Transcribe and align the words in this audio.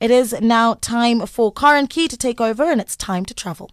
It 0.00 0.10
is 0.10 0.32
now 0.40 0.74
time 0.80 1.26
for 1.26 1.52
Karen 1.52 1.86
Key 1.86 2.08
to 2.08 2.16
take 2.16 2.40
over, 2.40 2.64
and 2.64 2.80
it's 2.80 2.96
time 2.96 3.26
to 3.26 3.34
travel. 3.34 3.70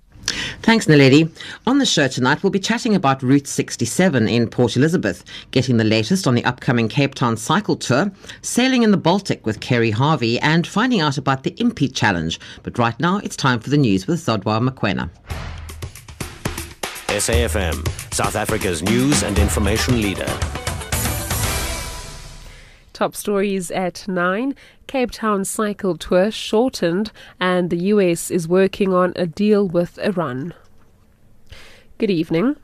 Thanks, 0.61 0.85
Naledi. 0.85 1.31
On 1.65 1.77
the 1.77 1.85
show 1.85 2.09
tonight, 2.09 2.43
we'll 2.43 2.51
be 2.51 2.59
chatting 2.59 2.93
about 2.96 3.23
Route 3.23 3.47
67 3.47 4.27
in 4.27 4.50
Port 4.50 4.75
Elizabeth, 4.75 5.24
getting 5.51 5.77
the 5.77 5.85
latest 5.85 6.27
on 6.27 6.35
the 6.35 6.43
upcoming 6.43 6.90
Cape 6.90 7.16
Town 7.16 7.37
cycle 7.37 7.77
tour, 7.77 8.11
sailing 8.41 8.84
in 8.84 8.91
the 8.91 8.98
Baltic 8.98 9.45
with 9.45 9.61
Keri 9.61 9.89
Harvey, 9.89 10.38
and 10.39 10.68
finding 10.68 11.00
out 11.00 11.18
about 11.18 11.43
the 11.43 11.52
Impi 11.52 11.88
Challenge. 11.88 12.38
But 12.62 12.78
right 12.78 13.00
now, 13.00 13.20
it's 13.20 13.38
time 13.38 13.62
for 13.62 13.70
the 13.70 13.78
news 13.78 14.05
with 14.05 14.20
Zodwa 14.20 14.59
Makwena. 14.68 15.09
SAFM, 17.07 18.14
South 18.14 18.36
Africa's 18.36 18.84
news 18.84 19.23
and 19.23 19.39
information 19.39 20.02
leader. 20.02 20.28
Top 22.91 23.16
stories 23.16 23.70
at 23.70 24.05
9. 24.07 24.55
Cape 24.88 25.11
Town 25.11 25.43
cycle 25.43 25.97
tour 25.97 26.31
shortened, 26.31 27.11
and 27.41 27.70
the 27.70 27.88
US 27.88 28.31
is 28.31 28.48
working 28.48 28.93
on 28.93 29.12
a 29.17 29.27
deal 29.27 29.67
with 29.67 29.99
Iran. 29.99 30.53
Good 31.98 32.09
evening. 32.09 32.55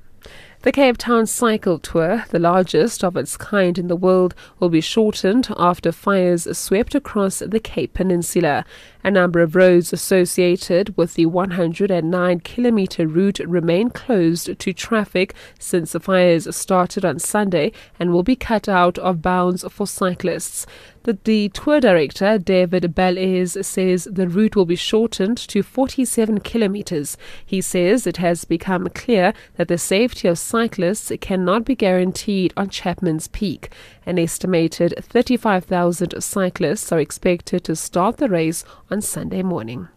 The 0.61 0.71
Cape 0.71 0.97
Town 0.97 1.25
Cycle 1.25 1.79
Tour, 1.79 2.23
the 2.29 2.39
largest 2.39 3.03
of 3.03 3.17
its 3.17 3.35
kind 3.35 3.77
in 3.77 3.89
the 3.89 3.97
world, 3.97 4.33
will 4.57 4.69
be 4.69 4.79
shortened 4.79 5.49
after 5.57 5.91
fires 5.91 6.47
swept 6.57 6.95
across 6.95 7.39
the 7.39 7.59
Cape 7.59 7.93
Peninsula. 7.93 8.63
A 9.03 9.11
number 9.11 9.41
of 9.41 9.55
roads 9.55 9.91
associated 9.91 10.95
with 10.95 11.15
the 11.15 11.25
109 11.25 12.39
kilometer 12.39 13.05
route 13.05 13.39
remain 13.39 13.89
closed 13.89 14.57
to 14.57 14.73
traffic 14.73 15.33
since 15.59 15.91
the 15.91 15.99
fires 15.99 16.55
started 16.55 17.03
on 17.03 17.19
Sunday 17.19 17.73
and 17.99 18.13
will 18.13 18.23
be 18.23 18.37
cut 18.37 18.69
out 18.69 18.97
of 18.99 19.21
bounds 19.21 19.65
for 19.69 19.85
cyclists. 19.85 20.65
The, 21.03 21.17
the 21.21 21.49
tour 21.49 21.81
director, 21.81 22.37
David 22.37 22.95
Bellairs, 22.95 23.61
says 23.65 24.07
the 24.09 24.29
route 24.29 24.55
will 24.55 24.65
be 24.65 24.77
shortened 24.77 25.37
to 25.37 25.61
47 25.61 26.39
kilometers. 26.39 27.17
He 27.45 27.59
says 27.59 28.07
it 28.07 28.17
has 28.17 28.45
become 28.45 28.87
clear 28.87 29.33
that 29.57 29.67
the 29.67 29.77
safety 29.77 30.29
of 30.29 30.39
cyclists 30.39 31.11
cannot 31.19 31.65
be 31.65 31.75
guaranteed 31.75 32.53
on 32.55 32.69
Chapman's 32.69 33.27
Peak. 33.27 33.69
An 34.05 34.17
estimated 34.17 34.93
35,000 35.01 36.21
cyclists 36.21 36.89
are 36.93 36.99
expected 36.99 37.65
to 37.65 37.75
start 37.75 38.15
the 38.15 38.29
race 38.29 38.63
on 38.93 39.01
Sunday 39.01 39.41
morning. 39.41 39.87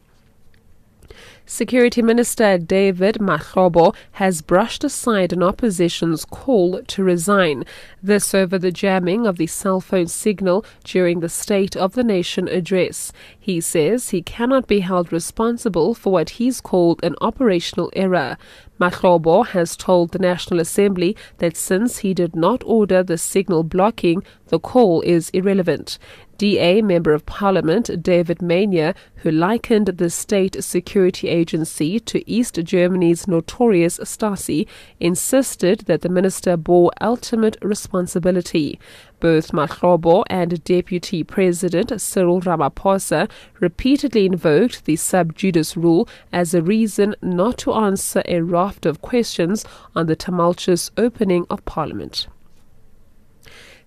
Security 1.45 2.01
Minister 2.03 2.59
David 2.59 3.17
Mahlobo 3.17 3.95
has 4.13 4.43
brushed 4.43 4.83
aside 4.83 5.33
an 5.33 5.43
opposition's 5.43 6.25
call 6.25 6.83
to 6.83 7.05
resign. 7.05 7.65
This 8.03 8.35
over 8.35 8.59
the 8.59 8.73
jamming 8.73 9.27
of 9.27 9.37
the 9.37 9.47
cell 9.47 9.81
phone 9.81 10.09
signal 10.09 10.65
during 10.83 11.21
the 11.21 11.29
State 11.29 11.77
of 11.77 11.93
the 11.93 12.03
Nation 12.03 12.49
address. 12.49 13.13
He 13.39 13.61
says 13.61 14.09
he 14.11 14.23
cannot 14.23 14.67
be 14.67 14.81
held 14.81 15.13
responsible 15.13 15.95
for 15.95 16.13
what 16.13 16.31
he's 16.31 16.61
called 16.61 16.99
an 17.05 17.15
operational 17.21 17.93
error. 17.95 18.39
Mahlobo 18.81 19.47
has 19.47 19.77
told 19.77 20.11
the 20.11 20.19
National 20.19 20.59
Assembly 20.59 21.17
that 21.39 21.57
since 21.57 21.99
he 21.99 22.13
did 22.13 22.35
not 22.35 22.63
order 22.67 23.03
the 23.03 23.19
signal 23.19 23.63
blocking, 23.63 24.23
the 24.49 24.59
call 24.59 25.01
is 25.03 25.31
irrelevant. 25.31 25.99
DA 26.39 26.83
Member 26.83 27.13
of 27.13 27.25
Parliament 27.25 28.03
David 28.03 28.39
Maynier, 28.39 28.95
who 29.17 29.31
likened 29.31 29.87
the 29.87 30.11
state 30.11 30.63
security 30.63 31.29
agency 31.29 31.99
to 32.01 32.31
East 32.31 32.63
Germany's 32.63 33.27
notorious 33.27 33.99
Stasi, 33.99 34.67
insisted 35.01 35.81
that 35.87 36.03
the 36.03 36.09
minister 36.09 36.57
bore 36.57 36.91
ultimate 37.01 37.57
responsibility. 37.63 38.79
Both 39.19 39.53
Mahlobo 39.53 40.25
and 40.29 40.63
Deputy 40.65 41.25
President 41.25 41.99
Cyril 42.01 42.43
Ramaphosa 42.43 43.31
repeatedly 43.61 44.27
invoked 44.27 44.85
the 44.85 44.97
sub 44.97 45.35
judice 45.35 45.77
rule 45.77 46.07
as 46.33 46.53
a 46.53 46.61
reason 46.61 47.15
not 47.23 47.57
to 47.59 47.73
answer 47.73 48.23
a 48.27 48.41
raft 48.41 48.85
of 48.85 49.01
questions 49.01 49.65
on 49.95 50.07
the 50.07 50.17
tumultuous 50.17 50.91
opening 50.99 51.47
of 51.49 51.65
Parliament. 51.65 52.27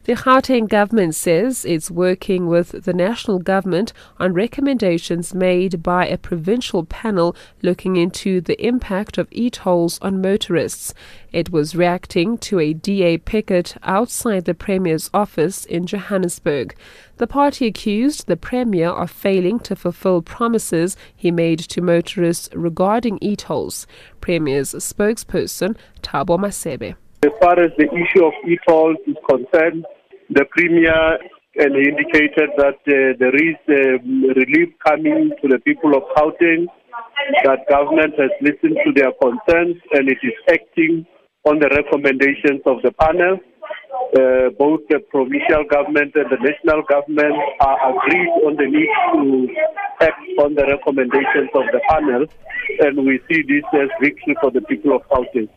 The 0.09 0.15
Gauteng 0.15 0.67
government 0.67 1.13
says 1.13 1.63
it's 1.63 1.91
working 1.91 2.47
with 2.47 2.83
the 2.83 2.93
national 2.93 3.37
government 3.37 3.93
on 4.17 4.33
recommendations 4.33 5.35
made 5.35 5.83
by 5.83 6.07
a 6.07 6.17
provincial 6.17 6.83
panel 6.83 7.35
looking 7.61 7.95
into 7.95 8.41
the 8.41 8.59
impact 8.59 9.19
of 9.19 9.27
e-tolls 9.29 9.99
on 10.01 10.19
motorists. 10.19 10.95
It 11.31 11.51
was 11.51 11.75
reacting 11.75 12.39
to 12.39 12.59
a 12.59 12.73
DA 12.73 13.19
picket 13.19 13.75
outside 13.83 14.45
the 14.45 14.55
Premier's 14.55 15.11
office 15.13 15.63
in 15.63 15.85
Johannesburg. 15.85 16.75
The 17.17 17.27
party 17.27 17.67
accused 17.67 18.25
the 18.25 18.35
Premier 18.35 18.89
of 18.89 19.11
failing 19.11 19.59
to 19.59 19.75
fulfill 19.75 20.23
promises 20.23 20.97
he 21.15 21.29
made 21.29 21.59
to 21.59 21.83
motorists 21.83 22.49
regarding 22.55 23.19
e-tolls. 23.21 23.85
Premier's 24.21 24.73
spokesperson, 24.73 25.77
Thabo 26.01 26.39
Masebe. 26.39 26.95
As 27.21 27.31
far 27.39 27.59
as 27.59 27.69
the 27.77 27.85
issue 27.93 28.25
of 28.25 28.33
e-tolls 28.47 28.97
is 29.05 29.15
concerned, 29.29 29.85
the 30.29 30.45
Premier 30.51 31.17
and 31.55 31.75
he 31.75 31.89
indicated 31.89 32.49
that 32.57 32.79
uh, 32.87 33.17
there 33.19 33.35
is 33.35 33.57
relief 33.67 34.69
coming 34.85 35.31
to 35.41 35.47
the 35.47 35.59
people 35.59 35.95
of 35.95 36.03
Gauteng, 36.15 36.67
that 37.43 37.67
government 37.67 38.13
has 38.17 38.31
listened 38.41 38.77
to 38.85 38.91
their 38.95 39.11
concerns 39.19 39.75
and 39.91 40.07
it 40.09 40.17
is 40.23 40.33
acting 40.47 41.05
on 41.45 41.59
the 41.59 41.69
recommendations 41.69 42.61
of 42.65 42.81
the 42.83 42.91
panel. 42.99 43.39
Uh, 44.15 44.49
both 44.57 44.81
the 44.89 44.99
provincial 45.09 45.63
government 45.69 46.13
and 46.15 46.29
the 46.31 46.37
national 46.41 46.81
government 46.83 47.35
are 47.61 47.77
agreed 47.91 48.29
on 48.45 48.55
the 48.55 48.65
need 48.65 48.89
to 49.13 50.05
act 50.05 50.21
on 50.39 50.55
the 50.55 50.65
recommendations 50.65 51.49
of 51.53 51.65
the 51.73 51.81
panel, 51.89 52.25
and 52.79 53.05
we 53.05 53.19
see 53.29 53.41
this 53.43 53.63
as 53.73 53.89
victory 54.01 54.35
for 54.41 54.51
the 54.51 54.61
people 54.61 54.95
of 54.95 55.01
Gauteng. 55.09 55.49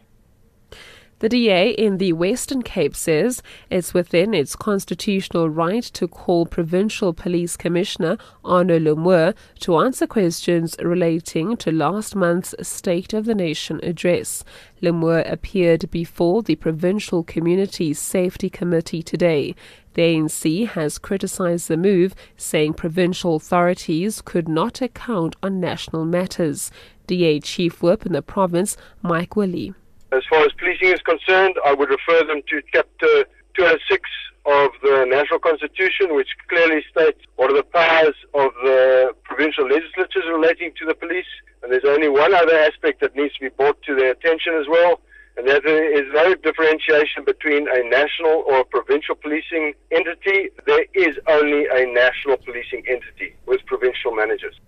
The 1.22 1.28
DA 1.28 1.70
in 1.70 1.98
the 1.98 2.14
Western 2.14 2.62
Cape 2.62 2.96
says 2.96 3.44
it's 3.70 3.94
within 3.94 4.34
its 4.34 4.56
constitutional 4.56 5.48
right 5.48 5.84
to 5.84 6.08
call 6.08 6.46
Provincial 6.46 7.12
Police 7.12 7.56
Commissioner 7.56 8.18
Arno 8.44 8.80
Lamoer 8.80 9.32
to 9.60 9.76
answer 9.76 10.08
questions 10.08 10.74
relating 10.80 11.56
to 11.58 11.70
last 11.70 12.16
month's 12.16 12.56
State 12.66 13.12
of 13.12 13.24
the 13.24 13.36
Nation 13.36 13.78
address. 13.84 14.42
Lamoer 14.82 15.22
appeared 15.30 15.88
before 15.92 16.42
the 16.42 16.56
Provincial 16.56 17.22
Community 17.22 17.94
Safety 17.94 18.50
Committee 18.50 19.04
today. 19.04 19.54
The 19.94 20.02
ANC 20.02 20.66
has 20.70 20.98
criticized 20.98 21.68
the 21.68 21.76
move, 21.76 22.16
saying 22.36 22.74
provincial 22.74 23.36
authorities 23.36 24.22
could 24.22 24.48
not 24.48 24.82
account 24.82 25.36
on 25.40 25.60
national 25.60 26.04
matters. 26.04 26.72
DA 27.06 27.38
Chief 27.38 27.80
Whip 27.80 28.04
in 28.04 28.12
the 28.12 28.22
province, 28.22 28.76
Mike 29.02 29.36
Willie. 29.36 29.72
As 30.12 30.22
far 30.28 30.40
as 30.40 30.52
policing 30.58 30.88
is 30.88 31.00
concerned, 31.00 31.56
I 31.64 31.72
would 31.72 31.88
refer 31.88 32.22
them 32.26 32.42
to 32.50 32.60
Chapter 32.70 33.24
206 33.56 34.10
of 34.44 34.70
the 34.82 35.06
National 35.08 35.38
Constitution, 35.38 36.14
which 36.14 36.28
clearly 36.48 36.84
states 36.90 37.20
what 37.36 37.50
are 37.50 37.56
the 37.56 37.62
powers 37.62 38.14
of 38.34 38.52
the 38.62 39.14
provincial 39.24 39.64
legislatures 39.64 40.24
relating 40.28 40.72
to 40.78 40.84
the 40.84 40.94
police. 40.94 41.32
And 41.62 41.72
there's 41.72 41.86
only 41.86 42.10
one 42.10 42.34
other 42.34 42.54
aspect 42.58 43.00
that 43.00 43.16
needs 43.16 43.32
to 43.34 43.40
be 43.40 43.48
brought 43.48 43.80
to 43.84 43.94
their 43.94 44.10
attention 44.12 44.52
as 44.60 44.66
well, 44.68 45.00
and 45.38 45.48
that 45.48 45.64
is 45.64 46.04
no 46.12 46.34
differentiation 46.34 47.24
between 47.24 47.66
a 47.72 47.82
national 47.88 48.44
or 48.46 48.60
a 48.60 48.64
provincial 48.64 49.14
policing 49.14 49.72
entity. 49.90 50.50
There 50.66 50.84
is 50.92 51.16
only 51.26 51.64
a 51.72 51.86
national 51.86 52.36
policing 52.36 52.84
entity 52.86 53.34
with 53.46 53.64
provincial 53.64 54.12
managers. 54.14 54.60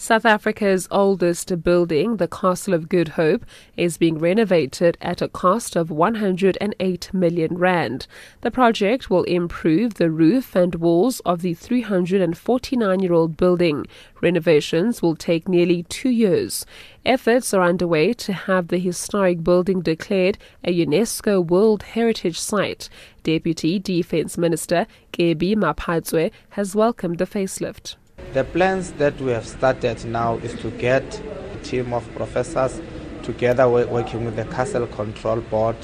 South 0.00 0.24
Africa's 0.24 0.88
oldest 0.90 1.62
building, 1.62 2.16
the 2.16 2.26
Castle 2.26 2.72
of 2.72 2.88
Good 2.88 3.08
Hope, 3.08 3.44
is 3.76 3.98
being 3.98 4.18
renovated 4.18 4.96
at 5.02 5.20
a 5.20 5.28
cost 5.28 5.76
of 5.76 5.90
108 5.90 7.10
million 7.12 7.58
rand. 7.58 8.06
The 8.40 8.50
project 8.50 9.10
will 9.10 9.24
improve 9.24 9.94
the 9.94 10.10
roof 10.10 10.56
and 10.56 10.76
walls 10.76 11.20
of 11.26 11.42
the 11.42 11.54
349-year-old 11.54 13.36
building. 13.36 13.84
Renovations 14.22 15.02
will 15.02 15.16
take 15.16 15.46
nearly 15.46 15.82
2 15.82 16.08
years. 16.08 16.64
Efforts 17.04 17.52
are 17.52 17.62
underway 17.62 18.14
to 18.14 18.32
have 18.32 18.68
the 18.68 18.78
historic 18.78 19.44
building 19.44 19.82
declared 19.82 20.38
a 20.64 20.74
UNESCO 20.74 21.46
World 21.46 21.82
Heritage 21.82 22.40
Site. 22.40 22.88
Deputy 23.22 23.78
Defence 23.78 24.38
Minister 24.38 24.86
Kebby 25.12 25.54
Maphatsoe 25.54 26.30
has 26.50 26.74
welcomed 26.74 27.18
the 27.18 27.26
facelift. 27.26 27.96
The 28.32 28.44
plans 28.44 28.92
that 28.92 29.20
we 29.20 29.32
have 29.32 29.46
started 29.46 30.04
now 30.04 30.36
is 30.36 30.54
to 30.60 30.70
get 30.70 31.20
a 31.52 31.58
team 31.64 31.92
of 31.92 32.08
professors 32.14 32.80
together 33.22 33.68
working 33.68 34.24
with 34.24 34.36
the 34.36 34.44
Castle 34.44 34.86
Control 34.86 35.40
Board 35.40 35.76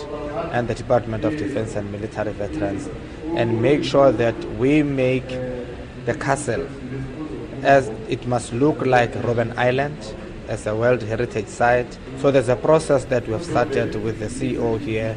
and 0.52 0.68
the 0.68 0.74
Department 0.74 1.24
of 1.24 1.36
Defense 1.36 1.74
and 1.74 1.90
Military 1.90 2.32
Veterans 2.32 2.88
and 3.34 3.60
make 3.60 3.84
sure 3.84 4.12
that 4.12 4.36
we 4.58 4.82
make 4.82 5.28
the 6.06 6.14
castle 6.14 6.66
as 7.62 7.88
it 8.08 8.26
must 8.26 8.52
look 8.52 8.84
like 8.86 9.12
Robben 9.14 9.56
Island 9.56 10.14
as 10.48 10.66
a 10.66 10.76
World 10.76 11.02
Heritage 11.02 11.48
Site. 11.48 11.98
So 12.18 12.30
there's 12.30 12.48
a 12.48 12.56
process 12.56 13.04
that 13.06 13.26
we 13.26 13.32
have 13.32 13.44
started 13.44 13.96
with 14.02 14.20
the 14.20 14.26
CEO 14.26 14.78
here 14.78 15.16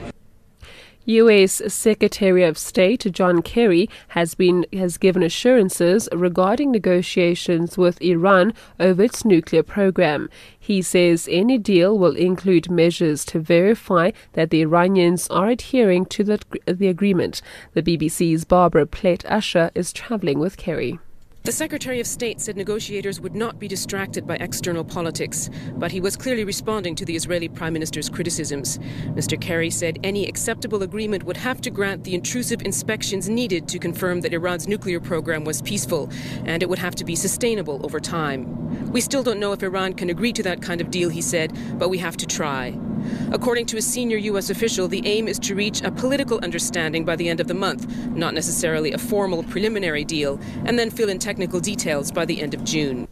U.S. 1.10 1.60
Secretary 1.74 2.44
of 2.44 2.56
State 2.56 3.12
John 3.12 3.42
Kerry 3.42 3.90
has 4.10 4.36
been 4.36 4.64
has 4.72 5.00
given 5.00 5.24
assurances 5.24 6.08
regarding 6.12 6.72
negotiations 6.72 7.80
with 7.80 8.00
Iran 8.00 8.54
over 8.80 9.02
its 9.02 9.26
nuclear 9.26 9.64
program. 9.64 10.30
He 10.60 10.84
says 10.84 11.28
any 11.32 11.58
deal 11.58 11.98
will 11.98 12.16
include 12.16 12.70
measures 12.70 13.26
to 13.26 13.40
verify 13.40 14.12
that 14.34 14.52
the 14.52 14.62
Iranians 14.62 15.28
are 15.30 15.50
adhering 15.50 16.06
to 16.06 16.24
the, 16.24 16.40
the 16.68 16.88
agreement. 16.88 17.42
The 17.74 17.82
BBC's 17.82 18.46
Barbara 18.46 18.86
Plett 18.86 19.26
Usher 19.26 19.72
is 19.74 19.92
traveling 19.92 20.38
with 20.38 20.58
Kerry. 20.58 21.00
The 21.50 21.54
Secretary 21.54 22.00
of 22.00 22.06
State 22.06 22.40
said 22.40 22.58
negotiators 22.58 23.20
would 23.22 23.34
not 23.34 23.58
be 23.58 23.68
distracted 23.68 24.28
by 24.28 24.36
external 24.36 24.84
politics, 24.84 25.50
but 25.78 25.92
he 25.92 26.00
was 26.00 26.16
clearly 26.16 26.44
responding 26.44 26.94
to 26.94 27.06
the 27.06 27.16
Israeli 27.16 27.48
Prime 27.48 27.74
Minister's 27.74 28.08
criticisms. 28.08 28.78
Mr. 29.16 29.42
Kerry 29.42 29.72
said 29.72 29.98
any 30.04 30.28
acceptable 30.28 30.84
agreement 30.84 31.24
would 31.24 31.38
have 31.38 31.60
to 31.62 31.72
grant 31.72 32.04
the 32.04 32.14
intrusive 32.14 32.62
inspections 32.62 33.30
needed 33.30 33.68
to 33.68 33.80
confirm 33.80 34.22
that 34.22 34.34
Iran's 34.36 34.68
nuclear 34.68 35.00
program 35.00 35.44
was 35.44 35.64
peaceful, 35.64 36.12
and 36.46 36.62
it 36.62 36.70
would 36.70 36.78
have 36.78 36.94
to 36.94 37.04
be 37.04 37.16
sustainable 37.16 37.84
over 37.84 38.00
time. 38.00 38.92
We 38.92 39.02
still 39.02 39.24
don't 39.24 39.40
know 39.40 39.52
if 39.52 39.64
Iran 39.64 39.94
can 39.94 40.12
agree 40.12 40.34
to 40.34 40.44
that 40.44 40.62
kind 40.62 40.82
of 40.82 40.92
deal, 40.92 41.10
he 41.10 41.22
said, 41.24 41.58
but 41.80 41.90
we 41.90 41.98
have 41.98 42.16
to 42.18 42.28
try. 42.28 42.78
According 43.32 43.66
to 43.68 43.78
a 43.78 43.82
senior 43.82 44.18
U.S. 44.18 44.50
official, 44.50 44.88
the 44.88 45.02
aim 45.08 45.28
is 45.28 45.40
to 45.40 45.56
reach 45.56 45.82
a 45.82 45.90
political 45.90 46.38
understanding 46.40 47.06
by 47.06 47.16
the 47.16 47.30
end 47.30 47.40
of 47.40 47.48
the 47.48 47.54
month, 47.54 47.88
not 48.10 48.34
necessarily 48.34 48.92
a 48.92 48.98
formal 48.98 49.42
preliminary 49.44 50.04
deal, 50.04 50.38
and 50.66 50.78
then 50.78 50.92
fill 50.92 51.08
in 51.08 51.18
technical 51.18 51.39
details 51.48 52.12
by 52.12 52.26
the 52.26 52.42
end 52.42 52.54
of 52.54 52.64
June. 52.64 53.08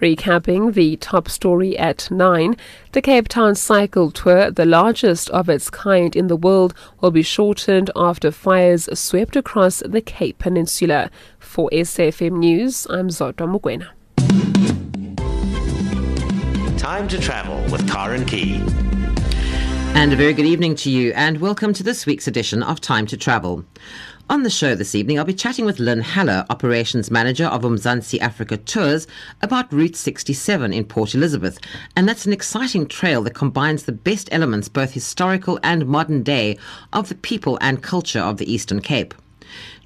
Recapping 0.00 0.74
the 0.74 0.96
top 0.96 1.28
story 1.28 1.76
at 1.76 2.08
9, 2.08 2.56
the 2.92 3.02
Cape 3.02 3.26
Town 3.26 3.56
Cycle 3.56 4.12
Tour, 4.12 4.50
the 4.50 4.64
largest 4.64 5.28
of 5.30 5.48
its 5.48 5.70
kind 5.70 6.14
in 6.14 6.28
the 6.28 6.36
world, 6.36 6.72
will 7.00 7.10
be 7.10 7.22
shortened 7.22 7.90
after 7.96 8.30
fires 8.30 8.88
swept 8.96 9.34
across 9.34 9.82
the 9.84 10.00
Cape 10.00 10.38
Peninsula. 10.38 11.10
For 11.40 11.68
SAFM 11.70 12.38
News, 12.38 12.86
I'm 12.90 13.08
Zodwa 13.08 13.48
Mugwena. 13.48 13.88
Time 16.78 17.08
to 17.08 17.18
travel 17.18 17.60
with 17.72 17.90
Karen 17.90 18.24
Key. 18.24 18.62
And 19.94 20.12
a 20.12 20.16
very 20.16 20.32
good 20.32 20.46
evening 20.46 20.76
to 20.76 20.90
you, 20.90 21.12
and 21.16 21.40
welcome 21.40 21.72
to 21.72 21.82
this 21.82 22.06
week's 22.06 22.28
edition 22.28 22.62
of 22.62 22.80
Time 22.80 23.04
to 23.06 23.16
Travel. 23.16 23.64
On 24.30 24.42
the 24.42 24.50
show 24.50 24.74
this 24.74 24.94
evening, 24.94 25.18
I'll 25.18 25.24
be 25.24 25.32
chatting 25.32 25.64
with 25.64 25.78
Lyn 25.78 26.02
Heller, 26.02 26.44
Operations 26.50 27.10
Manager 27.10 27.46
of 27.46 27.62
Umzantsi 27.62 28.18
Afrika 28.18 28.62
Tours, 28.62 29.06
about 29.40 29.72
Route 29.72 29.96
67 29.96 30.70
in 30.70 30.84
Port 30.84 31.14
Elizabeth. 31.14 31.58
And 31.96 32.06
that's 32.06 32.26
an 32.26 32.34
exciting 32.34 32.86
trail 32.86 33.22
that 33.22 33.34
combines 33.34 33.84
the 33.84 33.92
best 33.92 34.28
elements, 34.30 34.68
both 34.68 34.92
historical 34.92 35.58
and 35.62 35.86
modern 35.86 36.22
day, 36.22 36.58
of 36.92 37.08
the 37.08 37.14
people 37.14 37.56
and 37.62 37.82
culture 37.82 38.20
of 38.20 38.36
the 38.36 38.52
Eastern 38.52 38.82
Cape. 38.82 39.14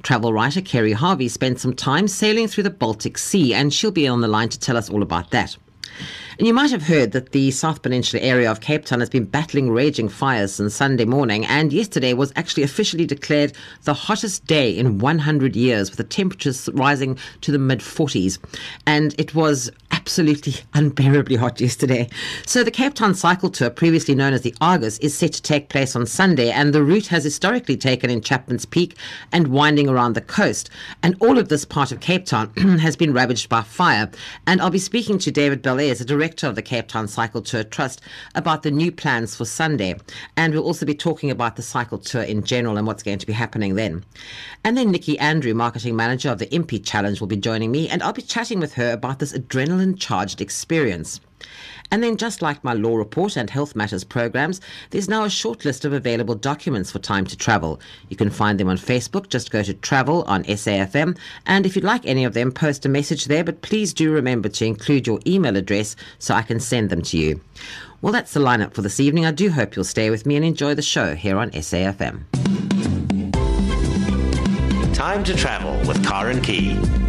Travel 0.03 0.33
writer 0.33 0.61
Keri 0.61 0.93
Harvey 0.93 1.29
spent 1.29 1.61
some 1.61 1.73
time 1.73 2.09
sailing 2.09 2.49
through 2.49 2.65
the 2.65 2.71
Baltic 2.71 3.19
Sea, 3.19 3.55
and 3.55 3.73
she'll 3.73 3.93
be 3.93 4.09
on 4.09 4.23
the 4.23 4.29
line 4.29 4.49
to 4.49 4.59
tell 4.59 4.77
us 4.77 4.91
all 4.91 5.03
about 5.03 5.31
that. 5.31 5.56
And 6.38 6.46
you 6.46 6.55
might 6.55 6.70
have 6.70 6.84
heard 6.84 7.12
that 7.12 7.32
the 7.32 7.50
South 7.50 7.82
Peninsula 7.82 8.23
area 8.23 8.50
of 8.50 8.61
Cape 8.61 8.87
Town 8.87 9.00
has 9.00 9.11
been 9.11 9.25
battling 9.25 9.70
raging 9.70 10.08
fires 10.08 10.55
since 10.55 10.75
Sunday 10.75 11.05
morning, 11.05 11.44
and 11.44 11.73
yesterday 11.73 12.14
was 12.14 12.32
actually 12.37 12.62
officially 12.62 13.06
declared 13.06 13.52
the 13.84 13.93
hottest 13.93 14.46
day 14.46 14.70
in 14.70 14.99
100 14.99 15.55
years, 15.55 15.90
with 15.90 15.99
the 15.99 16.05
temperatures 16.05 16.70
rising 16.73 17.19
to 17.43 17.52
the 17.52 17.58
mid 17.58 17.81
40s. 17.81 18.38
And 18.87 19.14
it 19.19 19.34
was 19.34 19.70
absolutely 19.90 20.55
unbearably 20.75 21.37
hot 21.37 21.61
yesterday. 21.61 22.08
So 22.46 22.64
the 22.64 22.70
Cape 22.70 22.94
Town 22.94 23.14
Cycle 23.14 23.50
Tour, 23.50 23.69
previously 23.69 24.14
known 24.14 24.32
as 24.32 24.40
the 24.40 24.55
Argus, 24.61 24.99
is 24.99 25.17
set 25.17 25.35
to 25.35 25.43
take 25.43 25.69
place 25.69 25.94
on 25.94 26.06
Sunday, 26.06 26.50
and 26.50 26.73
the 26.73 26.82
route 26.82 27.08
has 27.08 27.25
historically 27.25 27.76
taken 27.76 28.08
in 28.08 28.23
Chapman's 28.23 28.64
Peak 28.64 28.96
and 29.32 29.49
winding 29.49 29.88
around 29.88 30.14
the 30.14 30.23
coast. 30.23 30.70
And 31.02 31.14
all 31.20 31.38
of 31.38 31.50
this 31.50 31.67
part 31.67 31.93
of 31.93 32.00
Cape 32.00 32.25
Town 32.25 32.52
has 32.81 32.96
been 32.96 33.12
ravaged 33.12 33.50
by 33.50 33.61
fire. 33.61 34.11
And 34.46 34.62
I'll 34.62 34.70
be 34.70 34.78
speaking 34.78 35.19
to 35.19 35.31
David 35.31 35.62
Bellairs, 35.62 35.99
the 35.99 36.05
director 36.05 36.22
of 36.23 36.55
the 36.55 36.63
Cape 36.63 36.87
Town 36.87 37.09
Cycle 37.09 37.43
Tour 37.43 37.65
Trust, 37.65 38.01
about 38.37 38.63
the 38.63 38.71
new 38.71 38.93
plans 38.93 39.35
for 39.35 39.45
Sunday. 39.45 39.97
And 40.37 40.55
we'll 40.55 40.63
also 40.63 40.87
be 40.87 40.95
talking 40.95 41.33
about 41.33 41.57
the 41.57 41.63
cycle 41.63 41.99
tour 41.99 42.23
in 42.23 42.45
general 42.45 42.77
and 42.77 42.87
what's 42.87 43.03
going 43.03 43.19
to 43.19 43.27
be 43.27 43.33
happening 43.33 43.75
then. 43.75 44.05
And 44.63 44.77
then 44.77 44.93
Nikki 44.93 45.19
Andrew, 45.19 45.53
marketing 45.53 45.97
manager 45.97 46.31
of 46.31 46.39
the 46.39 46.53
Impi 46.55 46.79
Challenge, 46.79 47.21
will 47.21 47.27
be 47.27 47.37
joining 47.37 47.73
me, 47.73 47.89
and 47.89 48.05
I'll 48.05 48.13
be 48.13 48.23
chatting 48.23 48.61
with 48.61 48.75
her 48.75 48.93
about 48.93 49.19
this 49.19 49.33
adrenaline 49.33 49.99
charged 49.99 50.41
experience. 50.41 51.21
And 51.93 52.03
then, 52.03 52.17
just 52.17 52.41
like 52.41 52.65
my 52.65 52.73
law 52.73 52.97
report 52.97 53.37
and 53.37 53.50
health 53.50 53.77
matters 53.77 54.03
programs, 54.03 54.62
there's 54.91 55.11
now 55.11 55.25
a 55.25 55.31
short 55.31 55.67
list 55.67 55.85
of 55.85 55.93
available 55.93 56.35
documents 56.35 56.91
for 56.91 56.99
time 56.99 57.27
to 57.27 57.37
travel. 57.37 57.79
You 58.09 58.17
can 58.17 58.31
find 58.31 58.59
them 58.59 58.71
on 58.71 58.79
Facebook. 58.79 59.29
Just 59.29 59.50
go 59.50 59.62
to 59.62 59.75
travel 59.75 60.23
on 60.23 60.43
SAFM. 60.44 61.19
And 61.47 61.67
if 61.67 61.77
you'd 61.77 61.85
like 61.85 62.06
any 62.06 62.25
of 62.25 62.33
them, 62.33 62.50
post 62.50 62.87
a 62.87 62.89
message 62.89 63.27
there. 63.27 63.44
But 63.44 63.61
please 63.61 63.93
do 63.93 64.11
remember 64.11 64.49
to 64.49 64.65
include 64.65 65.06
your 65.06 65.21
email 65.27 65.55
address 65.55 65.94
so 66.19 66.35
I 66.35 66.41
can 66.41 66.61
send 66.61 66.89
them 66.89 67.03
to 67.03 67.19
you. 67.19 67.43
Well, 68.00 68.15
that's 68.15 68.33
the 68.33 68.41
lineup 68.41 68.73
for 68.73 68.81
this 68.81 68.99
evening. 68.99 69.27
I 69.27 69.31
do 69.31 69.50
hope 69.50 69.77
you'll 69.77 69.85
stay 69.85 70.09
with 70.09 70.25
me 70.25 70.37
and 70.37 70.47
enjoy 70.47 70.75
the 70.75 70.81
show 70.81 71.15
here 71.15 71.37
on 71.37 71.50
SAFM. 71.50 72.25
Time 74.95 75.23
to 75.25 75.37
travel 75.37 75.77
with 75.87 76.03
Karen 76.06 76.41
Key. 76.41 77.01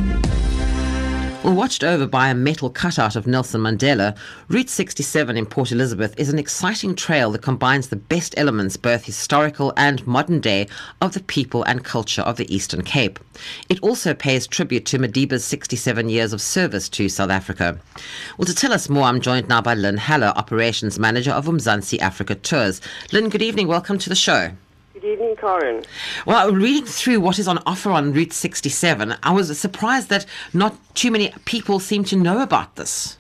Well, 1.43 1.55
watched 1.55 1.83
over 1.83 2.07
by 2.07 2.29
a 2.29 2.35
metal 2.35 2.69
cutout 2.69 3.17
of 3.17 3.27
Nelson 3.27 3.59
Mandela, 3.59 4.15
Route 4.47 4.69
67 4.69 5.35
in 5.35 5.45
Port 5.45 5.73
Elizabeth 5.73 6.17
is 6.17 6.29
an 6.29 6.39
exciting 6.39 6.95
trail 6.95 7.31
that 7.31 7.41
combines 7.41 7.89
the 7.89 7.97
best 7.97 8.33
elements, 8.37 8.77
both 8.77 9.03
historical 9.03 9.73
and 9.75 10.07
modern 10.07 10.39
day, 10.39 10.69
of 11.01 11.13
the 11.13 11.19
people 11.19 11.61
and 11.63 11.83
culture 11.83 12.21
of 12.21 12.37
the 12.37 12.55
Eastern 12.55 12.81
Cape. 12.81 13.19
It 13.67 13.81
also 13.81 14.13
pays 14.13 14.47
tribute 14.47 14.85
to 14.85 14.99
Madiba's 14.99 15.43
67 15.43 16.07
years 16.07 16.31
of 16.31 16.39
service 16.39 16.87
to 16.87 17.09
South 17.09 17.29
Africa. 17.29 17.77
Well, 18.37 18.45
to 18.45 18.55
tell 18.55 18.71
us 18.71 18.87
more, 18.87 19.03
I'm 19.03 19.19
joined 19.19 19.49
now 19.49 19.61
by 19.61 19.73
Lyn 19.73 19.97
Heller, 19.97 20.31
Operations 20.37 20.97
Manager 20.97 21.31
of 21.31 21.47
Umzantsi 21.47 21.99
Afrika 21.99 22.41
Tours. 22.41 22.79
Lyn, 23.11 23.27
good 23.27 23.41
evening. 23.41 23.67
Welcome 23.67 23.97
to 23.97 24.07
the 24.07 24.15
show. 24.15 24.53
Good 25.03 25.15
evening, 25.15 25.35
Karen. 25.35 25.83
Well, 26.25 26.53
reading 26.53 26.85
through 26.85 27.19
what 27.19 27.37
is 27.37 27.45
on 27.45 27.57
offer 27.65 27.91
on 27.91 28.13
Route 28.13 28.31
67, 28.31 29.17
I 29.21 29.33
was 29.33 29.59
surprised 29.59 30.07
that 30.07 30.25
not 30.53 30.77
too 30.95 31.11
many 31.11 31.33
people 31.43 31.81
seem 31.81 32.05
to 32.05 32.15
know 32.15 32.41
about 32.41 32.77
this. 32.77 33.17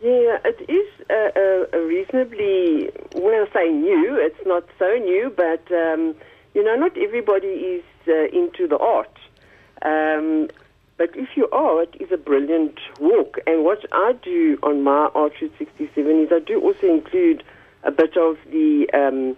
Yeah, 0.00 0.38
it 0.44 0.68
is 0.68 0.88
a, 1.08 1.68
a, 1.78 1.86
reasonably, 1.86 2.90
when 3.14 3.34
I 3.34 3.46
say 3.52 3.68
new, 3.68 4.16
it's 4.20 4.44
not 4.44 4.64
so 4.80 4.96
new, 4.96 5.32
but, 5.36 5.62
um, 5.70 6.16
you 6.54 6.64
know, 6.64 6.74
not 6.74 6.98
everybody 6.98 7.46
is 7.46 7.84
uh, 8.08 8.24
into 8.36 8.66
the 8.66 8.78
art. 8.78 9.16
Um, 9.82 10.48
but 10.96 11.10
if 11.14 11.36
you 11.36 11.48
are, 11.50 11.84
it 11.84 11.94
is 12.00 12.10
a 12.10 12.16
brilliant 12.16 12.80
walk. 12.98 13.38
And 13.46 13.62
what 13.62 13.84
I 13.92 14.14
do 14.24 14.58
on 14.64 14.82
my 14.82 15.08
Art 15.14 15.34
Route 15.40 15.52
67 15.56 16.20
is 16.20 16.32
I 16.32 16.40
do 16.40 16.60
also 16.60 16.88
include 16.88 17.44
a 17.84 17.92
bit 17.92 18.16
of 18.16 18.38
the 18.50 18.90
um, 18.92 19.36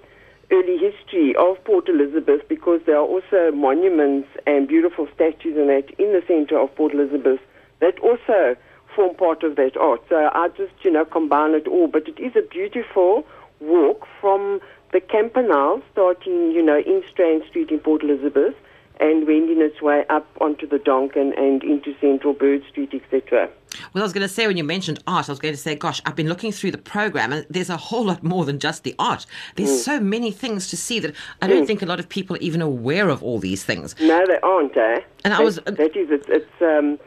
early 0.54 0.78
history 0.78 1.34
of 1.36 1.62
Port 1.64 1.88
Elizabeth 1.88 2.48
because 2.48 2.80
there 2.86 2.96
are 2.96 3.06
also 3.06 3.50
monuments 3.52 4.28
and 4.46 4.68
beautiful 4.68 5.08
statues 5.14 5.56
and 5.56 5.68
that 5.68 5.90
in 5.98 6.12
the 6.12 6.22
center 6.28 6.58
of 6.58 6.74
Port 6.76 6.94
Elizabeth 6.94 7.40
that 7.80 7.98
also 7.98 8.56
form 8.94 9.16
part 9.16 9.42
of 9.42 9.56
that 9.56 9.76
art. 9.76 10.00
So 10.08 10.30
I 10.32 10.48
just, 10.56 10.72
you 10.82 10.90
know, 10.90 11.04
combine 11.04 11.54
it 11.54 11.66
all. 11.66 11.88
But 11.88 12.08
it 12.08 12.20
is 12.20 12.36
a 12.36 12.42
beautiful 12.42 13.26
walk 13.60 14.06
from 14.20 14.60
the 14.92 15.00
Campanile 15.00 15.82
starting, 15.90 16.52
you 16.52 16.62
know, 16.62 16.78
in 16.78 17.02
Strand 17.10 17.42
Street 17.48 17.70
in 17.70 17.80
Port 17.80 18.04
Elizabeth 18.04 18.54
and 19.00 19.26
wending 19.26 19.60
its 19.60 19.82
way 19.82 20.04
up 20.08 20.26
onto 20.40 20.68
the 20.68 20.78
Donkin 20.78 21.36
and 21.36 21.64
into 21.64 21.94
Central 22.00 22.32
Bird 22.32 22.62
Street, 22.70 22.94
etc. 22.94 23.50
Well, 23.92 24.02
I 24.02 24.04
was 24.04 24.12
going 24.12 24.26
to 24.26 24.28
say, 24.28 24.46
when 24.46 24.56
you 24.56 24.64
mentioned 24.64 25.02
art, 25.06 25.28
I 25.28 25.32
was 25.32 25.38
going 25.38 25.54
to 25.54 25.60
say, 25.60 25.74
gosh, 25.74 26.00
I've 26.06 26.16
been 26.16 26.28
looking 26.28 26.52
through 26.52 26.72
the 26.72 26.78
program 26.78 27.32
and 27.32 27.46
there's 27.50 27.70
a 27.70 27.76
whole 27.76 28.04
lot 28.04 28.22
more 28.22 28.44
than 28.44 28.58
just 28.58 28.84
the 28.84 28.94
art. 28.98 29.26
There's 29.56 29.70
mm. 29.70 29.84
so 29.84 30.00
many 30.00 30.30
things 30.30 30.68
to 30.68 30.76
see 30.76 30.98
that 31.00 31.14
I 31.42 31.46
don't 31.46 31.64
mm. 31.64 31.66
think 31.66 31.82
a 31.82 31.86
lot 31.86 32.00
of 32.00 32.08
people 32.08 32.36
are 32.36 32.40
even 32.40 32.62
aware 32.62 33.08
of 33.08 33.22
all 33.22 33.38
these 33.38 33.64
things. 33.64 33.94
No, 34.00 34.24
they 34.26 34.38
aren't, 34.42 34.76
eh? 34.76 35.00
And 35.24 35.32
that, 35.32 35.40
I 35.40 35.44
was. 35.44 35.56
that 35.56 35.96
is, 35.96 36.10
it's, 36.10 36.28
it's 36.28 36.62
um, 36.62 36.98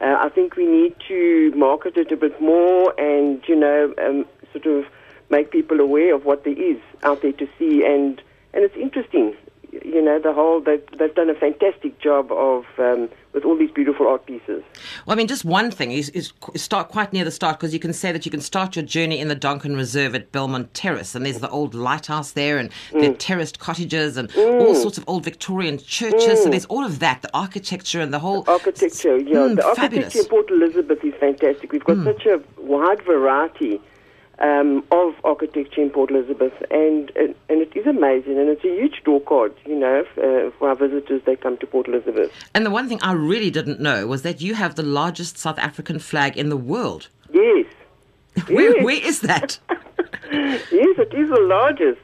uh, 0.00 0.16
I 0.18 0.28
think 0.28 0.56
we 0.56 0.66
need 0.66 0.94
to 1.08 1.52
market 1.54 1.96
it 1.96 2.10
a 2.10 2.16
bit 2.16 2.40
more 2.40 2.98
and, 2.98 3.42
you 3.46 3.56
know, 3.56 3.94
um, 3.98 4.26
sort 4.52 4.66
of 4.66 4.86
make 5.28 5.50
people 5.50 5.80
aware 5.80 6.14
of 6.14 6.24
what 6.24 6.44
there 6.44 6.58
is 6.58 6.78
out 7.02 7.22
there 7.22 7.32
to 7.32 7.48
see. 7.58 7.84
And, 7.84 8.20
and 8.52 8.64
it's 8.64 8.76
interesting 8.76 9.36
know, 10.10 10.20
the 10.20 10.32
whole, 10.32 10.60
they've, 10.60 10.82
they've 10.98 11.14
done 11.14 11.30
a 11.30 11.34
fantastic 11.34 11.98
job 12.00 12.30
of, 12.32 12.64
um, 12.78 13.08
with 13.32 13.44
all 13.44 13.56
these 13.56 13.70
beautiful 13.70 14.08
art 14.08 14.26
pieces. 14.26 14.62
Well, 15.06 15.14
I 15.14 15.14
mean, 15.14 15.28
just 15.28 15.44
one 15.44 15.70
thing 15.70 15.92
is, 15.92 16.08
is 16.10 16.32
start 16.56 16.88
quite 16.88 17.12
near 17.12 17.24
the 17.24 17.30
start 17.30 17.58
because 17.58 17.72
you 17.72 17.78
can 17.78 17.92
say 17.92 18.10
that 18.12 18.24
you 18.24 18.30
can 18.30 18.40
start 18.40 18.76
your 18.76 18.84
journey 18.84 19.20
in 19.20 19.28
the 19.28 19.36
Donkin 19.36 19.76
Reserve 19.76 20.14
at 20.14 20.32
Belmont 20.32 20.74
Terrace, 20.74 21.14
and 21.14 21.24
there's 21.24 21.38
the 21.38 21.50
old 21.50 21.74
lighthouse 21.74 22.32
there, 22.32 22.58
and 22.58 22.70
mm. 22.90 23.00
the 23.00 23.14
terraced 23.14 23.58
cottages, 23.60 24.16
and 24.16 24.28
mm. 24.30 24.60
all 24.60 24.74
sorts 24.74 24.98
of 24.98 25.04
old 25.06 25.24
Victorian 25.24 25.78
churches. 25.78 26.40
Mm. 26.40 26.42
So 26.42 26.50
there's 26.50 26.66
all 26.66 26.84
of 26.84 26.98
that, 26.98 27.22
the 27.22 27.30
architecture 27.34 28.00
and 28.00 28.12
the 28.12 28.18
whole 28.18 28.42
the 28.42 28.52
architecture. 28.52 29.16
Yeah, 29.18 29.36
mm, 29.36 29.56
the 29.56 29.62
fabulous. 29.76 30.16
architecture 30.16 30.18
in 30.18 30.24
Port 30.26 30.50
Elizabeth 30.50 31.04
is 31.04 31.14
fantastic. 31.20 31.72
We've 31.72 31.84
got 31.84 31.98
Mm. 31.98 32.04
such 32.04 32.26
a 32.26 32.40
wide 32.60 33.02
variety 33.02 33.80
um, 34.40 34.82
of 34.90 35.14
architecture 35.24 35.82
in 35.82 35.90
Port 35.90 36.10
Elizabeth, 36.10 36.52
and, 36.70 37.10
and 37.16 37.34
and 37.48 37.60
it 37.60 37.72
is 37.76 37.86
amazing, 37.86 38.38
and 38.38 38.48
it's 38.48 38.64
a 38.64 38.68
huge 38.74 39.02
door 39.04 39.20
card, 39.20 39.52
you 39.66 39.76
know, 39.78 40.04
f- 40.10 40.18
uh, 40.18 40.50
for 40.58 40.68
our 40.70 40.74
visitors 40.76 41.22
that 41.26 41.40
come 41.40 41.56
to 41.58 41.66
Port 41.66 41.88
Elizabeth. 41.88 42.30
And 42.54 42.64
the 42.64 42.70
one 42.70 42.88
thing 42.88 42.98
I 43.02 43.12
really 43.12 43.50
didn't 43.50 43.80
know 43.80 44.06
was 44.06 44.22
that 44.22 44.40
you 44.40 44.54
have 44.54 44.74
the 44.76 44.82
largest 44.82 45.36
South 45.38 45.58
African 45.58 45.98
flag 45.98 46.36
in 46.38 46.48
the 46.48 46.56
world. 46.56 47.08
Yes, 47.32 47.66
Where, 48.48 48.76
Yes. 48.76 48.84
where 48.84 49.06
is 49.06 49.20
that? 49.20 49.58
yes, 50.32 50.62
it 50.72 51.12
is 51.14 51.28
the 51.28 51.40
largest. 51.40 52.00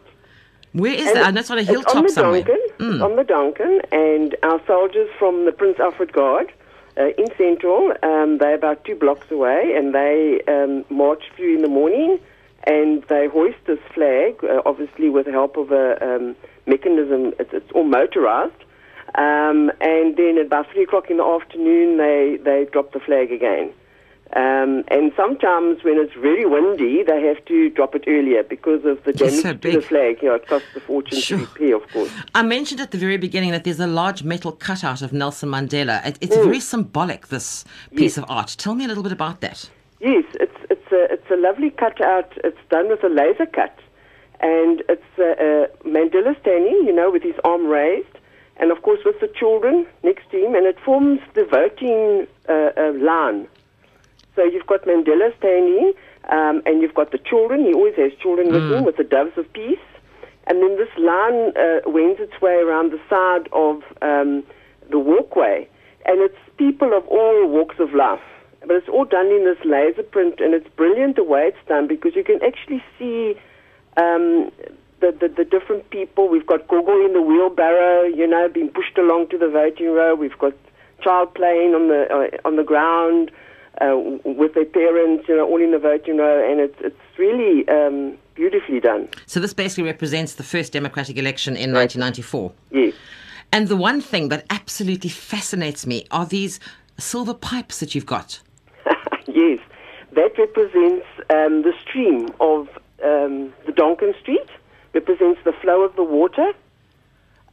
Where 0.72 0.92
is 0.92 1.06
And 1.06 1.16
that? 1.16 1.26
And 1.28 1.36
that's 1.36 1.50
on 1.50 1.56
a 1.58 1.60
it's 1.62 1.70
on 1.70 1.74
hilltop 1.74 2.02
the 2.06 2.12
somewhere. 2.12 2.42
Donkin, 2.42 2.94
It's 2.94 3.02
on 3.02 3.16
the 3.16 3.22
Donkin, 3.24 3.80
and 3.92 4.36
our 4.42 4.60
soldiers 4.66 5.08
from 5.18 5.46
the 5.46 5.52
Prince 5.52 5.78
Alfred 5.80 6.12
Guard 6.12 6.52
uh, 6.96 7.08
in 7.18 7.26
Central, 7.36 7.92
um, 8.02 8.38
they're 8.38 8.54
about 8.54 8.84
two 8.84 8.94
blocks 8.94 9.30
away, 9.30 9.74
and 9.76 9.94
they 9.94 10.40
um, 10.48 10.84
march 10.88 11.24
through 11.36 11.56
in 11.56 11.62
the 11.62 11.68
morning, 11.68 12.18
and 12.64 13.02
they 13.04 13.28
hoist 13.28 13.58
this 13.66 13.78
flag, 13.94 14.42
uh, 14.42 14.62
obviously 14.64 15.10
with 15.10 15.26
the 15.26 15.32
help 15.32 15.56
of 15.56 15.70
a 15.72 16.02
um, 16.02 16.36
mechanism. 16.66 17.32
It's, 17.38 17.52
it's 17.52 17.70
all 17.72 17.84
motorized. 17.84 18.54
Um, 19.14 19.70
and 19.80 20.16
then 20.16 20.36
at 20.38 20.46
about 20.46 20.66
three 20.72 20.82
o'clock 20.82 21.10
in 21.10 21.18
the 21.18 21.24
afternoon, 21.24 21.96
they, 21.96 22.38
they 22.42 22.66
drop 22.70 22.92
the 22.92 23.00
flag 23.00 23.30
again. 23.30 23.72
Um, 24.34 24.82
and 24.88 25.12
sometimes 25.16 25.84
when 25.84 25.98
it's 25.98 26.12
very 26.14 26.44
windy, 26.44 27.04
they 27.04 27.22
have 27.22 27.44
to 27.44 27.70
drop 27.70 27.94
it 27.94 28.04
earlier 28.08 28.42
because 28.42 28.84
of 28.84 29.02
the 29.04 29.12
damage 29.12 29.34
so 29.42 29.54
to 29.54 29.70
the 29.72 29.80
flag. 29.80 30.18
You 30.20 30.30
know, 30.30 30.34
it 30.34 30.46
costs 30.48 30.66
a 30.74 30.80
fortune 30.80 31.18
Sure. 31.20 31.38
to 31.38 31.44
repair, 31.46 31.76
of 31.76 31.88
course. 31.92 32.10
I 32.34 32.42
mentioned 32.42 32.80
at 32.80 32.90
the 32.90 32.98
very 32.98 33.18
beginning 33.18 33.52
that 33.52 33.62
there's 33.64 33.78
a 33.80 33.86
large 33.86 34.24
metal 34.24 34.50
cutout 34.50 35.00
of 35.00 35.12
Nelson 35.12 35.48
Mandela. 35.50 36.04
It, 36.04 36.14
Mm. 36.14 36.18
it's 36.22 36.36
very 36.36 36.60
symbolic, 36.60 37.28
this 37.28 37.64
piece 37.94 38.18
of 38.18 38.24
art. 38.28 38.56
Tell 38.58 38.74
me 38.74 38.84
a 38.84 38.88
little 38.88 39.04
bit 39.04 39.12
about 39.12 39.40
that. 39.42 39.70
Yes, 40.00 40.24
it's 40.40 40.58
it's 40.70 40.92
a 40.92 41.12
it's 41.14 41.30
a 41.30 41.36
lovely 41.36 41.70
cutout. 41.70 42.32
It's 42.44 42.58
done 42.68 42.88
with 42.88 43.02
a 43.04 43.08
laser 43.08 43.46
cut, 43.46 43.78
and 44.40 44.82
it's 44.88 45.12
uh, 45.18 45.22
uh, 45.22 45.66
Mandela 45.88 46.38
standing, 46.40 46.82
you 46.84 46.92
know, 46.92 47.10
with 47.10 47.22
his 47.22 47.36
arm 47.44 47.66
raised, 47.66 48.14
and 48.58 48.70
of 48.70 48.82
course 48.82 49.00
with 49.06 49.18
the 49.20 49.28
children 49.28 49.86
next 50.02 50.28
to 50.32 50.36
him, 50.44 50.54
and 50.54 50.66
it 50.66 50.78
forms 50.84 51.20
the 51.34 51.44
voting 51.46 52.26
uh, 52.48 52.72
uh, 52.76 52.92
line. 53.00 53.46
So 54.36 54.44
you've 54.44 54.66
got 54.66 54.82
Mandela 54.82 55.36
standing, 55.38 55.94
um, 56.30 56.62
and 56.66 56.82
you've 56.82 56.94
got 56.94 57.10
the 57.10 57.18
children. 57.18 57.64
He 57.64 57.72
always 57.72 57.96
has 57.96 58.12
children 58.22 58.52
with 58.52 58.70
him 58.70 58.84
with 58.84 58.98
the 58.98 59.04
doves 59.04 59.36
of 59.36 59.50
peace. 59.52 59.78
And 60.46 60.62
then 60.62 60.76
this 60.76 60.92
line 60.98 61.52
uh, 61.56 61.90
wends 61.90 62.20
its 62.20 62.40
way 62.40 62.54
around 62.54 62.92
the 62.92 63.00
side 63.10 63.48
of 63.52 63.82
um, 64.02 64.44
the 64.90 64.98
walkway. 64.98 65.66
And 66.04 66.20
it's 66.20 66.36
people 66.58 66.96
of 66.96 67.06
all 67.08 67.48
walks 67.48 67.76
of 67.80 67.94
life. 67.94 68.20
But 68.60 68.76
it's 68.76 68.88
all 68.88 69.04
done 69.04 69.26
in 69.26 69.44
this 69.44 69.58
laser 69.64 70.02
print, 70.02 70.40
and 70.40 70.52
it's 70.52 70.68
brilliant 70.76 71.16
the 71.16 71.24
way 71.24 71.48
it's 71.48 71.68
done 71.68 71.86
because 71.86 72.14
you 72.14 72.24
can 72.24 72.40
actually 72.44 72.82
see 72.98 73.34
um, 73.96 74.50
the, 75.00 75.12
the, 75.18 75.28
the 75.28 75.44
different 75.44 75.88
people. 75.90 76.28
We've 76.28 76.46
got 76.46 76.68
Gogo 76.68 77.04
in 77.04 77.12
the 77.12 77.22
wheelbarrow, 77.22 78.04
you 78.04 78.26
know, 78.26 78.48
being 78.52 78.68
pushed 78.68 78.98
along 78.98 79.28
to 79.28 79.38
the 79.38 79.48
voting 79.48 79.92
row. 79.92 80.14
We've 80.14 80.36
got 80.38 80.52
child 81.02 81.34
playing 81.34 81.74
on 81.74 81.88
the 81.88 82.06
uh, 82.10 82.48
on 82.48 82.56
the 82.56 82.64
ground 82.64 83.30
uh, 83.80 83.96
with 84.24 84.54
their 84.54 84.64
parents, 84.64 85.28
you 85.28 85.36
know, 85.36 85.46
all 85.46 85.62
in 85.62 85.70
the 85.70 85.78
vote, 85.78 86.06
you 86.06 86.14
know, 86.14 86.44
and 86.48 86.60
it's 86.60 86.76
it's 86.80 87.18
really 87.18 87.68
um, 87.68 88.16
beautifully 88.34 88.80
done. 88.80 89.08
So 89.26 89.40
this 89.40 89.52
basically 89.52 89.84
represents 89.84 90.34
the 90.34 90.42
first 90.42 90.72
democratic 90.72 91.16
election 91.16 91.56
in 91.56 91.72
1994. 91.72 92.52
Yes. 92.70 92.94
And 93.52 93.68
the 93.68 93.76
one 93.76 94.00
thing 94.00 94.28
that 94.28 94.44
absolutely 94.50 95.10
fascinates 95.10 95.86
me 95.86 96.06
are 96.10 96.26
these 96.26 96.58
silver 96.98 97.34
pipes 97.34 97.80
that 97.80 97.94
you've 97.94 98.06
got. 98.06 98.40
yes, 99.26 99.58
that 100.12 100.32
represents 100.38 101.06
um, 101.30 101.62
the 101.62 101.72
stream 101.80 102.28
of 102.40 102.68
um, 103.04 103.52
the 103.66 103.72
Donkin 103.72 104.18
Street, 104.20 104.48
represents 104.94 105.40
the 105.44 105.52
flow 105.52 105.82
of 105.82 105.94
the 105.96 106.04
water, 106.04 106.52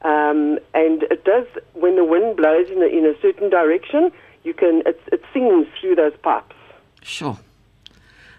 um, 0.02 0.60
and 0.74 1.04
it 1.04 1.24
does 1.24 1.46
when 1.74 1.96
the 1.96 2.04
wind 2.04 2.36
blows 2.36 2.70
in 2.70 2.82
a, 2.82 2.88
in 2.88 3.06
a 3.06 3.14
certain 3.22 3.50
direction. 3.50 4.12
You 4.44 4.54
can 4.54 4.84
it, 4.86 5.00
it 5.12 5.22
sings 5.34 5.68
through 5.80 5.96
those 5.96 6.14
pipes. 6.22 6.56
Sure. 7.02 7.38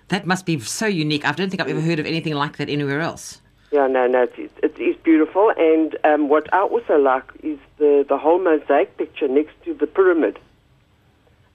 That 0.09 0.27
must 0.27 0.45
be 0.47 0.59
so 0.61 0.87
unique. 0.87 1.25
I 1.27 1.33
don't 1.33 1.49
think 1.51 1.61
I've 1.63 1.69
ever 1.69 1.81
heard 1.81 1.99
of 1.99 2.07
anything 2.07 2.35
like 2.35 2.59
that 2.59 2.69
anywhere 2.69 3.01
else. 3.01 3.41
Yeah, 3.73 3.87
no, 3.89 4.07
no, 4.07 4.23
it 4.25 4.35
is, 4.39 4.51
it 4.63 4.79
is 4.79 4.97
beautiful. 5.03 5.53
And 5.57 5.97
um, 6.05 6.29
what 6.29 6.53
I 6.55 6.61
also 6.61 6.97
like 6.99 7.25
is 7.43 7.59
the, 7.79 8.05
the 8.09 8.17
whole 8.19 8.39
mosaic 8.39 8.97
picture 8.99 9.27
next 9.27 9.53
to 9.65 9.75
the 9.75 9.87
pyramid. 9.87 10.39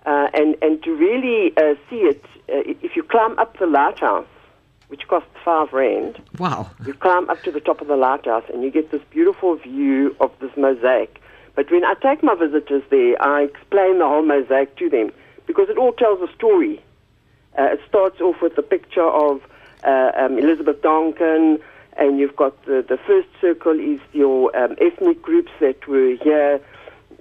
Uh, 0.05 0.27
and, 0.33 0.55
and 0.61 0.81
to 0.83 0.91
really 0.95 1.55
uh, 1.57 1.75
see 1.89 1.97
it, 1.97 2.23
uh, 2.49 2.63
if 2.83 2.95
you 2.95 3.03
climb 3.03 3.37
up 3.39 3.57
the 3.59 3.67
lighthouse, 3.67 4.25
which 4.87 5.07
costs 5.07 5.29
five 5.45 5.71
rand, 5.71 6.19
Wow. 6.39 6.71
you 6.85 6.93
climb 6.93 7.29
up 7.29 7.41
to 7.43 7.51
the 7.51 7.59
top 7.59 7.79
of 7.79 7.87
the 7.87 7.95
lighthouse 7.95 8.43
and 8.51 8.63
you 8.63 8.71
get 8.71 8.91
this 8.91 9.01
beautiful 9.11 9.55
view 9.55 10.15
of 10.19 10.31
this 10.41 10.51
mosaic. 10.57 11.21
But 11.55 11.71
when 11.71 11.83
I 11.83 11.93
take 11.95 12.23
my 12.23 12.35
visitors 12.35 12.83
there, 12.89 13.21
I 13.21 13.43
explain 13.43 13.99
the 13.99 14.07
whole 14.07 14.23
mosaic 14.23 14.75
to 14.77 14.89
them 14.89 15.11
because 15.45 15.69
it 15.69 15.77
all 15.77 15.93
tells 15.93 16.21
a 16.21 16.31
story. 16.33 16.81
Uh, 17.57 17.63
it 17.73 17.81
starts 17.87 18.21
off 18.21 18.41
with 18.41 18.57
a 18.57 18.61
picture 18.61 19.07
of 19.07 19.41
uh, 19.83 20.11
um, 20.15 20.37
Elizabeth 20.37 20.81
Donkin, 20.81 21.59
and 21.97 22.19
you've 22.19 22.35
got 22.35 22.63
the, 22.65 22.85
the 22.87 22.97
first 22.97 23.27
circle 23.41 23.77
is 23.79 23.99
your 24.13 24.55
um, 24.55 24.75
ethnic 24.79 25.21
groups 25.21 25.51
that 25.59 25.87
were 25.87 26.15
here, 26.21 26.61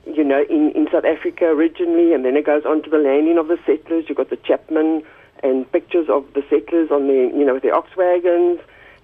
you 0.07 0.23
know, 0.23 0.45
in, 0.49 0.71
in 0.73 0.89
South 0.93 1.05
Africa 1.05 1.47
originally, 1.47 2.13
and 2.13 2.25
then 2.25 2.37
it 2.37 2.45
goes 2.45 2.65
on 2.65 2.83
to 2.83 2.91
the 2.91 2.99
landing 2.99 3.39
of 3.39 3.49
the 3.49 3.59
settlers. 3.67 4.05
You've 4.09 4.19
got 4.19 4.31
the 4.31 4.37
Chapman 4.37 5.03
and 5.43 5.71
pictures 5.73 6.09
of 6.09 6.27
the 6.35 6.45
settlers 6.51 6.91
on 6.91 7.07
the, 7.07 7.33
you 7.35 7.45
know, 7.45 7.55
with 7.55 7.65
ox 7.65 7.97
wagons. 7.97 8.61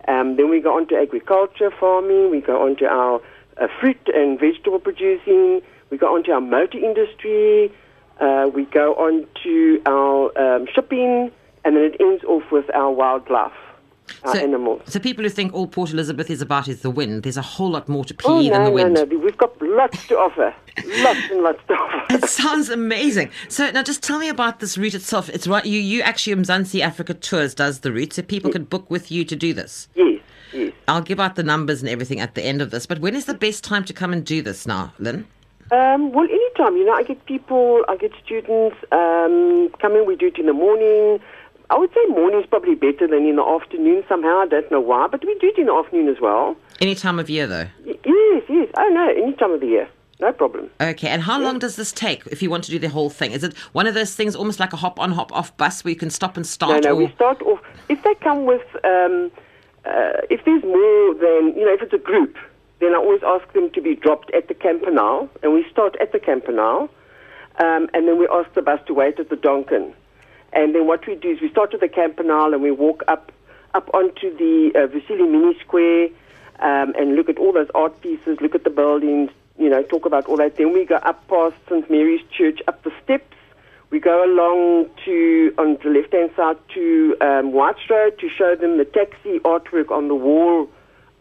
Um, 0.07 0.37
then 0.37 0.51
we 0.51 0.61
go 0.61 0.77
on 0.77 0.87
to 0.89 0.97
agriculture, 0.97 1.71
farming. 1.71 2.31
We 2.31 2.41
go 2.41 2.65
on 2.65 2.77
to 2.77 2.87
our 2.87 3.21
uh, 3.61 3.69
fruit 3.81 3.99
and 4.15 4.39
vegetable 4.39 4.79
producing. 4.79 5.61
We 5.91 5.99
go 5.99 6.15
on 6.15 6.25
to 6.25 6.33
our 6.33 6.41
motor 6.41 6.79
industry. 6.79 7.73
Uh, 8.21 8.49
we 8.55 8.65
go 8.67 8.95
on 8.95 9.27
to 9.43 9.83
our 9.87 10.37
um, 10.39 10.67
shipping, 10.75 11.31
and 11.65 11.77
then 11.77 11.83
it 11.85 11.97
ends 12.01 12.23
off 12.25 12.45
with 12.53 12.73
our 12.75 12.91
wildlife, 12.93 13.53
our 14.25 14.35
So- 14.35 14.39
animals. 14.41 14.83
So 14.87 15.01
people 15.01 15.25
who 15.25 15.31
think 15.31 15.53
all 15.53 15.67
Port 15.67 15.91
Elizabeth 15.93 16.31
is 16.31 16.41
about 16.41 16.69
is 16.69 16.83
the 16.83 16.91
wind, 16.91 17.25
there's 17.25 17.37
a 17.37 17.43
whole 17.43 17.71
lot 17.71 17.89
more 17.89 18.05
to 18.05 18.15
PE 18.15 18.25
Oh, 18.29 18.43
than 18.43 18.51
no, 18.53 18.59
the 18.59 18.65
no, 18.65 18.71
wind. 18.71 18.95
no. 18.95 19.05
We've 19.05 19.37
got 19.37 19.61
lots 19.61 20.07
to 20.09 20.17
offer. 20.19 20.55
lots 21.03 21.21
and 21.31 21.43
lots 21.43 21.61
to 21.69 21.75
offer. 21.75 21.91
It 22.15 22.29
sounds 22.29 22.69
amazing. 22.71 23.31
So 23.49 23.71
now, 23.73 23.83
just 23.83 24.03
tell 24.03 24.19
me 24.21 24.29
about 24.29 24.61
this 24.61 24.79
route 24.79 24.95
itself. 24.95 25.29
It's 25.31 25.49
right. 25.49 25.65
You, 25.67 25.81
you 25.81 26.01
actually, 26.03 26.37
Mzansi 26.37 26.81
Africa 26.81 27.15
Tours 27.15 27.55
does 27.55 27.81
the 27.81 27.91
route, 27.93 28.13
so 28.13 28.23
people 28.23 28.53
can 28.53 28.65
book 28.65 28.89
with 28.91 29.11
you 29.11 29.25
to 29.25 29.35
do 29.35 29.53
this. 29.53 29.89
Yes, 29.97 30.07
yes. 30.13 30.14
I'll 30.89 31.03
give 31.03 31.21
out 31.21 31.37
the 31.37 31.43
numbers 31.43 31.81
and 31.81 31.89
everything 31.89 32.21
at 32.21 32.35
the 32.35 32.43
end 32.43 32.61
of 32.61 32.71
this. 32.71 32.87
But 32.87 32.99
when 33.01 33.15
is 33.15 33.25
the 33.25 33.35
best 33.35 33.65
time 33.65 33.85
to 33.85 33.93
come 33.93 34.13
and 34.13 34.25
do 34.25 34.43
this 34.43 34.67
now, 34.67 34.93
Lyn? 34.99 35.27
Um, 35.73 36.13
well, 36.13 36.27
anytime, 36.27 36.77
you 36.77 36.85
know, 36.85 36.93
I 36.93 37.03
get 37.03 37.25
people, 37.25 37.85
I 37.89 37.97
get 37.97 38.13
students 38.25 38.77
um, 38.93 39.71
come 39.81 39.97
in, 39.97 40.07
we 40.07 40.15
do 40.17 40.27
it 40.27 40.39
in 40.39 40.47
the 40.47 40.53
morning. 40.53 41.21
I 41.71 41.79
would 41.79 41.91
say 41.95 42.05
morning 42.09 42.41
is 42.41 42.47
probably 42.47 42.75
better 42.75 43.07
than 43.09 43.25
in 43.27 43.37
the 43.37 43.43
afternoon 43.43 44.05
somehow. 44.07 44.41
I 44.41 44.47
don't 44.47 44.71
know 44.71 44.81
why, 44.81 45.07
but 45.07 45.25
we 45.25 45.35
do 45.39 45.49
it 45.49 45.59
in 45.59 45.67
the 45.67 45.73
afternoon 45.73 46.09
as 46.09 46.21
well. 46.21 46.57
Any 46.81 46.95
time 46.95 47.19
of 47.19 47.31
year, 47.31 47.47
though. 47.47 47.67
Y- 47.87 47.99
yes, 48.05 48.43
yes. 48.49 48.69
Oh, 48.77 48.89
no, 48.93 49.09
any 49.09 49.33
time 49.33 49.53
of 49.53 49.61
the 49.61 49.67
year. 49.67 49.89
No 50.21 50.33
problem. 50.33 50.71
Okay. 50.81 51.09
And 51.09 51.23
how 51.23 51.41
long 51.41 51.59
does 51.59 51.77
this 51.77 51.91
take 51.91 52.25
if 52.27 52.43
you 52.43 52.51
want 52.51 52.65
to 52.65 52.71
do 52.71 52.79
the 52.79 52.89
whole 52.91 53.11
thing? 53.11 53.33
Is 53.33 53.43
it 53.43 53.57
one 53.73 53.87
of 53.87 53.95
those 53.95 54.15
things, 54.15 54.37
almost 54.37 54.61
like 54.61 54.73
a 54.73 54.77
hop 54.77 55.01
on, 55.01 55.11
hop 55.13 55.33
off 55.33 55.57
bus, 55.57 55.83
where 55.83 55.91
you 55.91 55.97
can 55.97 56.11
stop 56.11 56.37
and 56.37 56.45
No, 56.45 56.49
start? 56.49 56.85
no, 56.85 56.91
or... 56.91 56.97
we 56.97 57.13
start 57.13 57.41
off. 57.43 57.61
If 57.89 58.03
they 58.05 58.15
come 58.17 58.45
with, 58.45 58.63
um, 58.85 59.31
uh, 59.85 60.23
if 60.31 60.45
there's 60.45 60.63
more 60.63 61.15
than, 61.15 61.57
you 61.57 61.65
know, 61.65 61.75
if 61.75 61.83
it's 61.83 61.93
a 61.93 61.99
group, 61.99 62.37
then 62.81 62.95
I 62.95 62.99
always 62.99 63.23
ask 63.25 63.51
them 63.53 63.71
to 63.71 63.81
be 63.81 63.95
dropped 63.95 64.33
at 64.33 64.49
the 64.49 64.55
Campanile, 64.55 65.29
and 65.43 65.53
we 65.53 65.67
start 65.71 65.97
at 66.01 66.13
the 66.13 66.19
Campanile, 66.19 66.89
um, 67.59 67.89
and 67.95 68.09
then 68.09 68.19
we 68.19 68.27
ask 68.29 68.53
the 68.55 68.63
bus 68.63 68.81
to 68.87 68.95
wait 68.95 69.19
at 69.21 69.29
the 69.29 69.37
Donkin. 69.37 69.93
And 70.53 70.75
then 70.75 70.87
what 70.87 71.07
we 71.07 71.17
do 71.17 71.31
is 71.31 71.41
we 71.41 71.51
start 71.51 71.75
at 71.75 71.81
the 71.81 71.89
Campanile 71.89 72.53
and 72.55 72.63
we 72.63 72.71
walk 72.71 73.03
up 73.09 73.33
up 73.75 73.91
onto 73.93 74.37
the 74.37 74.71
uh, 74.77 74.87
Vuyisile 74.87 75.29
Mini 75.29 75.59
Square 75.59 76.11
um, 76.61 76.95
and 76.97 77.17
look 77.17 77.29
at 77.29 77.39
all 77.39 77.53
those 77.53 77.69
art 77.75 78.01
pieces, 78.01 78.41
look 78.41 78.55
at 78.55 78.63
the 78.63 78.71
buildings, 78.71 79.31
you 79.59 79.69
know, 79.69 79.83
talk 79.83 80.07
about 80.07 80.27
all 80.27 80.37
that. 80.37 80.57
Then 80.57 80.73
we 80.73 80.85
go 80.85 80.95
up 80.97 81.27
past 81.27 81.57
St. 81.69 81.91
Mary's 81.91 82.23
Church, 82.31 82.61
up 82.69 82.83
the 82.85 82.93
steps. 83.03 83.35
We 83.95 84.01
go 84.01 84.25
along 84.25 84.91
to, 85.05 85.55
on 85.57 85.79
the 85.81 85.89
left-hand 85.89 86.33
side, 86.35 86.57
to 86.75 87.17
um, 87.21 87.53
White 87.53 87.77
Road 87.89 88.19
to 88.19 88.29
show 88.29 88.57
them 88.57 88.77
the 88.77 88.85
taxi 88.85 89.39
artwork 89.45 89.93
on 89.93 90.09
the 90.09 90.17
wall 90.17 90.69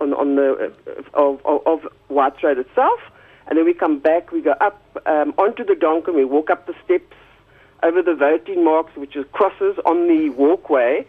on, 0.01 0.11
on 0.15 0.37
the, 0.37 0.73
uh, 0.87 0.91
of, 1.13 1.39
of, 1.45 1.61
of 1.67 1.91
White 2.07 2.41
Road 2.41 2.57
itself. 2.57 2.99
And 3.45 3.59
then 3.59 3.65
we 3.65 3.75
come 3.75 3.99
back, 3.99 4.31
we 4.31 4.41
go 4.41 4.55
up 4.59 4.81
um, 5.05 5.35
onto 5.37 5.63
the 5.63 5.75
Donkin, 5.75 6.15
we 6.15 6.25
walk 6.25 6.49
up 6.49 6.65
the 6.65 6.73
steps, 6.83 7.15
over 7.83 8.01
the 8.01 8.15
voting 8.15 8.63
marks, 8.63 8.95
which 8.95 9.15
is 9.15 9.23
crosses 9.33 9.77
on 9.85 10.07
the 10.07 10.29
walkway 10.29 11.05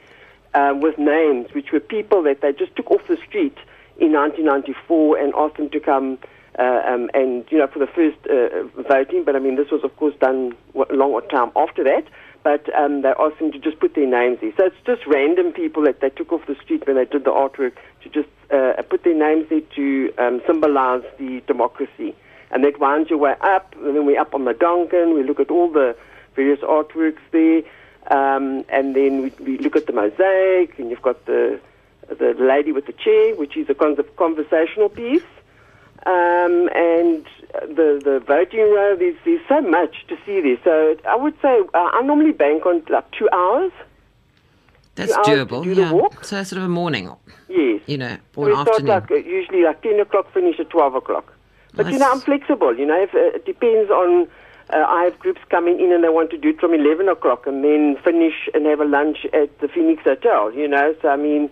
uh, 0.53 0.75
with 0.77 0.99
names, 0.99 1.49
which 1.55 1.73
were 1.73 1.81
people 1.81 2.23
that 2.25 2.43
they 2.43 2.53
just 2.53 2.77
took 2.77 2.91
off 2.91 3.07
the 3.09 3.17
street 3.27 3.57
in 3.97 4.13
1994 4.13 5.17
and 5.17 5.33
asked 5.35 5.57
them 5.57 5.71
to 5.71 5.81
come 5.81 6.19
um, 6.59 7.11
and, 7.15 7.45
you 7.51 7.59
know, 7.59 7.67
for 7.67 7.79
the 7.79 7.87
first 7.87 8.19
uh, 8.27 8.65
voting. 8.89 9.25
But 9.25 9.37
I 9.37 9.39
mean, 9.39 9.57
this 9.57 9.71
was, 9.71 9.83
of 9.85 9.97
course, 9.97 10.15
done 10.21 10.57
a 10.75 10.95
long 10.95 11.21
time 11.29 11.51
after 11.57 11.85
that. 11.85 12.05
but 12.45 12.73
um, 12.79 13.01
they 13.01 13.09
asked 13.19 13.39
them 13.39 13.51
to 13.51 13.59
just 13.59 13.81
put 13.81 13.95
their 13.95 14.07
names 14.07 14.39
there. 14.41 14.53
So 14.57 14.67
it's 14.67 14.77
just 14.87 15.05
random 15.07 15.53
people 15.53 15.83
that 15.85 16.01
they 16.01 16.11
took 16.11 16.31
off 16.31 16.47
the 16.47 16.55
street 16.63 16.87
when 16.87 16.97
they 16.97 17.07
did 17.07 17.25
the 17.25 17.31
artwork 17.31 17.73
to 18.03 18.09
just 18.11 18.29
uh, 18.53 18.81
put 18.83 19.03
their 19.03 19.15
names 19.15 19.49
there 19.49 19.63
to 19.63 20.13
um, 20.19 20.43
symbolize 20.47 21.03
the 21.19 21.43
democracy. 21.47 22.15
And 22.51 22.63
that 22.63 22.79
winds 22.79 23.11
your 23.11 23.19
way 23.19 23.35
up, 23.41 23.75
and 23.83 23.97
then 23.97 24.05
we're 24.07 24.21
up 24.21 24.35
on 24.35 24.45
the 24.45 24.53
Donkin, 24.53 25.15
we 25.15 25.25
look 25.25 25.41
at 25.41 25.51
all 25.51 25.73
the 25.73 25.97
various 26.37 26.61
artworks 26.61 27.19
there, 27.33 27.63
um, 28.17 28.65
and 28.69 28.95
then 28.95 29.23
we, 29.23 29.33
we 29.41 29.59
look 29.59 29.75
at 29.75 29.87
the 29.87 29.93
mosaic, 29.93 30.79
and 30.79 30.91
you've 30.91 31.03
got 31.03 31.25
the 31.27 31.59
the 32.07 32.35
lady 32.39 32.71
with 32.71 32.85
the 32.85 32.93
chair, 32.93 33.35
which 33.37 33.57
is 33.57 33.71
a 33.71 33.75
con- 33.75 33.97
conversational 34.17 34.91
piece, 34.91 35.25
um, 36.07 36.69
and 36.75 37.25
the 37.77 38.01
the 38.05 38.23
voting 38.27 38.61
row. 38.61 38.97
There's 38.99 39.17
there's 39.25 39.41
so 39.49 39.61
much 39.61 40.07
to 40.09 40.17
see 40.25 40.41
there. 40.41 40.59
So 40.65 40.97
I 41.09 41.17
would 41.17 41.35
say 41.41 41.61
uh, 41.75 41.91
I 41.93 42.03
normally 42.03 42.33
bank 42.33 42.67
on 42.67 42.83
like 42.89 43.11
two 43.13 43.29
hours. 43.33 43.73
That's 44.97 45.13
to 45.13 45.21
doable. 45.23 45.65
do 45.65 45.73
yeah. 45.73 45.91
So 46.23 46.43
sort 46.45 46.59
of 46.59 46.65
a 46.65 46.69
morning, 46.69 47.11
Yes. 47.49 47.81
you 47.87 47.99
know, 47.99 48.17
or 48.37 48.47
we 48.47 48.53
an 48.53 48.57
start 48.59 48.69
afternoon. 48.69 48.89
like 48.91 49.11
uh, 49.11 49.15
usually 49.17 49.63
like 49.65 49.83
ten 49.83 49.99
o'clock, 49.99 50.33
finish 50.33 50.61
at 50.61 50.71
twelve 50.71 50.95
o'clock. 50.95 51.33
But 51.75 51.91
you 51.91 51.99
know, 51.99 52.11
I'm 52.13 52.21
flexible. 52.21 52.79
You 52.79 52.87
know, 52.87 53.03
if, 53.03 53.13
uh, 53.15 53.37
it 53.37 53.45
depends 53.45 53.91
on. 53.91 54.29
Uh, 54.73 54.77
I 54.89 55.05
have 55.05 55.19
groups 55.19 55.43
coming 55.51 55.79
in 55.79 55.93
and 55.93 56.03
they 56.03 56.09
want 56.09 56.31
to 56.31 56.39
do 56.39 56.49
it 56.51 56.59
from 56.61 56.73
eleven 56.73 57.07
o'clock 57.09 57.47
and 57.47 57.63
then 57.63 57.97
finish 58.03 58.49
and 58.55 58.65
have 58.67 58.81
a 58.81 58.85
lunch 58.87 59.27
at 59.35 59.59
the 59.59 59.69
Phoenix 59.69 60.03
Hotel. 60.05 60.53
You 60.55 60.69
know, 60.69 60.95
so 61.03 61.09
I 61.09 61.17
mean, 61.17 61.51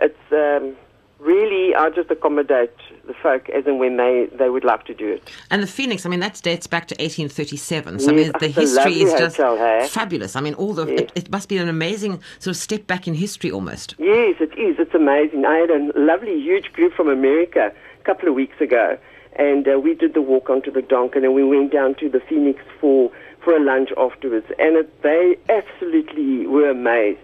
it's 0.00 0.32
um, 0.32 0.74
really 1.18 1.74
I 1.74 1.90
just 1.90 2.10
accommodate 2.10 2.72
the 3.06 3.14
folk 3.14 3.48
as 3.50 3.66
and 3.66 3.78
when 3.78 3.96
they 3.96 4.28
they 4.38 4.50
would 4.50 4.64
like 4.64 4.84
to 4.86 4.94
do 4.94 5.12
it. 5.12 5.28
And 5.50 5.62
the 5.62 5.66
Phoenix, 5.66 6.06
I 6.06 6.08
mean, 6.08 6.20
that 6.20 6.40
dates 6.42 6.66
back 6.66 6.88
to 6.88 6.94
1837. 6.94 8.00
So, 8.00 8.10
I 8.10 8.14
mean, 8.14 8.32
the 8.38 8.48
history 8.48 9.02
is 9.02 9.12
just 9.18 9.36
hotel, 9.36 9.56
hey? 9.56 9.88
fabulous. 9.88 10.36
I 10.36 10.40
mean, 10.40 10.54
all 10.54 10.74
the 10.74 10.86
Yes. 10.86 11.00
it, 11.00 11.12
it 11.14 11.30
must 11.30 11.48
be 11.48 11.58
an 11.58 11.68
amazing 11.68 12.20
sort 12.38 12.56
of 12.56 12.56
step 12.56 12.86
back 12.86 13.06
in 13.06 13.14
history 13.14 13.50
almost. 13.50 13.94
Yes, 13.98 14.36
it 14.40 14.56
is. 14.58 14.76
It's 14.78 14.94
amazing. 14.94 15.44
I 15.44 15.56
had 15.58 15.70
a 15.70 15.92
lovely, 15.98 16.40
huge 16.40 16.72
group 16.72 16.94
from 16.94 17.08
America 17.08 17.72
a 18.00 18.04
couple 18.04 18.28
of 18.28 18.34
weeks 18.34 18.60
ago, 18.60 18.96
and 19.36 19.68
uh, 19.68 19.78
we 19.78 19.94
did 19.94 20.14
the 20.14 20.22
walk 20.22 20.48
onto 20.48 20.70
the 20.70 20.80
Donkin, 20.82 21.24
and 21.24 21.34
we 21.34 21.44
went 21.44 21.72
down 21.72 21.94
to 21.96 22.08
the 22.08 22.20
Phoenix 22.20 22.60
for 22.80 23.10
for 23.44 23.54
a 23.56 23.60
lunch 23.60 23.90
afterwards, 23.96 24.46
and 24.58 24.76
it, 24.76 25.02
they 25.02 25.36
absolutely 25.48 26.46
were 26.46 26.68
amazed. 26.70 27.18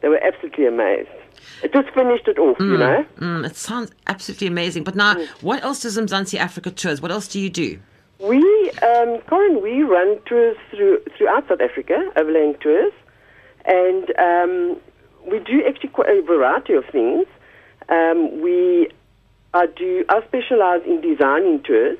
They 0.00 0.08
were 0.08 0.22
absolutely 0.22 0.66
amazed. 0.66 1.08
It 1.62 1.72
just 1.72 1.90
finished 1.90 2.28
it 2.28 2.38
off, 2.38 2.58
you 2.60 2.76
know. 2.78 3.04
Mm, 3.18 3.44
it 3.44 3.56
sounds 3.56 3.90
absolutely 4.06 4.46
amazing. 4.46 4.84
But 4.84 4.94
now, 4.94 5.16
what 5.40 5.62
else 5.64 5.80
does 5.80 5.98
Mzansi 5.98 6.38
Africa 6.38 6.70
Tours, 6.70 7.00
what 7.00 7.10
else 7.10 7.26
do 7.28 7.40
you 7.40 7.50
do? 7.50 7.78
We, 8.20 8.38
um, 8.82 9.20
Karen, 9.28 9.62
we 9.62 9.82
run 9.82 10.18
tours 10.26 10.56
through 10.70 11.00
throughout 11.16 11.48
South 11.48 11.60
Africa, 11.60 12.10
overland 12.16 12.56
tours, 12.60 12.92
and 13.64 14.12
um, 14.18 14.76
we 15.30 15.38
do 15.40 15.62
actually 15.68 15.90
quite 15.90 16.08
a 16.08 16.22
variety 16.22 16.72
of 16.74 16.84
things. 16.86 17.26
Um, 17.88 18.40
we 18.40 18.88
I 19.54 19.66
do 19.66 20.04
I 20.08 20.20
specialize 20.26 20.82
in 20.84 21.00
designing 21.00 21.62
tours, 21.62 21.98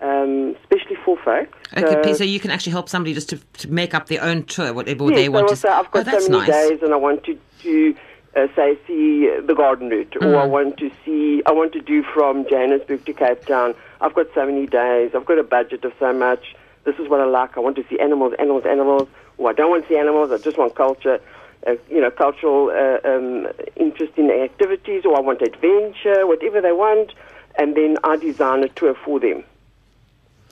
um, 0.00 0.56
especially 0.62 0.96
for 1.04 1.16
folk. 1.24 1.48
Okay, 1.76 2.02
So- 2.10 2.18
so 2.18 2.24
you 2.24 2.40
can 2.40 2.50
actually 2.50 2.72
help 2.72 2.88
somebody 2.88 3.14
just 3.14 3.28
to, 3.30 3.38
to 3.58 3.70
make 3.70 3.94
up 3.94 4.08
their 4.08 4.22
own 4.22 4.42
tour, 4.44 4.72
whatever 4.74 5.04
yes, 5.10 5.14
they 5.14 5.26
so 5.26 5.30
want 5.30 5.46
to 5.48 5.52
also 5.52 5.68
I've 5.68 5.90
got 5.90 6.08
oh, 6.08 6.18
so 6.18 6.28
many 6.28 6.46
nice. 6.46 6.68
days, 6.68 6.82
and 6.82 6.92
I 6.92 6.96
want 6.96 7.24
to 7.24 7.38
to 7.62 7.94
uh, 8.34 8.46
say 8.56 8.78
see 8.86 9.28
the 9.44 9.54
garden 9.54 9.88
route, 9.90 10.16
or 10.16 10.20
Mm. 10.20 10.42
I 10.42 10.46
want 10.46 10.76
to 10.78 10.90
see 11.04 11.42
I 11.46 11.52
want 11.52 11.72
to 11.74 11.80
do 11.80 12.02
from 12.02 12.46
Johannesburg 12.48 13.04
to 13.04 13.12
Cape 13.12 13.44
Town. 13.46 13.74
I've 14.00 14.14
got 14.14 14.26
so 14.34 14.46
many 14.46 14.66
days. 14.66 15.10
I've 15.14 15.26
got 15.26 15.38
a 15.38 15.44
budget 15.44 15.84
of 15.84 15.92
so 15.98 16.12
much. 16.12 16.54
This 16.84 16.96
is 16.98 17.08
what 17.08 17.20
I 17.20 17.24
like. 17.24 17.56
I 17.56 17.60
want 17.60 17.76
to 17.76 17.84
see 17.88 17.98
animals, 18.00 18.32
animals, 18.38 18.64
animals. 18.66 19.08
Or 19.38 19.50
I 19.50 19.52
don't 19.52 19.70
want 19.70 19.84
to 19.84 19.88
see 19.88 19.98
animals. 19.98 20.32
I 20.32 20.38
just 20.38 20.58
want 20.58 20.74
culture. 20.74 21.20
Uh, 21.64 21.76
you 21.88 22.00
know, 22.00 22.10
cultural 22.10 22.70
uh, 22.70 22.98
um, 23.08 23.46
interest 23.76 24.14
in 24.16 24.28
activities, 24.32 25.04
or 25.04 25.16
I 25.16 25.20
want 25.20 25.42
adventure, 25.42 26.26
whatever 26.26 26.60
they 26.60 26.72
want, 26.72 27.12
and 27.56 27.76
then 27.76 27.98
I 28.02 28.16
design 28.16 28.64
a 28.64 28.68
tour 28.68 28.94
for 29.04 29.20
them. 29.20 29.44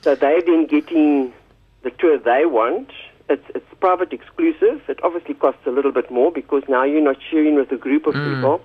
So 0.02 0.14
they're 0.14 0.40
then 0.40 0.66
getting 0.66 1.32
the 1.82 1.90
tour 1.90 2.16
they 2.16 2.46
want. 2.46 2.92
It's, 3.30 3.46
it's 3.54 3.64
private 3.78 4.12
exclusive. 4.12 4.82
It 4.88 4.98
obviously 5.04 5.34
costs 5.34 5.60
a 5.66 5.70
little 5.70 5.92
bit 5.92 6.10
more 6.10 6.32
because 6.32 6.64
now 6.68 6.84
you're 6.84 7.00
not 7.00 7.16
sharing 7.30 7.54
with 7.54 7.70
a 7.70 7.76
group 7.76 8.06
of 8.06 8.14
people. 8.14 8.60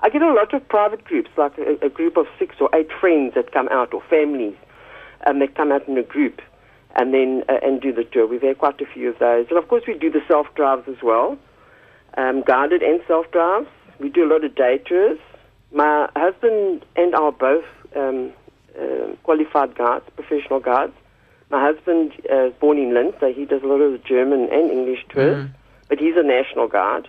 I 0.00 0.08
get 0.10 0.22
a 0.22 0.32
lot 0.32 0.54
of 0.54 0.66
private 0.68 1.04
groups, 1.04 1.30
like 1.36 1.58
a, 1.58 1.84
a 1.84 1.88
group 1.88 2.16
of 2.16 2.26
six 2.38 2.54
or 2.60 2.70
eight 2.74 2.88
friends 3.00 3.34
that 3.34 3.52
come 3.52 3.68
out, 3.68 3.92
or 3.92 4.02
families, 4.08 4.54
and 5.26 5.42
they 5.42 5.48
come 5.48 5.72
out 5.72 5.88
in 5.88 5.98
a 5.98 6.02
group 6.02 6.40
and 6.94 7.12
then 7.12 7.42
uh, 7.48 7.58
and 7.62 7.80
do 7.80 7.92
the 7.92 8.04
tour. 8.04 8.26
We've 8.26 8.42
had 8.42 8.58
quite 8.58 8.80
a 8.80 8.86
few 8.86 9.10
of 9.10 9.18
those, 9.18 9.46
and 9.48 9.58
of 9.58 9.68
course 9.68 9.84
we 9.86 9.98
do 9.98 10.10
the 10.10 10.22
self 10.28 10.46
drives 10.54 10.88
as 10.88 11.02
well, 11.02 11.38
um, 12.16 12.42
guided 12.46 12.82
and 12.82 13.00
self 13.06 13.30
drives. 13.32 13.68
We 13.98 14.08
do 14.08 14.24
a 14.24 14.30
lot 14.30 14.44
of 14.44 14.54
day 14.54 14.78
tours. 14.78 15.18
My 15.72 16.08
husband 16.14 16.84
and 16.94 17.14
I 17.14 17.18
are 17.18 17.32
both 17.32 17.64
um, 17.96 18.32
uh, 18.78 19.14
qualified 19.24 19.74
guides, 19.74 20.04
professional 20.14 20.60
guides. 20.60 20.92
My 21.50 21.60
husband 21.60 22.12
uh, 22.30 22.46
is 22.46 22.54
born 22.54 22.78
in 22.78 22.92
Linz, 22.94 23.14
so 23.20 23.32
he 23.32 23.44
does 23.44 23.62
a 23.62 23.66
lot 23.66 23.80
of 23.80 23.92
the 23.92 23.98
German 23.98 24.48
and 24.52 24.70
English 24.70 25.04
tours, 25.08 25.48
but 25.88 25.98
he's 25.98 26.16
a 26.16 26.22
national 26.22 26.66
Guard. 26.68 27.08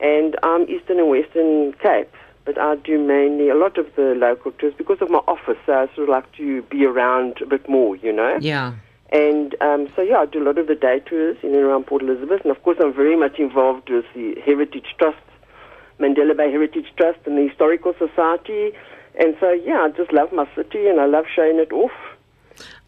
And 0.00 0.36
I'm 0.42 0.68
Eastern 0.68 0.98
and 0.98 1.08
Western 1.08 1.72
Cape, 1.74 2.12
but 2.44 2.58
I 2.58 2.76
do 2.76 2.98
mainly 2.98 3.48
a 3.48 3.54
lot 3.54 3.78
of 3.78 3.86
the 3.96 4.14
local 4.16 4.52
tours 4.52 4.74
because 4.76 5.00
of 5.00 5.10
my 5.10 5.20
office, 5.26 5.58
so 5.64 5.72
I 5.72 5.86
sort 5.94 6.08
of 6.08 6.08
like 6.08 6.30
to 6.36 6.62
be 6.62 6.84
around 6.84 7.40
a 7.40 7.46
bit 7.46 7.68
more, 7.68 7.96
you 7.96 8.12
know? 8.12 8.38
Yeah. 8.40 8.74
And 9.12 9.56
um, 9.60 9.88
so, 9.96 10.02
yeah, 10.02 10.18
I 10.18 10.26
do 10.26 10.42
a 10.42 10.46
lot 10.46 10.58
of 10.58 10.68
the 10.68 10.74
day 10.74 11.00
tours 11.00 11.36
in 11.42 11.54
and 11.54 11.64
around 11.64 11.86
Port 11.86 12.02
Elizabeth. 12.02 12.42
And 12.42 12.50
of 12.50 12.62
course, 12.62 12.78
I'm 12.80 12.94
very 12.94 13.16
much 13.16 13.38
involved 13.38 13.90
with 13.90 14.04
the 14.14 14.40
Heritage 14.44 14.94
Trust, 14.98 15.18
Mandela 15.98 16.36
Bay 16.36 16.50
Heritage 16.50 16.86
Trust, 16.96 17.18
and 17.26 17.36
the 17.36 17.48
Historical 17.48 17.92
Society. 17.98 18.72
And 19.18 19.36
so, 19.40 19.50
yeah, 19.50 19.80
I 19.80 19.90
just 19.90 20.12
love 20.12 20.32
my 20.32 20.48
city 20.54 20.86
and 20.86 21.00
I 21.00 21.06
love 21.06 21.24
showing 21.34 21.58
it 21.58 21.72
off. 21.72 21.90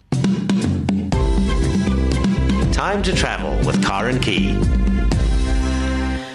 Time 2.77 3.01
to 3.01 3.15
travel 3.15 3.57
with 3.65 3.83
Karen 3.83 4.19
Key. 4.19 4.55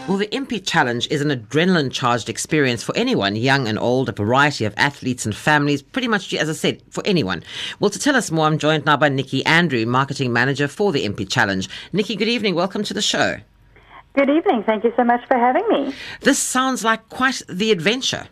Well, 0.09 0.17
the 0.17 0.29
Impi 0.33 0.59
Challenge 0.59 1.07
is 1.09 1.21
an 1.21 1.29
adrenaline 1.29 1.93
charged 1.93 2.29
experience 2.29 2.83
for 2.83 2.97
anyone, 2.97 3.37
young 3.37 3.69
and 3.69 3.79
old, 3.79 4.09
a 4.09 4.13
variety 4.13 4.65
of 4.65 4.75
athletes 4.77 5.25
and 5.25 5.37
families, 5.37 5.83
pretty 5.83 6.09
much, 6.09 6.35
as 6.35 6.51
I 6.51 6.55
said, 6.55 6.83
for 6.91 7.01
anyone. 7.07 7.45
Well, 7.79 7.91
to 7.91 7.99
tell 8.01 8.17
us 8.17 8.33
more, 8.33 8.47
I'm 8.47 8.59
joined 8.59 8.85
now 8.85 8.97
by 8.97 9.09
Nikki 9.09 9.47
Andrew, 9.47 9.87
marketing 9.87 10.33
manager 10.33 10.67
for 10.67 10.91
the 10.91 11.05
Impi 11.05 11.27
Challenge. 11.27 11.69
Nikki, 11.93 12.17
good 12.17 12.27
evening. 12.27 12.57
Welcome 12.57 12.83
to 12.83 12.93
the 12.93 13.01
show. 13.01 13.37
Good 14.15 14.29
evening. 14.29 14.65
Thank 14.65 14.83
you 14.83 14.93
so 14.97 15.05
much 15.05 15.25
for 15.29 15.39
having 15.39 15.69
me. 15.69 15.95
This 16.23 16.41
sounds 16.41 16.83
like 16.83 17.09
quite 17.09 17.41
the 17.49 17.71
adventure. 17.71 18.27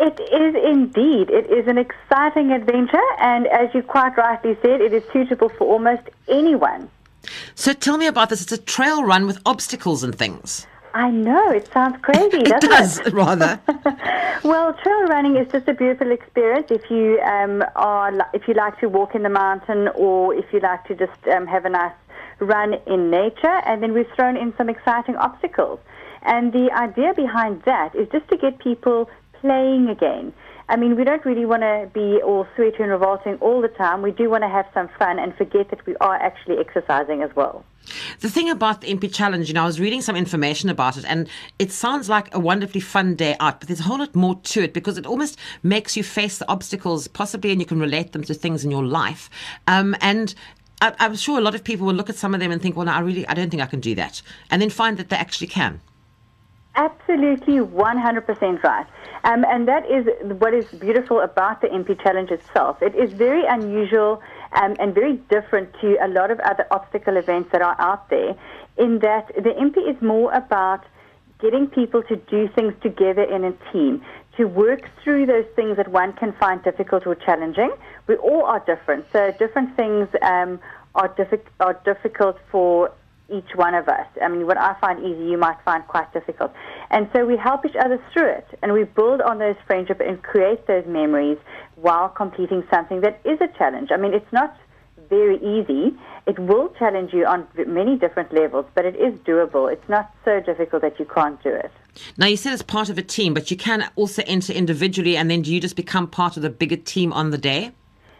It 0.00 0.18
is 0.18 0.56
indeed. 0.72 1.30
It 1.30 1.48
is 1.52 1.68
an 1.68 1.78
exciting 1.78 2.50
adventure, 2.50 2.98
and 3.20 3.46
as 3.46 3.72
you 3.74 3.84
quite 3.84 4.16
rightly 4.16 4.56
said, 4.60 4.80
it 4.80 4.92
is 4.92 5.04
suitable 5.12 5.50
for 5.50 5.68
almost 5.68 6.02
anyone. 6.26 6.90
So 7.54 7.72
tell 7.72 7.98
me 7.98 8.06
about 8.06 8.28
this. 8.28 8.42
It's 8.42 8.52
a 8.52 8.58
trail 8.58 9.04
run 9.04 9.26
with 9.26 9.38
obstacles 9.44 10.02
and 10.02 10.14
things. 10.14 10.66
I 10.94 11.10
know 11.10 11.50
it 11.50 11.68
sounds 11.72 11.96
crazy, 12.02 12.38
It 12.46 12.60
does, 12.60 12.98
it? 12.98 13.12
rather. 13.12 13.60
Well, 14.44 14.72
trail 14.72 15.06
running 15.08 15.36
is 15.36 15.50
just 15.50 15.66
a 15.66 15.74
beautiful 15.74 16.12
experience 16.12 16.68
if 16.70 16.88
you 16.90 17.18
um, 17.20 17.64
are 17.74 18.12
if 18.32 18.46
you 18.46 18.54
like 18.54 18.78
to 18.78 18.88
walk 18.88 19.16
in 19.16 19.24
the 19.24 19.28
mountain 19.28 19.88
or 19.96 20.32
if 20.32 20.44
you 20.52 20.60
like 20.60 20.84
to 20.86 20.94
just 20.94 21.18
um, 21.26 21.46
have 21.48 21.64
a 21.64 21.68
nice 21.68 21.92
run 22.38 22.74
in 22.86 23.10
nature. 23.10 23.60
And 23.66 23.82
then 23.82 23.92
we've 23.92 24.10
thrown 24.14 24.36
in 24.36 24.54
some 24.56 24.68
exciting 24.68 25.16
obstacles. 25.16 25.80
And 26.22 26.52
the 26.52 26.70
idea 26.72 27.14
behind 27.14 27.62
that 27.64 27.94
is 27.96 28.08
just 28.10 28.28
to 28.28 28.36
get 28.36 28.58
people 28.60 29.10
playing 29.40 29.88
again. 29.88 30.32
I 30.70 30.76
mean, 30.76 30.96
we 30.96 31.04
don't 31.04 31.24
really 31.24 31.46
want 31.46 31.62
to 31.62 31.90
be 31.94 32.20
all 32.22 32.46
sweaty 32.54 32.82
and 32.82 32.92
revolting 32.92 33.36
all 33.36 33.62
the 33.62 33.68
time. 33.68 34.02
We 34.02 34.10
do 34.10 34.28
want 34.28 34.42
to 34.42 34.48
have 34.48 34.66
some 34.74 34.90
fun 34.98 35.18
and 35.18 35.34
forget 35.34 35.70
that 35.70 35.86
we 35.86 35.96
are 35.96 36.16
actually 36.16 36.58
exercising 36.58 37.22
as 37.22 37.34
well. 37.34 37.64
The 38.20 38.28
thing 38.28 38.50
about 38.50 38.82
the 38.82 38.88
Impi 38.90 39.08
Challenge, 39.08 39.48
you 39.48 39.54
know, 39.54 39.62
I 39.62 39.66
was 39.66 39.80
reading 39.80 40.02
some 40.02 40.14
information 40.14 40.68
about 40.68 40.98
it, 40.98 41.06
and 41.06 41.26
it 41.58 41.72
sounds 41.72 42.10
like 42.10 42.34
a 42.34 42.38
wonderfully 42.38 42.82
fun 42.82 43.14
day 43.14 43.34
out, 43.40 43.60
but 43.60 43.68
there's 43.68 43.80
a 43.80 43.84
whole 43.84 43.98
lot 43.98 44.14
more 44.14 44.34
to 44.34 44.62
it 44.62 44.74
because 44.74 44.98
it 44.98 45.06
almost 45.06 45.38
makes 45.62 45.96
you 45.96 46.02
face 46.02 46.36
the 46.36 46.48
obstacles, 46.50 47.08
possibly, 47.08 47.50
and 47.50 47.62
you 47.62 47.66
can 47.66 47.80
relate 47.80 48.12
them 48.12 48.22
to 48.24 48.34
things 48.34 48.62
in 48.62 48.70
your 48.70 48.84
life. 48.84 49.30
Um, 49.66 49.96
and 50.02 50.34
I, 50.82 50.94
I'm 50.98 51.16
sure 51.16 51.38
a 51.38 51.40
lot 51.40 51.54
of 51.54 51.64
people 51.64 51.86
will 51.86 51.94
look 51.94 52.10
at 52.10 52.16
some 52.16 52.34
of 52.34 52.40
them 52.40 52.50
and 52.50 52.60
think, 52.60 52.76
well, 52.76 52.84
no, 52.84 52.92
I 52.92 53.00
really, 53.00 53.26
I 53.26 53.32
don't 53.32 53.48
think 53.48 53.62
I 53.62 53.66
can 53.66 53.80
do 53.80 53.94
that, 53.94 54.20
and 54.50 54.60
then 54.60 54.68
find 54.68 54.98
that 54.98 55.08
they 55.08 55.16
actually 55.16 55.46
can. 55.46 55.80
Absolutely, 56.78 57.54
100% 57.54 58.62
right. 58.62 58.86
Um, 59.24 59.44
and 59.48 59.66
that 59.66 59.84
is 59.90 60.06
what 60.38 60.54
is 60.54 60.64
beautiful 60.66 61.20
about 61.20 61.60
the 61.60 61.74
Impi 61.74 61.96
Challenge 61.96 62.30
itself. 62.30 62.80
It 62.80 62.94
is 62.94 63.12
very 63.12 63.44
unusual 63.44 64.22
um, 64.52 64.76
and 64.78 64.94
very 64.94 65.14
different 65.28 65.74
to 65.80 65.96
a 66.00 66.06
lot 66.06 66.30
of 66.30 66.38
other 66.38 66.68
obstacle 66.70 67.16
events 67.16 67.50
that 67.50 67.62
are 67.62 67.74
out 67.80 68.08
there, 68.10 68.36
in 68.76 69.00
that 69.00 69.26
the 69.34 69.58
Impi 69.58 69.80
is 69.80 70.00
more 70.00 70.32
about 70.32 70.84
getting 71.40 71.66
people 71.66 72.00
to 72.04 72.14
do 72.14 72.48
things 72.54 72.74
together 72.80 73.24
in 73.24 73.42
a 73.42 73.52
team, 73.72 74.00
to 74.36 74.44
work 74.44 74.88
through 75.02 75.26
those 75.26 75.46
things 75.56 75.76
that 75.78 75.88
one 75.88 76.12
can 76.12 76.32
find 76.34 76.62
difficult 76.62 77.08
or 77.08 77.16
challenging. 77.16 77.72
We 78.06 78.14
all 78.18 78.44
are 78.44 78.60
different, 78.60 79.04
so 79.12 79.32
different 79.36 79.74
things 79.74 80.06
um, 80.22 80.60
are, 80.94 81.08
diffi- 81.08 81.50
are 81.58 81.74
difficult 81.84 82.38
for 82.52 82.92
each 83.30 83.54
one 83.54 83.74
of 83.74 83.88
us. 83.88 84.06
I 84.22 84.28
mean, 84.28 84.46
what 84.46 84.56
I 84.56 84.74
find 84.80 85.04
easy, 85.04 85.24
you 85.24 85.38
might 85.38 85.60
find 85.64 85.86
quite 85.86 86.12
difficult. 86.12 86.52
And 86.90 87.08
so 87.12 87.26
we 87.26 87.36
help 87.36 87.66
each 87.66 87.76
other 87.76 88.02
through 88.12 88.30
it, 88.30 88.46
and 88.62 88.72
we 88.72 88.84
build 88.84 89.20
on 89.20 89.38
those 89.38 89.56
friendships 89.66 90.00
and 90.04 90.22
create 90.22 90.66
those 90.66 90.86
memories 90.86 91.38
while 91.76 92.08
completing 92.08 92.64
something 92.70 93.00
that 93.02 93.20
is 93.24 93.40
a 93.40 93.48
challenge. 93.58 93.90
I 93.92 93.96
mean, 93.96 94.14
it's 94.14 94.32
not 94.32 94.56
very 95.10 95.36
easy. 95.36 95.96
It 96.26 96.38
will 96.38 96.68
challenge 96.78 97.12
you 97.12 97.24
on 97.24 97.46
many 97.66 97.96
different 97.96 98.32
levels, 98.32 98.66
but 98.74 98.84
it 98.84 98.96
is 98.96 99.14
doable. 99.20 99.72
It's 99.72 99.88
not 99.88 100.12
so 100.24 100.40
difficult 100.40 100.82
that 100.82 100.98
you 100.98 101.06
can't 101.06 101.42
do 101.42 101.50
it. 101.50 101.70
Now, 102.16 102.26
you 102.26 102.36
said 102.36 102.52
it's 102.52 102.62
part 102.62 102.90
of 102.90 102.98
a 102.98 103.02
team, 103.02 103.34
but 103.34 103.50
you 103.50 103.56
can 103.56 103.90
also 103.96 104.22
enter 104.26 104.52
individually, 104.52 105.16
and 105.16 105.30
then 105.30 105.42
do 105.42 105.52
you 105.52 105.60
just 105.60 105.76
become 105.76 106.06
part 106.06 106.36
of 106.36 106.42
the 106.42 106.50
bigger 106.50 106.76
team 106.76 107.12
on 107.12 107.30
the 107.30 107.38
day? 107.38 107.72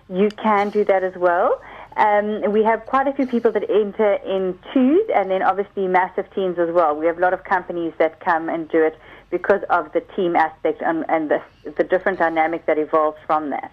You 0.08 0.30
can 0.30 0.70
do 0.70 0.84
that 0.84 1.04
as 1.04 1.14
well. 1.16 1.60
Um, 1.98 2.52
we 2.52 2.62
have 2.62 2.86
quite 2.86 3.08
a 3.08 3.12
few 3.12 3.26
people 3.26 3.50
that 3.50 3.68
enter 3.68 4.14
in 4.24 4.56
twos 4.72 5.02
and 5.12 5.28
then 5.32 5.42
obviously 5.42 5.88
massive 5.88 6.32
teams 6.32 6.56
as 6.56 6.70
well. 6.70 6.94
We 6.94 7.06
have 7.06 7.18
a 7.18 7.20
lot 7.20 7.34
of 7.34 7.42
companies 7.42 7.92
that 7.98 8.20
come 8.20 8.48
and 8.48 8.68
do 8.68 8.84
it 8.84 8.96
because 9.30 9.62
of 9.68 9.92
the 9.92 10.00
team 10.14 10.36
aspect 10.36 10.80
and, 10.80 11.04
and 11.08 11.28
the, 11.28 11.42
the 11.76 11.82
different 11.82 12.20
dynamic 12.20 12.66
that 12.66 12.78
evolves 12.78 13.18
from 13.26 13.50
that. 13.50 13.72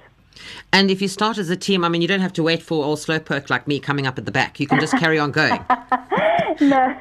And 0.74 0.92
if 0.92 1.02
you 1.02 1.08
start 1.08 1.38
as 1.38 1.50
a 1.50 1.56
team, 1.56 1.84
I 1.84 1.90
mean, 1.90 2.02
you 2.02 2.08
don't 2.08 2.22
have 2.22 2.34
to 2.34 2.44
wait 2.44 2.62
for 2.62 2.84
all 2.84 2.98
slowpoke 2.98 3.50
like 3.50 3.68
me 3.68 3.80
coming 3.80 4.08
up 4.08 4.18
at 4.18 4.26
the 4.26 4.32
back. 4.32 4.60
You 4.60 4.68
can 4.68 4.80
just 4.80 4.98
carry 4.98 5.20
on 5.20 5.32
going. 5.32 5.64
no, 6.62 6.96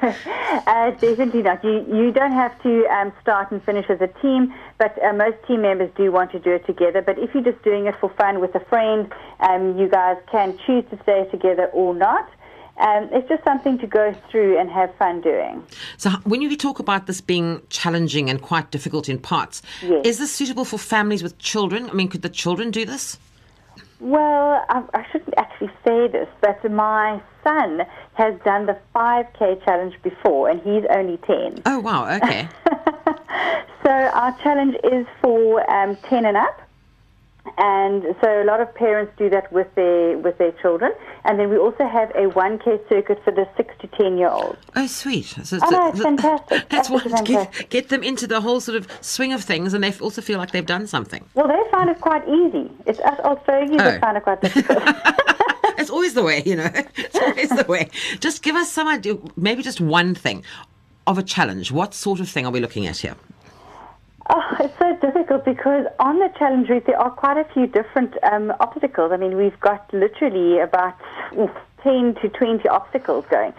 uh, 0.67 0.91
definitely 0.91 1.41
not. 1.41 1.63
You 1.63 1.85
you 1.87 2.11
don't 2.11 2.31
have 2.31 2.61
to 2.63 2.85
um, 2.87 3.13
start 3.21 3.51
and 3.51 3.63
finish 3.63 3.89
as 3.89 4.01
a 4.01 4.07
team, 4.21 4.53
but 4.77 4.97
uh, 5.03 5.13
most 5.13 5.37
team 5.47 5.61
members 5.61 5.89
do 5.95 6.11
want 6.11 6.31
to 6.31 6.39
do 6.39 6.51
it 6.51 6.65
together. 6.65 7.01
But 7.01 7.19
if 7.19 7.33
you're 7.33 7.43
just 7.43 7.63
doing 7.63 7.85
it 7.85 7.95
for 7.99 8.09
fun 8.11 8.39
with 8.39 8.55
a 8.55 8.59
friend, 8.65 9.11
um, 9.39 9.77
you 9.77 9.87
guys 9.87 10.17
can 10.31 10.57
choose 10.65 10.83
to 10.89 10.99
stay 11.03 11.27
together 11.31 11.65
or 11.73 11.93
not. 11.93 12.29
Um, 12.77 13.09
it's 13.13 13.27
just 13.29 13.43
something 13.43 13.77
to 13.79 13.87
go 13.87 14.13
through 14.29 14.59
and 14.59 14.69
have 14.69 14.93
fun 14.97 15.21
doing. 15.21 15.63
So, 15.97 16.09
when 16.25 16.41
you 16.41 16.55
talk 16.57 16.79
about 16.79 17.07
this 17.07 17.21
being 17.21 17.61
challenging 17.69 18.29
and 18.29 18.41
quite 18.41 18.71
difficult 18.71 19.07
in 19.07 19.17
parts, 19.17 19.61
Yes. 19.81 20.05
is 20.05 20.17
this 20.17 20.31
suitable 20.33 20.65
for 20.65 20.77
families 20.77 21.23
with 21.23 21.37
children? 21.37 21.89
I 21.89 21.93
mean, 21.93 22.09
could 22.09 22.21
the 22.21 22.29
children 22.29 22.71
do 22.71 22.85
this? 22.85 23.17
Well, 24.01 24.65
I, 24.69 24.83
I 24.93 25.05
shouldn't 25.11 25.33
actually 25.37 25.71
say 25.85 26.07
this, 26.09 26.27
but 26.41 26.69
my 26.69 27.21
son 27.45 27.83
has 28.15 28.35
done 28.43 28.65
the 28.65 28.77
5K 28.93 29.63
challenge 29.63 29.95
before, 30.03 30.49
and 30.49 30.59
he's 30.61 30.83
only 30.89 31.17
10. 31.17 31.61
Oh, 31.65 31.79
wow, 31.79 32.13
okay. 32.17 32.49
So 33.85 33.91
our 33.91 34.35
challenge 34.41 34.75
is 34.83 35.05
for 35.21 35.69
um, 35.69 35.95
10 36.09 36.25
and 36.25 36.35
up. 36.35 36.59
And 37.57 38.03
so 38.21 38.41
a 38.41 38.43
lot 38.43 38.59
of 38.59 38.73
parents 38.73 39.13
do 39.17 39.29
that 39.29 39.51
with 39.51 39.73
their 39.75 40.17
with 40.17 40.37
their 40.39 40.51
children, 40.53 40.91
and 41.25 41.39
then 41.39 41.49
we 41.49 41.57
also 41.57 41.87
have 41.87 42.09
a 42.11 42.27
1k 42.29 42.89
circuit 42.89 43.23
for 43.23 43.31
the 43.31 43.47
six 43.55 43.73
to 43.81 43.87
10 43.87 44.17
year 44.17 44.29
olds. 44.29 44.57
Oh, 44.75 44.87
sweet. 44.87 45.25
So, 45.43 45.59
Oh, 45.61 45.69
no, 45.69 45.89
it's 45.89 46.01
fantastic. 46.01 46.67
That's 46.69 46.89
what 46.89 47.03
get, 47.25 47.69
get 47.69 47.89
them 47.89 48.03
into 48.03 48.25
the 48.27 48.41
whole 48.41 48.59
sort 48.59 48.77
of 48.77 48.87
swing 49.01 49.31
of 49.31 49.43
things, 49.43 49.73
and 49.73 49.83
they 49.83 49.93
also 49.99 50.21
feel 50.21 50.39
like 50.39 50.51
they've 50.51 50.65
done 50.65 50.87
something. 50.87 51.23
Well, 51.35 51.47
they 51.47 51.61
find 51.71 51.89
it 51.89 52.01
quite 52.01 52.27
easy. 52.27 52.71
It's 52.87 52.99
us 52.99 53.19
old 53.23 53.43
fogies 53.45 53.75
Oh. 53.79 53.83
that 53.83 54.01
find 54.01 54.17
it 54.17 54.23
quite 54.23 54.41
difficult. 54.47 54.83
It's 55.77 55.89
always 55.89 56.13
the 56.13 56.23
way, 56.23 56.41
you 56.45 56.55
know. 56.55 56.69
It's 56.95 57.15
always 57.19 57.49
the 57.49 57.65
way. 57.67 57.89
Just 58.21 58.41
give 58.41 58.55
us 58.55 58.71
some 58.71 58.87
idea, 58.87 59.17
maybe 59.35 59.61
just 59.61 59.81
one 59.81 60.15
thing 60.15 60.43
of 61.05 61.17
a 61.17 61.23
challenge. 61.23 61.71
What 61.71 61.93
sort 61.93 62.19
of 62.21 62.29
thing 62.29 62.45
are 62.45 62.51
we 62.51 62.59
looking 62.61 62.87
at 62.87 62.97
here? 62.97 63.15
It's 64.95 65.13
difficult 65.13 65.43
because 65.43 65.85
on 65.99 66.19
the 66.19 66.29
challenge 66.39 66.69
route 66.69 66.85
there 66.85 66.97
are 66.97 67.09
quite 67.09 67.35
a 67.37 67.43
few 67.53 67.67
different 67.67 68.13
um, 68.23 68.53
obstacles. 68.61 69.11
I 69.11 69.17
mean, 69.17 69.35
we've 69.35 69.59
got 69.59 69.93
literally 69.93 70.59
about 70.59 70.95
oof, 71.37 71.49
10 71.83 72.15
to 72.21 72.29
20 72.29 72.67
obstacles 72.69 73.25
going. 73.29 73.53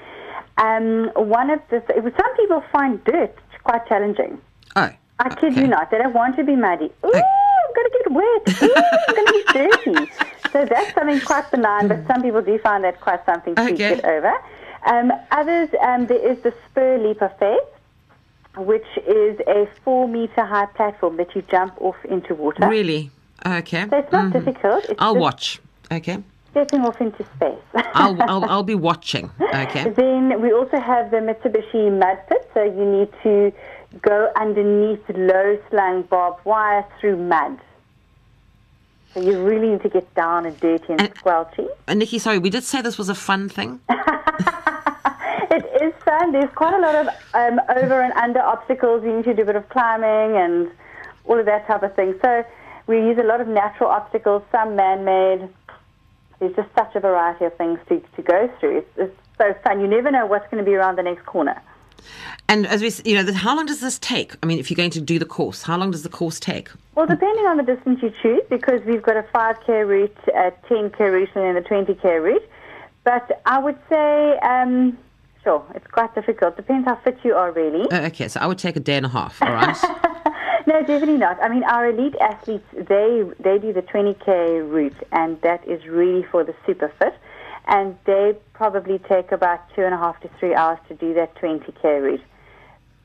Um, 0.56 1.10
one 1.14 1.50
of 1.50 1.60
the 1.68 1.82
some 1.86 2.36
people 2.36 2.64
find 2.72 3.04
dirt 3.04 3.36
quite 3.64 3.86
challenging. 3.86 4.40
Oh, 4.76 4.88
I 5.18 5.28
kid 5.34 5.56
you 5.56 5.66
not. 5.66 5.90
They 5.90 5.98
don't 5.98 6.14
want 6.14 6.36
to 6.36 6.44
be 6.44 6.56
muddy. 6.56 6.86
Ooh, 7.04 7.12
I'm 7.12 7.74
going 7.74 7.86
to 7.90 7.98
get 7.98 8.12
wet. 8.12 8.62
Ooh, 8.62 8.74
I'm 9.08 9.14
going 9.14 9.26
to 9.26 9.32
be 9.32 9.58
dirty. 9.58 10.10
So 10.52 10.64
that's 10.64 10.94
something 10.94 11.20
quite 11.20 11.50
benign, 11.50 11.88
but 11.88 12.06
some 12.06 12.22
people 12.22 12.40
do 12.40 12.58
find 12.60 12.82
that 12.84 12.98
quite 13.02 13.22
something 13.26 13.56
to 13.56 13.60
Okay. 13.60 13.76
get 13.76 14.02
over. 14.06 14.32
Um, 14.86 15.12
others, 15.30 15.68
um, 15.82 16.06
there 16.06 16.32
is 16.32 16.38
the 16.44 16.54
spur 16.70 16.96
leap 16.96 17.20
of 17.20 17.36
faith, 17.38 17.58
which 18.56 18.86
is 19.06 19.38
a 19.46 19.68
four 19.84 20.08
meter 20.08 20.44
high 20.44 20.66
platform 20.66 21.16
that 21.18 21.34
you 21.34 21.42
jump 21.42 21.74
off 21.80 21.96
into 22.06 22.34
water. 22.34 22.68
really? 22.68 23.10
Okay. 23.44 23.86
So 23.90 23.96
it's 23.98 24.12
not 24.12 24.26
Mhm. 24.26 24.32
difficult. 24.32 24.84
It's 24.86 24.94
I'll 24.98 25.16
watch. 25.16 25.60
Okay. 25.92 26.18
stepping 26.50 26.80
off 26.86 26.98
into 27.00 27.22
space. 27.36 27.58
I'll, 27.94 28.16
I'll, 28.22 28.44
I'll 28.52 28.62
be 28.62 28.74
watching. 28.74 29.30
Okay. 29.54 29.90
Then 29.90 30.40
we 30.40 30.52
also 30.52 30.80
have 30.80 31.10
the 31.10 31.18
Mitsubishi 31.18 31.96
mud 31.98 32.18
pit, 32.28 32.50
so 32.54 32.62
you 32.62 32.84
need 32.84 33.10
to 33.22 33.52
go 34.00 34.30
underneath 34.36 35.02
low 35.10 35.58
slung 35.70 36.02
barbed 36.02 36.44
wire 36.46 36.84
through 36.98 37.16
mud. 37.18 37.58
So 39.12 39.20
you 39.20 39.42
really 39.44 39.68
need 39.68 39.82
to 39.82 39.88
get 39.90 40.12
down 40.14 40.44
and 40.46 40.58
dirty 40.60 40.92
and, 40.94 41.14
squelchy. 41.14 41.68
And 41.86 41.98
Nikki, 41.98 42.18
sorry, 42.18 42.38
we 42.38 42.50
did 42.50 42.64
say 42.64 42.80
this 42.82 42.98
was 42.98 43.08
a 43.10 43.14
fun 43.14 43.48
thing. 43.50 43.80
It 45.56 45.82
is 45.82 45.94
fun. 46.04 46.32
There's 46.32 46.52
quite 46.54 46.74
a 46.74 46.78
lot 46.78 46.94
of 46.94 47.08
um, 47.32 47.60
over 47.76 48.02
and 48.02 48.12
under 48.12 48.40
obstacles. 48.40 49.02
You 49.02 49.16
need 49.16 49.24
to 49.24 49.32
do 49.32 49.40
a 49.40 49.46
bit 49.46 49.56
of 49.56 49.66
climbing 49.70 50.36
and 50.36 50.70
all 51.24 51.38
of 51.40 51.46
that 51.46 51.66
type 51.66 51.82
of 51.82 51.94
thing. 51.94 52.14
So 52.20 52.44
we 52.86 52.98
use 52.98 53.16
a 53.16 53.22
lot 53.22 53.40
of 53.40 53.48
natural 53.48 53.88
obstacles, 53.88 54.42
some 54.52 54.76
man-made. 54.76 55.48
There's 56.38 56.54
just 56.54 56.68
such 56.76 56.94
a 56.94 57.00
variety 57.00 57.46
of 57.46 57.56
things 57.56 57.78
to, 57.88 58.02
to 58.16 58.22
go 58.22 58.52
through. 58.60 58.78
It's, 58.78 58.90
it's 58.98 59.16
so 59.38 59.54
fun. 59.64 59.80
You 59.80 59.86
never 59.86 60.10
know 60.10 60.26
what's 60.26 60.46
going 60.50 60.62
to 60.62 60.70
be 60.70 60.74
around 60.74 60.96
the 60.96 61.02
next 61.02 61.24
corner. 61.24 61.58
And 62.50 62.66
as 62.66 62.82
we, 62.82 62.92
you 63.10 63.16
know, 63.20 63.32
how 63.32 63.56
long 63.56 63.64
does 63.64 63.80
this 63.80 63.98
take? 63.98 64.36
I 64.42 64.46
mean, 64.46 64.58
if 64.58 64.70
you're 64.70 64.76
going 64.76 64.90
to 64.90 65.00
do 65.00 65.18
the 65.18 65.24
course, 65.24 65.62
how 65.62 65.78
long 65.78 65.90
does 65.90 66.02
the 66.02 66.10
course 66.10 66.38
take? 66.38 66.68
Well, 66.94 67.06
depending 67.06 67.46
on 67.46 67.56
the 67.56 67.62
distance 67.62 68.02
you 68.02 68.12
choose, 68.22 68.42
because 68.50 68.82
we've 68.84 69.02
got 69.02 69.16
a 69.16 69.22
5k 69.22 69.88
route, 69.88 70.16
a 70.28 70.52
10k 70.68 71.00
route, 71.00 71.30
and 71.34 71.44
then 71.44 71.56
a 71.56 71.62
20k 71.62 72.22
route. 72.22 72.46
But 73.04 73.40
I 73.46 73.58
would 73.58 73.78
say, 73.88 74.38
um, 74.38 74.98
sure, 75.46 75.64
it's 75.74 75.86
quite 75.86 76.14
difficult. 76.14 76.56
Depends 76.56 76.86
how 76.86 76.96
fit 76.96 77.18
you 77.22 77.34
are, 77.34 77.52
really. 77.52 77.88
Uh, 77.90 78.06
okay, 78.08 78.28
so 78.28 78.40
I 78.40 78.46
would 78.46 78.58
take 78.58 78.76
a 78.76 78.80
day 78.80 78.96
and 78.96 79.06
a 79.06 79.08
half. 79.08 79.40
All 79.42 79.52
right. 79.52 79.76
No, 80.68 80.80
definitely 80.80 81.18
not. 81.18 81.40
I 81.40 81.48
mean, 81.48 81.62
our 81.62 81.88
elite 81.90 82.16
athletes, 82.20 82.66
they 82.72 83.22
they 83.38 83.56
do 83.56 83.72
the 83.72 83.82
20k 83.82 84.68
route, 84.68 84.96
and 85.12 85.40
that 85.42 85.66
is 85.68 85.86
really 85.86 86.24
for 86.24 86.42
the 86.42 86.56
super 86.66 86.92
fit. 86.98 87.14
And 87.68 87.96
they 88.04 88.36
probably 88.52 88.98
take 88.98 89.30
about 89.30 89.60
two 89.76 89.84
and 89.84 89.94
a 89.94 89.96
half 89.96 90.18
to 90.22 90.28
three 90.40 90.56
hours 90.56 90.80
to 90.88 90.94
do 90.96 91.14
that 91.14 91.36
20k 91.36 91.84
route. 92.02 92.24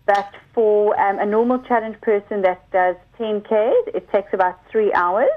But 0.08 0.34
for 0.56 0.99
um, 0.99 1.19
a 1.19 1.25
normal 1.25 1.60
challenge 1.60 2.01
person 2.01 2.41
that 2.41 2.67
does 2.71 2.95
10K, 3.19 3.51
it 3.93 4.12
takes 4.12 4.34
about 4.34 4.60
three 4.71 4.91
hours, 4.93 5.30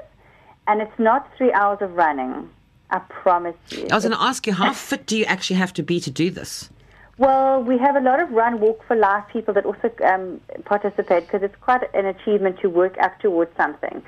and 0.65 0.81
it's 0.81 0.97
not 0.97 1.29
three 1.37 1.53
hours 1.53 1.77
of 1.81 1.91
running. 1.93 2.49
I 2.89 2.99
promise 2.99 3.55
you. 3.69 3.87
I 3.91 3.95
was 3.95 4.03
going 4.03 4.17
to 4.17 4.21
ask 4.21 4.47
you, 4.47 4.53
how 4.53 4.73
fit 4.89 5.05
do 5.05 5.15
you 5.15 5.25
actually 5.25 5.57
have 5.57 5.73
to 5.73 5.83
be 5.83 5.99
to 5.99 6.09
do 6.09 6.31
this? 6.31 6.69
Well, 7.17 7.63
we 7.63 7.77
have 7.77 7.95
a 7.95 8.01
lot 8.01 8.19
of 8.19 8.29
run, 8.31 8.59
walk 8.59 8.85
for 8.87 8.95
life 8.95 9.23
people 9.31 9.53
that 9.53 9.65
also 9.65 9.89
um, 10.03 10.41
participate 10.65 11.25
because 11.25 11.43
it's 11.43 11.55
quite 11.61 11.81
an 11.93 12.05
achievement 12.05 12.59
to 12.59 12.69
work 12.69 12.97
up 12.99 13.19
towards 13.19 13.55
something. 13.55 14.03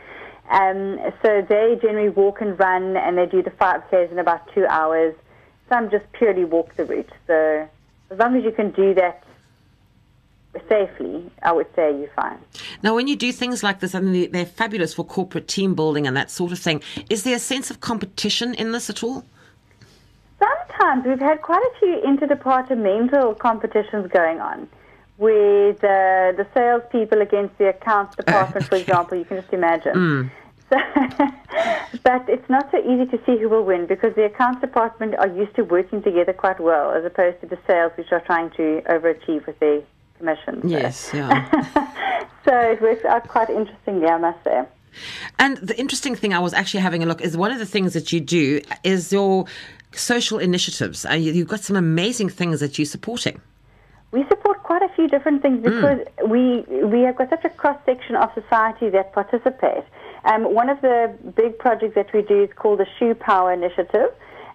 Um, 0.49 0.99
so 1.21 1.45
they 1.47 1.77
generally 1.81 2.09
walk 2.09 2.41
and 2.41 2.59
run, 2.59 2.97
and 2.97 3.17
they 3.17 3.25
do 3.25 3.41
the 3.41 3.51
5Ks 3.51 4.11
in 4.11 4.19
about 4.19 4.41
two 4.53 4.65
hours. 4.65 5.15
Some 5.69 5.89
just 5.89 6.05
purely 6.13 6.45
walk 6.45 6.75
the 6.75 6.85
route. 6.85 7.09
So 7.27 7.67
as 8.11 8.17
long 8.17 8.35
as 8.35 8.43
you 8.43 8.51
can 8.51 8.71
do 8.71 8.93
that 8.95 9.23
safely, 10.67 11.29
I 11.43 11.51
would 11.51 11.67
say 11.75 11.97
you're 11.97 12.09
fine. 12.15 12.39
Now, 12.81 12.95
when 12.95 13.07
you 13.07 13.15
do 13.15 13.31
things 13.31 13.63
like 13.63 13.79
this, 13.79 13.93
I 13.93 13.99
mean, 13.99 14.13
they- 14.13 14.27
they're 14.27 14.45
fabulous 14.45 14.93
for 14.93 15.05
corporate 15.05 15.47
team 15.47 15.75
building 15.75 16.07
and 16.07 16.15
that 16.17 16.31
sort 16.31 16.51
of 16.51 16.59
thing. 16.59 16.81
Is 17.09 17.23
there 17.23 17.35
a 17.35 17.39
sense 17.39 17.69
of 17.69 17.79
competition 17.79 18.53
in 18.53 18.71
this 18.71 18.89
at 18.89 19.03
all? 19.03 19.23
Sometimes 20.69 21.05
we've 21.05 21.19
had 21.19 21.41
quite 21.41 21.61
a 21.63 21.79
few 21.79 22.01
interdepartmental 22.05 23.37
competitions 23.39 24.09
going 24.11 24.39
on 24.39 24.67
with 25.17 25.77
uh, 25.83 26.31
the 26.37 26.45
salespeople 26.53 27.21
against 27.21 27.57
the 27.57 27.69
accounts 27.69 28.15
department, 28.15 28.67
for 28.67 28.75
example. 28.83 29.17
You 29.17 29.25
can 29.25 29.41
just 29.41 29.53
imagine. 29.53 30.31
So, 30.69 30.77
but 32.03 32.27
it's 32.27 32.49
not 32.49 32.69
so 32.71 32.77
easy 32.79 33.05
to 33.11 33.17
see 33.25 33.37
who 33.37 33.49
will 33.49 33.63
win 33.63 33.85
because 33.87 34.13
the 34.15 34.25
accounts 34.25 34.61
department 34.61 35.15
are 35.17 35.27
used 35.27 35.55
to 35.55 35.63
working 35.63 36.03
together 36.03 36.33
quite 36.33 36.59
well, 36.59 36.91
as 36.91 37.05
opposed 37.05 37.39
to 37.41 37.47
the 37.47 37.57
sales, 37.65 37.91
which 37.95 38.11
are 38.11 38.19
trying 38.21 38.49
to 38.51 38.81
overachieve 38.89 39.45
with 39.47 39.57
their 39.59 39.81
commissions. 40.17 40.63
So- 40.63 40.67
Yes, 40.69 41.11
yeah. 41.13 41.93
So 42.45 42.53
it 42.57 42.81
works 42.81 43.03
out 43.03 43.27
quite 43.27 43.49
interestingly, 43.49 44.07
I 44.07 44.17
must 44.17 44.41
say. 44.45 44.63
and 45.37 45.57
the 45.57 45.77
interesting 45.77 46.15
thing, 46.15 46.33
I 46.33 46.39
was 46.39 46.53
actually 46.53 46.79
having 46.79 47.03
a 47.03 47.05
look, 47.05 47.19
is 47.19 47.35
one 47.35 47.51
of 47.51 47.59
the 47.59 47.65
things 47.65 47.91
that 47.93 48.13
you 48.13 48.21
do 48.21 48.61
is 48.85 49.11
your 49.11 49.45
social 49.97 50.37
initiatives. 50.39 51.05
Uh, 51.05 51.13
you- 51.13 51.33
You've 51.33 51.47
got 51.47 51.61
some 51.61 51.75
amazing 51.75 52.29
things 52.29 52.59
that 52.59 52.77
you're 52.77 52.85
supporting. 52.85 53.41
We 54.11 54.25
support 54.29 54.63
quite 54.63 54.81
a 54.83 54.89
few 54.95 55.07
different 55.07 55.41
things 55.41 55.61
because 55.61 55.99
we 56.25 56.61
we 56.93 57.01
have 57.01 57.15
got 57.17 57.29
such 57.29 57.43
a 57.45 57.49
cross 57.49 57.77
section 57.85 58.15
of 58.15 58.31
society 58.33 58.89
that 58.89 59.11
participate. 59.13 59.83
Um, 60.23 60.43
one 60.53 60.69
of 60.69 60.79
the 60.81 61.13
big 61.35 61.57
projects 61.59 61.95
that 61.95 62.11
we 62.13 62.21
do 62.21 62.43
is 62.43 62.49
called 62.55 62.79
the 62.79 62.87
Shoe 62.97 63.15
Power 63.15 63.51
Initiative, 63.53 64.09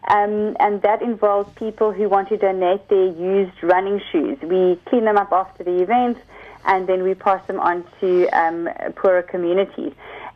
um, 0.08 0.56
and 0.58 0.80
that 0.82 1.02
involves 1.02 1.52
people 1.54 1.92
who 1.92 2.08
want 2.08 2.28
to 2.30 2.36
donate 2.36 2.88
their 2.88 3.06
used 3.06 3.62
running 3.62 4.00
shoes. 4.10 4.38
We 4.42 4.78
clean 4.86 5.04
them 5.04 5.16
up 5.18 5.32
after 5.32 5.62
the 5.64 5.82
event, 5.82 6.18
and 6.64 6.86
then 6.86 7.02
we 7.02 7.14
pass 7.14 7.46
them 7.46 7.60
on 7.60 7.84
to 8.00 8.28
um, 8.30 8.68
poorer 8.96 9.22
communities. 9.22 9.92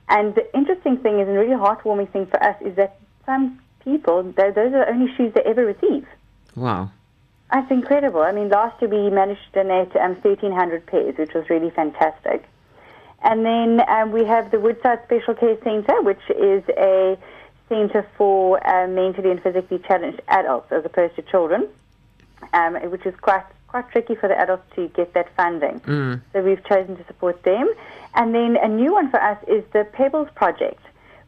And 0.08 0.34
the 0.34 0.44
interesting 0.56 0.98
thing 0.98 1.20
is, 1.20 1.26
and 1.28 1.36
really 1.36 1.50
heartwarming 1.66 2.10
thing 2.10 2.26
for 2.26 2.40
us, 2.42 2.56
is 2.62 2.76
that 2.76 2.98
some 3.24 3.58
people, 3.87 4.22
tho- 4.25 4.53
those 4.53 4.75
are 4.75 4.85
the 4.85 4.90
only 4.90 5.11
shoes 5.16 5.33
they 5.35 5.42
ever 5.42 5.64
receive. 5.64 6.07
Wow. 6.55 6.90
That's 7.53 7.70
incredible. 7.70 8.22
I 8.22 8.33
mean, 8.33 8.49
last 8.49 8.83
year 8.83 8.90
we 8.90 9.09
managed 9.09 9.40
to 9.53 9.62
donate 9.62 9.94
um, 9.96 10.14
1,300 10.16 10.85
pairs, 10.87 11.14
which 11.16 11.33
was 11.33 11.49
really 11.49 11.70
fantastic. 11.70 12.44
And 13.22 13.46
then 13.46 13.88
um, 13.88 14.11
we 14.11 14.25
have 14.25 14.51
the 14.51 14.61
Woodside 14.61 15.01
Special 15.05 15.35
Care 15.35 15.57
Centre, 15.62 16.03
which 16.03 16.20
is 16.31 16.62
a 16.77 17.16
centre 17.68 18.07
for 18.16 18.64
uh, 18.66 18.87
mentally 18.88 19.31
and 19.31 19.42
physically 19.42 19.79
challenged 19.79 20.20
adults 20.29 20.70
as 20.72 20.85
opposed 20.85 21.14
to 21.16 21.22
children, 21.22 21.68
um, 22.53 22.75
which 22.90 23.07
is 23.07 23.14
quite 23.20 23.44
quite 23.68 23.90
tricky 23.90 24.14
for 24.14 24.29
the 24.29 24.38
adults 24.38 24.62
to 24.77 24.88
get 24.88 25.12
that 25.14 25.29
funding. 25.37 25.81
So 26.33 26.42
we've 26.42 26.64
chosen 26.64 26.96
to 26.96 27.05
support 27.07 27.42
them. 27.42 27.68
And 28.14 28.35
then 28.35 28.57
a 28.57 28.68
new 28.68 28.92
one 28.92 29.11
for 29.11 29.20
us 29.20 29.38
is 29.49 29.64
the 29.72 29.85
Pebbles 29.92 30.29
Project, 30.35 30.81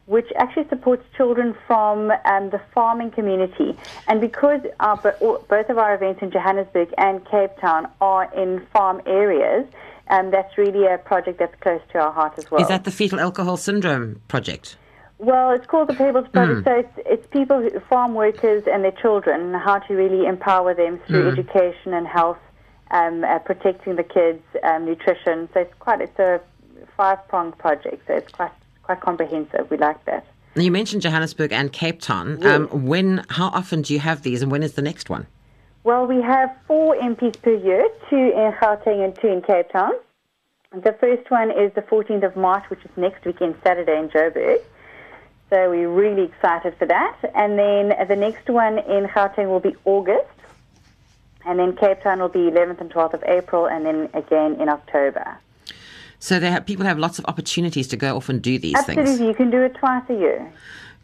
which 0.09 0.27
actually 0.37 0.67
supports 0.69 1.03
children 1.15 1.55
from 1.67 2.11
um, 2.25 2.49
the 2.49 2.59
farming 2.73 3.11
community. 3.11 3.77
And 4.07 4.19
because 4.19 4.59
our, 4.79 4.97
both 4.97 5.69
of 5.69 5.77
our 5.77 5.93
events 5.93 6.23
in 6.23 6.31
Johannesburg 6.31 6.91
and 6.97 7.23
Cape 7.29 7.51
Town 7.61 7.87
are 8.01 8.25
in 8.33 8.65
farm 8.73 9.03
areas, 9.05 9.67
um, 10.07 10.31
that's 10.31 10.57
really 10.57 10.87
a 10.87 10.97
project 10.97 11.37
that's 11.37 11.53
close 11.61 11.81
to 11.91 11.99
our 11.99 12.11
heart 12.11 12.33
as 12.39 12.49
well. 12.49 12.59
Is 12.59 12.69
that 12.69 12.85
the 12.85 12.91
fetal 12.91 13.19
alcohol 13.19 13.55
syndrome 13.55 14.19
project? 14.27 14.77
Well, 15.19 15.51
it's 15.51 15.67
called 15.67 15.89
the 15.89 15.93
Pebbles 15.93 16.27
Project. 16.29 16.65
So 16.65 16.71
it's, 16.71 16.93
it's 17.05 17.27
people, 17.27 17.61
who, 17.61 17.79
farm 17.81 18.15
workers 18.15 18.63
and 18.65 18.83
their 18.83 18.97
children, 19.03 19.53
how 19.53 19.77
to 19.77 19.93
really 19.93 20.25
empower 20.25 20.73
them 20.73 20.99
through 21.05 21.29
education 21.33 21.93
and 21.93 22.07
health, 22.07 22.39
um, 22.89 23.23
uh, 23.23 23.37
protecting 23.39 23.95
the 23.95 24.03
kids, 24.03 24.41
um, 24.63 24.85
nutrition. 24.85 25.47
So 25.53 25.59
it's 25.59 25.73
quite 25.77 26.01
it's 26.01 26.17
a 26.17 26.41
five 26.97 27.19
pronged 27.27 27.59
project. 27.59 28.07
So 28.07 28.15
it's 28.15 28.31
quite 28.31 28.51
quite 28.89 29.01
comprehensive. 29.01 29.69
We 29.69 29.77
like 29.77 30.03
that. 30.05 30.25
You 30.55 30.71
mentioned 30.71 31.03
Johannesburg 31.03 31.51
and 31.53 31.71
Cape 31.71 32.01
Town. 32.01 32.43
Um, 32.43 32.67
when, 32.87 33.23
how 33.29 33.49
often 33.49 33.83
do 33.83 33.93
you 33.93 33.99
have 33.99 34.23
these, 34.23 34.41
and 34.41 34.51
when 34.51 34.63
is 34.63 34.73
the 34.73 34.81
next 34.81 35.11
one? 35.11 35.27
Well, 35.83 36.07
we 36.07 36.21
have 36.23 36.49
four 36.65 36.95
Impis 36.95 37.39
per 37.39 37.53
year, 37.53 37.87
two 38.09 38.15
in 38.15 38.51
Gauteng 38.59 39.05
and 39.05 39.15
two 39.15 39.27
in 39.27 39.41
Cape 39.43 39.69
Town. 39.71 39.91
The 40.71 40.93
first 40.99 41.29
one 41.29 41.51
is 41.51 41.71
the 41.75 41.81
14th 41.83 42.25
of 42.25 42.35
March, 42.35 42.63
which 42.69 42.83
is 42.83 42.89
next 42.97 43.25
weekend, 43.25 43.55
Saturday 43.63 43.97
in 43.97 44.09
Joburg. 44.09 44.59
So 45.51 45.69
we're 45.69 45.89
really 45.89 46.23
excited 46.23 46.75
for 46.79 46.87
that. 46.87 47.17
And 47.35 47.59
then 47.59 48.07
the 48.07 48.15
next 48.15 48.49
one 48.49 48.79
in 48.79 49.05
Gauteng 49.05 49.49
will 49.49 49.59
be 49.59 49.75
August. 49.85 50.25
And 51.45 51.59
then 51.59 51.75
Cape 51.75 52.01
Town 52.01 52.19
will 52.19 52.29
be 52.29 52.39
11th 52.39 52.81
and 52.81 52.91
12th 52.91 53.13
of 53.13 53.23
April, 53.27 53.67
and 53.67 53.85
then 53.85 54.09
again 54.13 54.59
in 54.59 54.67
October. 54.67 55.37
So 56.19 56.39
they 56.39 56.51
have, 56.51 56.65
people 56.65 56.85
have 56.85 56.99
lots 56.99 57.17
of 57.17 57.25
opportunities 57.25 57.87
to 57.87 57.97
go 57.97 58.17
off 58.17 58.29
and 58.29 58.41
do 58.41 58.59
these 58.59 58.75
Absolutely, 58.75 59.05
things. 59.05 59.19
you 59.21 59.33
can 59.33 59.49
do 59.49 59.61
it 59.61 59.73
twice 59.75 60.03
a 60.09 60.13
year. 60.13 60.51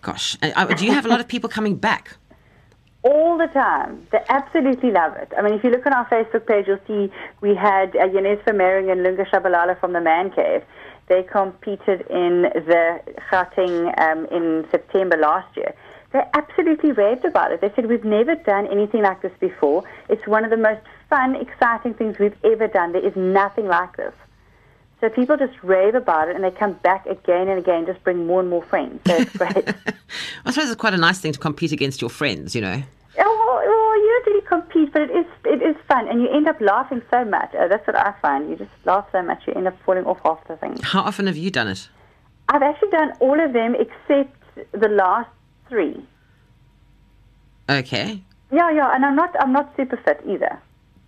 Gosh, 0.01 0.37
Uh, 0.43 0.65
do 0.65 0.85
you 0.85 0.91
have 0.91 1.05
a 1.05 1.09
lot 1.09 1.19
of 1.19 1.27
people 1.27 1.49
coming 1.49 1.75
back? 1.77 2.17
all 3.03 3.37
the 3.37 3.47
time. 3.47 4.05
They 4.11 4.19
absolutely 4.29 4.91
love 4.91 5.13
it. 5.15 5.31
I 5.37 5.41
mean, 5.43 5.53
if 5.53 5.63
you 5.63 5.69
look 5.69 5.85
on 5.85 5.93
our 5.93 6.07
Facebook 6.09 6.47
page, 6.47 6.65
you'll 6.67 6.79
see 6.87 7.11
we 7.39 7.55
had 7.55 7.95
uh, 7.95 8.07
Yanes 8.07 8.43
Vermering 8.43 8.91
and 8.91 9.03
Lunga 9.03 9.25
Shabalala 9.25 9.79
from 9.79 9.93
the 9.93 10.01
Man 10.01 10.31
Cave. 10.31 10.63
They 11.07 11.21
competed 11.21 12.01
in 12.09 12.43
the 12.71 12.99
Gauteng 13.31 13.93
um, 14.01 14.25
in 14.31 14.67
September 14.71 15.17
last 15.17 15.55
year. 15.55 15.73
They 16.13 16.23
absolutely 16.33 16.93
raved 16.93 17.25
about 17.25 17.51
it. 17.51 17.61
They 17.61 17.71
said, 17.75 17.85
We've 17.87 18.03
never 18.03 18.35
done 18.35 18.65
anything 18.67 19.03
like 19.03 19.21
this 19.21 19.33
before. 19.39 19.83
It's 20.09 20.25
one 20.25 20.43
of 20.43 20.49
the 20.49 20.57
most 20.57 20.81
fun, 21.09 21.35
exciting 21.35 21.93
things 21.93 22.17
we've 22.17 22.35
ever 22.43 22.67
done. 22.67 22.93
There 22.93 23.05
is 23.05 23.15
nothing 23.15 23.67
like 23.67 23.97
this. 23.97 24.13
So 25.05 25.09
people 25.11 25.37
just 25.37 25.53
rave 25.61 25.93
about 25.93 26.29
it 26.29 26.35
and 26.35 26.43
they 26.43 26.49
come 26.49 26.73
back 26.81 27.05
again 27.05 27.47
and 27.47 27.59
again, 27.59 27.85
just 27.85 28.03
bring 28.03 28.25
more 28.25 28.39
and 28.39 28.49
more 28.49 28.63
friends. 28.63 29.01
So 29.05 29.15
it's 29.15 29.37
great. 29.37 29.55
I 30.45 30.49
suppose 30.49 30.71
it's 30.71 30.81
quite 30.81 30.95
a 30.95 30.97
nice 30.97 31.19
thing 31.19 31.31
to 31.31 31.37
compete 31.37 31.71
against 31.71 32.01
your 32.01 32.09
friends, 32.09 32.55
you 32.55 32.61
know. 32.61 32.81
Oh, 33.19 33.61
well, 33.63 33.97
you 34.01 34.23
don't 34.25 34.33
really 34.33 34.47
compete, 34.47 34.93
but 34.93 35.03
it 35.03 35.11
is 35.11 35.25
it 35.45 35.61
is 35.61 35.75
fun, 35.87 36.07
and 36.07 36.23
you 36.23 36.29
end 36.29 36.47
up 36.47 36.59
laughing 36.59 37.03
so 37.11 37.23
much. 37.23 37.53
Uh, 37.53 37.67
that's 37.67 37.85
what 37.85 37.95
I 37.95 38.15
find. 38.19 38.49
You 38.49 38.55
just 38.55 38.71
laugh 38.85 39.05
so 39.11 39.21
much, 39.21 39.43
you 39.45 39.53
end 39.53 39.67
up 39.67 39.77
falling 39.85 40.05
off 40.05 40.17
half 40.25 40.45
the 40.47 40.57
things. 40.57 40.81
How 40.81 41.01
often 41.01 41.27
have 41.27 41.37
you 41.37 41.51
done 41.51 41.67
it? 41.67 41.87
I've 42.49 42.63
actually 42.63 42.89
done 42.89 43.13
all 43.19 43.39
of 43.39 43.53
them 43.53 43.75
except 43.75 44.35
the 44.71 44.89
last 44.89 45.29
three. 45.69 46.03
Okay. 47.69 48.23
Yeah, 48.51 48.71
yeah, 48.71 48.95
and 48.95 49.05
I'm 49.05 49.15
not 49.15 49.35
I'm 49.39 49.53
not 49.53 49.71
super 49.77 49.97
fit 49.97 50.19
either. 50.27 50.59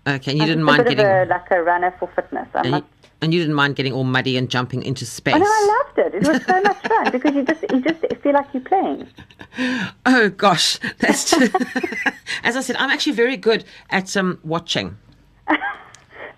Okay, 0.08 0.32
and 0.32 0.40
you 0.40 0.46
didn't 0.46 0.64
mind 0.64 0.82
a 0.82 0.84
bit 0.86 0.98
getting 0.98 1.06
of 1.06 1.28
a, 1.28 1.30
like 1.30 1.52
a 1.52 1.62
runner 1.62 1.94
for 2.00 2.08
fitness. 2.16 2.48
I'm 2.54 2.64
and 2.64 2.72
not. 2.72 2.84
you, 2.84 3.10
and 3.22 3.34
you 3.34 3.40
didn't 3.42 3.56
mind 3.56 3.76
getting 3.76 3.92
all 3.92 4.06
muddy 4.06 4.38
and 4.38 4.50
jumping 4.50 4.84
into 4.84 5.06
space. 5.06 5.36
Oh, 5.36 5.40
no, 5.40 5.46
I 5.46 5.84
loved 5.84 6.00
it. 6.00 6.16
It 6.16 6.28
was 6.28 6.46
so 6.46 6.62
much 6.62 6.78
fun 6.88 7.12
because 7.12 7.36
you 7.36 7.44
just 7.44 7.62
you 7.70 7.82
just 7.82 8.22
feel 8.22 8.34
like 8.34 8.48
you're 8.54 8.64
playing. 8.64 9.08
Oh 10.06 10.30
gosh, 10.30 10.80
that's 11.00 11.30
too... 11.30 11.50
as 12.44 12.56
I 12.56 12.62
said. 12.62 12.78
I'm 12.78 12.90
actually 12.90 13.14
very 13.14 13.36
good 13.36 13.66
at 13.90 14.16
um, 14.16 14.40
watching. 14.44 14.98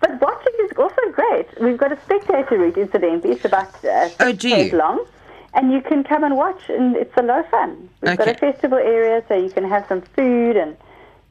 But 0.00 0.18
watching 0.18 0.52
is 0.64 0.70
also 0.78 1.02
great. 1.12 1.46
We've 1.60 1.76
got 1.76 1.92
a 1.92 2.00
spectator 2.00 2.56
route, 2.58 2.78
incidentally. 2.78 3.34
It's 3.34 3.44
about 3.44 3.84
uh, 3.84 4.08
six 4.08 4.16
Oh, 4.18 4.32
days 4.32 4.72
long. 4.72 5.04
And 5.52 5.70
you 5.72 5.82
can 5.82 6.04
come 6.04 6.24
and 6.24 6.36
watch, 6.36 6.62
and 6.70 6.96
it's 6.96 7.14
a 7.18 7.22
lot 7.22 7.40
of 7.40 7.50
fun. 7.50 7.90
We've 8.00 8.16
got 8.16 8.28
a 8.28 8.34
festival 8.34 8.78
area, 8.78 9.22
so 9.28 9.34
you 9.34 9.50
can 9.50 9.68
have 9.68 9.86
some 9.88 10.00
food, 10.00 10.56
and 10.56 10.76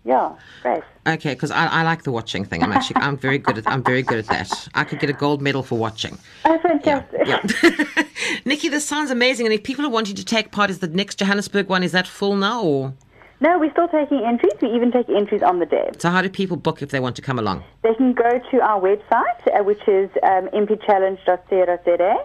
yeah, 0.10 0.36
great. 0.64 0.84
Okay, 1.06 1.34
because 1.36 1.52
I, 1.52 1.68
I 1.68 1.84
like 1.84 2.02
the 2.02 2.12
watching 2.12 2.44
thing. 2.44 2.64
I'm 2.64 2.72
actually 2.72 3.00
I'm 3.08 3.16
very 3.16 3.38
good 3.38 3.60
at 3.60 3.68
I'm 3.68 3.84
very 3.84 4.02
good 4.02 4.18
at 4.18 4.26
that. 4.28 4.68
I 4.74 4.84
could 4.84 5.00
get 5.00 5.10
a 5.10 5.14
gold 5.14 5.40
medal 5.40 5.62
for 5.62 5.78
watching. 5.78 6.18
Oh, 6.46 6.58
fantastic. 6.58 7.28
Yeah. 7.28 8.04
Nikki, 8.46 8.70
this 8.70 8.86
sounds 8.88 9.12
amazing. 9.12 9.46
And 9.46 9.54
if 9.54 9.62
people 9.64 9.86
are 9.86 9.90
wanting 9.90 10.16
to 10.16 10.26
take 10.26 10.52
part, 10.52 10.72
is 10.72 10.80
the 10.80 10.88
next 10.88 11.20
Johannesburg 11.20 11.70
one 11.70 11.84
is 11.84 11.92
that 11.92 12.08
full 12.08 12.36
now 12.36 12.64
or? 12.64 12.94
No, 13.40 13.60
we're 13.60 13.72
still 13.72 13.88
taking 13.88 14.26
entries. 14.26 14.54
We 14.62 14.70
even 14.70 14.92
take 14.92 15.08
entries 15.10 15.44
on 15.44 15.60
the 15.60 15.68
day. 15.68 15.92
So 16.00 16.10
how 16.10 16.24
do 16.24 16.30
people 16.30 16.58
book 16.58 16.82
if 16.82 16.90
they 16.90 17.00
want 17.00 17.16
to 17.18 17.22
come 17.22 17.38
along? 17.38 17.64
They 17.84 17.94
can 17.94 18.14
go 18.14 18.32
to 18.52 18.62
our 18.62 18.82
website, 18.82 19.42
uh, 19.48 19.64
which 19.64 19.88
is 19.88 20.10
um, 20.24 20.50
impichallenge.co.za, 20.60 22.16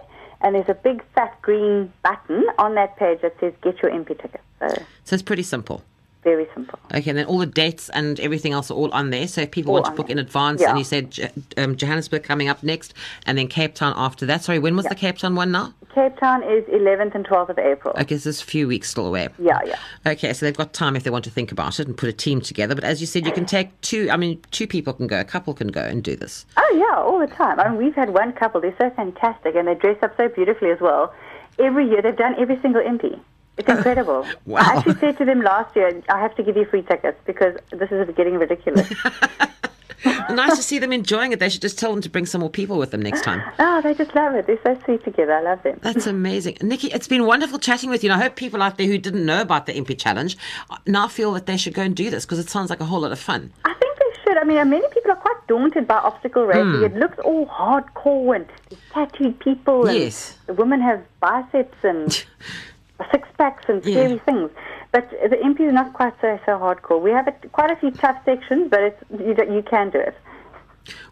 and 0.41 0.55
there's 0.55 0.69
a 0.69 0.73
big 0.73 1.03
fat 1.13 1.39
green 1.43 1.93
button 2.03 2.43
on 2.57 2.73
that 2.75 2.97
page 2.97 3.21
that 3.21 3.35
says 3.39 3.53
"Get 3.61 3.81
your 3.83 3.91
Impi 3.91 4.15
ticket." 4.15 4.41
So 4.59 4.67
So 5.03 5.13
it's 5.13 5.23
pretty 5.23 5.43
simple. 5.43 5.83
Very 6.25 6.47
simple. 6.55 6.79
Okay, 6.93 7.11
and 7.11 7.17
then 7.19 7.27
all 7.27 7.37
the 7.37 7.45
dates 7.45 7.87
and 7.89 8.19
everything 8.19 8.51
else 8.51 8.71
are 8.71 8.73
all 8.73 8.91
on 8.91 9.11
there. 9.11 9.27
So 9.27 9.41
if 9.41 9.51
people 9.51 9.73
All 9.75 9.81
want 9.83 9.85
to 9.85 9.91
book 9.95 10.07
there. 10.07 10.15
in 10.15 10.19
advance, 10.19 10.59
Yeah. 10.59 10.69
and 10.71 10.77
you 10.79 10.83
said 10.83 11.31
um, 11.55 11.75
Johannesburg 11.75 12.23
coming 12.23 12.49
up 12.49 12.63
next, 12.63 12.95
and 13.27 13.37
then 13.37 13.47
Cape 13.47 13.75
Town 13.75 13.93
after 13.95 14.25
that. 14.25 14.43
Sorry, 14.43 14.57
when 14.57 14.75
was 14.75 14.85
the 14.87 14.95
Cape 14.95 15.19
Town 15.19 15.35
one 15.35 15.51
now? 15.51 15.73
Cape 15.93 16.17
Town 16.19 16.41
is 16.43 16.63
11th 16.65 17.13
and 17.15 17.25
12th 17.27 17.49
of 17.49 17.59
April. 17.59 17.93
Okay, 17.99 18.17
so 18.17 18.27
it's 18.29 18.41
a 18.41 18.45
few 18.45 18.67
weeks 18.67 18.89
still 18.89 19.05
away. 19.05 19.29
Yeah, 19.37 19.59
yeah. 19.65 19.77
Okay, 20.05 20.33
so 20.33 20.45
they've 20.47 20.57
got 20.57 20.73
time 20.73 20.95
if 20.95 21.03
they 21.03 21.09
want 21.11 21.23
to 21.25 21.29
think 21.29 21.51
about 21.53 21.79
it 21.79 21.87
and 21.87 21.95
put 21.95 22.09
a 22.09 22.13
team 22.13 22.41
together. 22.41 22.73
But 22.75 22.83
as 22.83 22.99
you 22.99 23.07
said, 23.07 23.23
you 23.25 23.31
can 23.31 23.45
take 23.45 23.79
two. 23.81 24.09
I 24.11 24.17
mean, 24.17 24.41
two 24.49 24.65
people 24.65 24.93
can 24.93 25.05
go, 25.05 25.19
a 25.19 25.23
couple 25.23 25.53
can 25.53 25.67
go 25.67 25.81
and 25.83 26.03
do 26.03 26.15
this. 26.15 26.45
Oh 26.57 26.75
yeah, 26.75 27.01
all 27.01 27.19
the 27.19 27.27
time. 27.27 27.59
I 27.59 27.69
mean, 27.69 27.77
we've 27.77 27.95
had 27.95 28.09
one 28.09 28.33
couple. 28.33 28.59
They're 28.61 28.75
so 28.79 28.89
fantastic, 28.89 29.55
and 29.55 29.67
they 29.67 29.75
dress 29.75 29.97
up 30.01 30.17
so 30.17 30.27
beautifully 30.27 30.71
as 30.71 30.81
well. 30.81 31.13
Every 31.59 31.87
year, 31.87 32.01
they've 32.01 32.17
done 32.17 32.35
every 32.39 32.59
single 32.63 32.81
Impi. 32.81 33.17
It's 33.57 33.69
incredible. 33.69 34.25
Wow. 34.45 34.61
I 34.61 34.75
actually 34.77 34.95
said 34.99 35.17
to 35.17 35.25
them 35.25 35.41
last 35.41 35.75
year, 35.75 36.01
I 36.09 36.19
have 36.19 36.35
to 36.35 36.43
give 36.43 36.55
you 36.57 36.65
free 36.65 36.81
tickets 36.83 37.17
because 37.25 37.55
this 37.71 37.91
is 37.91 38.07
getting 38.15 38.35
ridiculous. 38.35 38.87
nice 40.29 40.55
to 40.57 40.61
see 40.63 40.77
them 40.77 40.91
enjoying 40.93 41.31
it. 41.31 41.39
They 41.39 41.49
should 41.49 41.61
just 41.61 41.79
tell 41.79 41.91
them 41.91 42.01
to 42.01 42.09
bring 42.09 42.25
some 42.25 42.41
more 42.41 42.49
people 42.49 42.77
with 42.77 42.91
them 42.91 43.01
next 43.01 43.23
time. 43.23 43.41
Oh, 43.57 43.81
they 43.81 43.93
just 43.93 44.13
love 44.13 44.35
it. 44.35 44.45
They're 44.45 44.59
so 44.63 44.79
sweet 44.85 45.03
together. 45.03 45.33
I 45.33 45.41
love 45.41 45.63
them. 45.63 45.79
That's 45.81 46.05
amazing. 46.05 46.57
Nikki, 46.61 46.87
it's 46.91 47.07
been 47.07 47.25
wonderful 47.25 47.57
chatting 47.59 47.89
with 47.89 48.03
you. 48.03 48.11
And 48.11 48.19
I 48.19 48.23
hope 48.23 48.35
people 48.35 48.61
out 48.61 48.77
there 48.77 48.87
who 48.87 48.97
didn't 48.97 49.25
know 49.25 49.41
about 49.41 49.65
the 49.65 49.75
Impi 49.75 49.95
Challenge 49.95 50.37
uh, 50.69 50.77
now 50.85 51.07
feel 51.07 51.31
that 51.33 51.45
they 51.47 51.57
should 51.57 51.73
go 51.73 51.81
and 51.81 51.95
do 51.95 52.09
this 52.09 52.25
because 52.25 52.39
it 52.39 52.49
sounds 52.49 52.69
like 52.69 52.81
a 52.81 52.85
whole 52.85 52.99
lot 53.01 53.11
of 53.11 53.19
fun. 53.19 53.51
I 53.63 53.73
think 53.73 53.97
they 53.97 54.19
should. 54.23 54.37
I 54.37 54.43
mean, 54.43 54.57
many 54.69 54.87
people 54.93 55.11
are 55.11 55.15
quite 55.15 55.47
daunted 55.47 55.87
by 55.87 55.95
obstacle 55.95 56.45
racing. 56.45 56.83
It 56.83 56.95
looks 56.95 57.17
all 57.19 57.47
hardcore 57.47 58.35
and 58.35 58.45
tattooed 58.93 59.39
people. 59.39 59.87
And 59.87 59.97
Yes. 59.97 60.37
The 60.45 60.53
women 60.53 60.81
have 60.81 61.01
biceps 61.19 61.77
and 61.83 62.25
six 63.11 63.27
packs 63.37 63.65
and 63.67 63.83
scary 63.83 64.19
things. 64.19 64.49
But 64.91 65.09
the 65.29 65.39
Impi 65.43 65.63
is 65.63 65.73
not 65.73 65.93
quite 65.93 66.13
so 66.21 66.39
so 66.45 66.53
hardcore. 66.53 67.01
We 67.01 67.11
have 67.11 67.27
a, 67.27 67.33
quite 67.49 67.71
a 67.71 67.75
few 67.75 67.91
tough 67.91 68.17
sections, 68.25 68.69
but 68.69 68.81
it's 68.81 69.03
you, 69.11 69.55
you 69.55 69.63
can 69.63 69.89
do 69.89 69.99
it. 69.99 70.15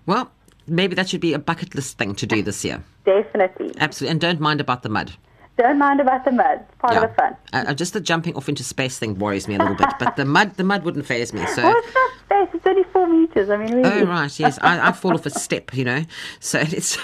Well, 0.05 0.31
maybe 0.67 0.95
that 0.95 1.09
should 1.09 1.21
be 1.21 1.33
a 1.33 1.39
bucket 1.39 1.75
list 1.75 1.97
thing 1.97 2.15
to 2.15 2.25
do 2.25 2.41
this 2.41 2.63
year. 2.63 2.83
Definitely. 3.05 3.73
Absolutely. 3.77 4.11
And 4.11 4.21
don't 4.21 4.39
mind 4.39 4.61
about 4.61 4.83
the 4.83 4.89
mud. 4.89 5.13
Don't 5.57 5.77
mind 5.77 5.99
about 5.99 6.25
the 6.25 6.31
mud. 6.31 6.65
It's 6.67 6.79
part 6.79 6.95
of 6.95 7.03
the 7.03 7.15
fun. 7.15 7.35
Uh, 7.53 7.65
uh, 7.67 7.73
just 7.75 7.93
the 7.93 8.01
jumping 8.01 8.35
off 8.35 8.49
into 8.49 8.63
space 8.63 8.97
thing 8.97 9.19
worries 9.19 9.47
me 9.47 9.53
a 9.53 9.59
little 9.59 9.75
bit, 9.75 9.89
but 9.99 10.15
the 10.15 10.25
mud, 10.25 10.55
the 10.55 10.63
mud 10.63 10.83
wouldn't 10.83 11.05
phase 11.05 11.31
me. 11.33 11.45
So. 11.47 11.61
Well, 11.63 11.75
it's 11.77 11.93
not 11.93 12.11
space. 12.25 12.55
It's 12.55 12.65
only 12.65 12.83
four 13.03 13.13
meters. 13.13 13.49
I 13.49 13.57
mean, 13.57 13.73
really. 13.73 13.89
Oh 13.89 14.05
right, 14.05 14.39
yes, 14.39 14.57
I, 14.61 14.89
I 14.89 14.91
fall 14.91 15.13
off 15.13 15.25
a 15.25 15.29
step, 15.29 15.73
you 15.73 15.85
know. 15.85 16.03
So 16.39 16.59
it's 16.59 16.97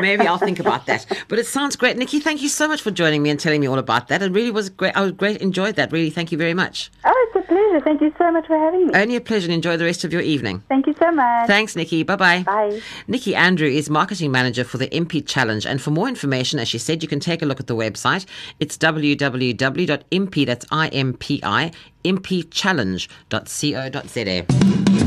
maybe 0.00 0.26
I'll 0.26 0.38
think 0.38 0.60
about 0.60 0.86
that. 0.86 1.06
But 1.28 1.38
it 1.38 1.46
sounds 1.46 1.76
great, 1.76 1.96
Nikki. 1.96 2.20
Thank 2.20 2.42
you 2.42 2.48
so 2.48 2.68
much 2.68 2.82
for 2.82 2.90
joining 2.90 3.22
me 3.22 3.30
and 3.30 3.40
telling 3.40 3.60
me 3.60 3.66
all 3.66 3.78
about 3.78 4.08
that. 4.08 4.22
It 4.22 4.32
really 4.32 4.50
was 4.50 4.70
great. 4.70 4.96
I 4.96 5.00
was 5.00 5.12
great, 5.12 5.40
enjoyed 5.40 5.76
that. 5.76 5.92
Really, 5.92 6.10
thank 6.10 6.32
you 6.32 6.38
very 6.38 6.54
much. 6.54 6.90
Oh, 7.04 7.28
it's 7.28 7.44
a 7.44 7.48
pleasure. 7.48 7.84
Thank 7.84 8.00
you 8.00 8.12
so 8.18 8.30
much 8.30 8.46
for 8.46 8.58
having 8.58 8.86
me. 8.86 8.94
Only 8.94 9.16
a 9.16 9.20
pleasure, 9.20 9.46
and 9.46 9.54
enjoy 9.54 9.76
the 9.76 9.84
rest 9.84 10.04
of 10.04 10.12
your 10.12 10.22
evening. 10.22 10.62
Thank 10.68 10.86
you 10.86 10.94
so 10.98 11.10
much. 11.10 11.46
Thanks, 11.46 11.76
Nikki. 11.76 12.02
Bye 12.02 12.16
bye. 12.16 12.42
Bye. 12.42 12.80
Nikki 13.08 13.34
Andrew 13.34 13.68
is 13.68 13.90
marketing 13.90 14.30
manager 14.30 14.64
for 14.64 14.78
the 14.78 14.94
Impi 14.94 15.22
Challenge, 15.22 15.66
and 15.66 15.80
for 15.80 15.90
more 15.90 16.08
information, 16.08 16.58
as 16.58 16.68
she 16.68 16.78
said, 16.78 17.02
you 17.02 17.08
can 17.08 17.20
take 17.20 17.42
a 17.42 17.46
look 17.46 17.60
at 17.60 17.66
the 17.66 17.76
website. 17.76 18.26
It's 18.60 18.76
www.impi. 18.78 20.46
That's 20.46 20.66
I 20.70 20.88
M 20.88 21.14
P 21.14 21.40
I 21.42 21.72
impichallenge.co.za. 22.04 25.03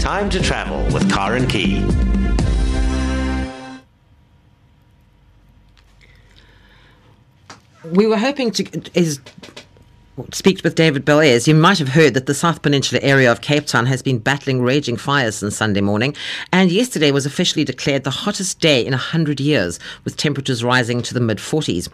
Time 0.00 0.28
to 0.30 0.42
travel 0.42 0.84
with 0.92 1.10
Karen 1.10 1.46
Key. 1.46 1.84
We 7.90 8.06
were 8.06 8.16
hoping 8.16 8.50
to 8.52 8.64
is 8.94 9.20
speak 10.32 10.62
with 10.62 10.76
David 10.76 11.04
Bellairs. 11.04 11.48
You 11.48 11.54
might 11.54 11.78
have 11.78 11.88
heard 11.88 12.14
that 12.14 12.26
the 12.26 12.34
South 12.34 12.62
Peninsula 12.62 13.00
area 13.02 13.30
of 13.30 13.40
Cape 13.40 13.66
Town 13.66 13.86
has 13.86 14.00
been 14.00 14.18
battling 14.18 14.62
raging 14.62 14.96
fires 14.96 15.36
since 15.36 15.56
Sunday 15.56 15.80
morning, 15.80 16.14
and 16.52 16.70
yesterday 16.70 17.10
was 17.10 17.26
officially 17.26 17.64
declared 17.64 18.04
the 18.04 18.10
hottest 18.10 18.60
day 18.60 18.84
in 18.84 18.92
100 18.92 19.40
years, 19.40 19.80
with 20.04 20.16
temperatures 20.16 20.62
rising 20.62 21.02
to 21.02 21.14
the 21.14 21.20
mid 21.20 21.38
40s. 21.38 21.88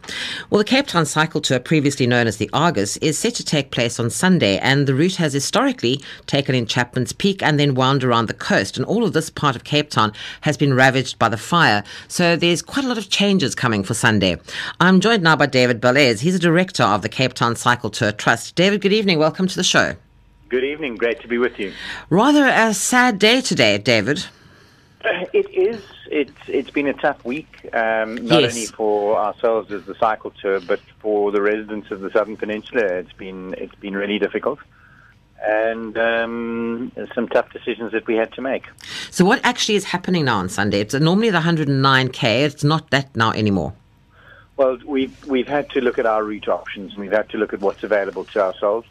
Well, 0.50 0.58
the 0.58 0.64
Cape 0.64 0.86
Town 0.86 1.06
Cycle 1.06 1.40
Tour, 1.40 1.60
previously 1.60 2.06
known 2.06 2.26
as 2.26 2.36
the 2.36 2.50
Argus, 2.52 2.98
is 2.98 3.18
set 3.18 3.34
to 3.36 3.44
take 3.44 3.70
place 3.70 3.98
on 3.98 4.10
Sunday, 4.10 4.58
and 4.58 4.86
the 4.86 4.94
route 4.94 5.16
has 5.16 5.32
historically 5.32 6.02
taken 6.26 6.54
in 6.54 6.66
Chapman's 6.66 7.14
Peak 7.14 7.42
and 7.42 7.58
then 7.58 7.74
wound 7.74 8.04
around 8.04 8.26
the 8.26 8.34
coast, 8.34 8.76
and 8.76 8.84
all 8.84 9.04
of 9.04 9.14
this 9.14 9.30
part 9.30 9.56
of 9.56 9.64
Cape 9.64 9.88
Town 9.88 10.12
has 10.42 10.58
been 10.58 10.74
ravaged 10.74 11.18
by 11.18 11.30
the 11.30 11.38
fire. 11.38 11.82
So 12.08 12.36
there's 12.36 12.60
quite 12.60 12.84
a 12.84 12.88
lot 12.88 12.98
of 12.98 13.08
changes 13.08 13.54
coming 13.54 13.82
for 13.82 13.94
Sunday. 13.94 14.38
I'm 14.78 15.00
joined 15.00 15.22
now 15.22 15.36
by 15.36 15.46
David 15.46 15.80
Bellairs. 15.80 16.20
He's 16.20 16.34
a 16.34 16.38
director 16.38 16.82
of 16.82 17.00
the 17.00 17.08
Cape 17.08 17.32
Town 17.32 17.56
Cycle 17.56 17.88
Tour 17.88 18.09
Trust. 18.12 18.54
David, 18.54 18.80
good 18.80 18.92
evening. 18.92 19.18
Welcome 19.18 19.46
to 19.46 19.56
the 19.56 19.64
show. 19.64 19.94
Good 20.48 20.64
evening. 20.64 20.96
Great 20.96 21.20
to 21.20 21.28
be 21.28 21.38
with 21.38 21.58
you. 21.58 21.72
Rather 22.08 22.46
a 22.46 22.74
sad 22.74 23.18
day 23.18 23.40
today, 23.40 23.78
David. 23.78 24.24
It 25.04 25.48
is. 25.50 25.80
It's 26.10 26.32
it's 26.48 26.70
been 26.70 26.88
a 26.88 26.92
tough 26.92 27.24
week, 27.24 27.48
um, 27.72 28.16
not 28.16 28.42
Yes. 28.42 28.54
only 28.54 28.66
for 28.66 29.16
ourselves 29.16 29.70
as 29.72 29.84
the 29.84 29.94
cycle 29.94 30.32
tour, 30.42 30.60
but 30.60 30.80
for 30.98 31.30
the 31.30 31.40
residents 31.40 31.90
of 31.92 32.00
the 32.00 32.10
Southern 32.10 32.36
Peninsula. 32.36 32.82
It's 32.84 33.12
been 33.12 33.54
it's 33.56 33.74
been 33.76 33.94
really 33.96 34.18
difficult, 34.18 34.58
and 35.40 35.96
um, 35.96 36.90
some 37.14 37.28
tough 37.28 37.52
decisions 37.52 37.92
that 37.92 38.06
we 38.08 38.16
had 38.16 38.32
to 38.32 38.42
make. 38.42 38.64
So, 39.12 39.24
what 39.24 39.40
actually 39.44 39.76
is 39.76 39.84
happening 39.84 40.24
now 40.24 40.38
on 40.38 40.48
Sunday? 40.48 40.80
It's 40.80 40.94
normally 40.94 41.30
the 41.30 41.38
109k. 41.40 42.42
It's 42.44 42.64
not 42.64 42.90
that 42.90 43.14
now 43.16 43.30
anymore. 43.30 43.72
Well, 44.60 44.76
we've 44.84 45.24
we've 45.24 45.48
had 45.48 45.70
to 45.70 45.80
look 45.80 45.98
at 45.98 46.04
our 46.04 46.22
route 46.22 46.46
options, 46.46 46.94
we've 46.94 47.12
had 47.12 47.30
to 47.30 47.38
look 47.38 47.54
at 47.54 47.60
what's 47.60 47.82
available 47.82 48.26
to 48.26 48.42
ourselves, 48.42 48.86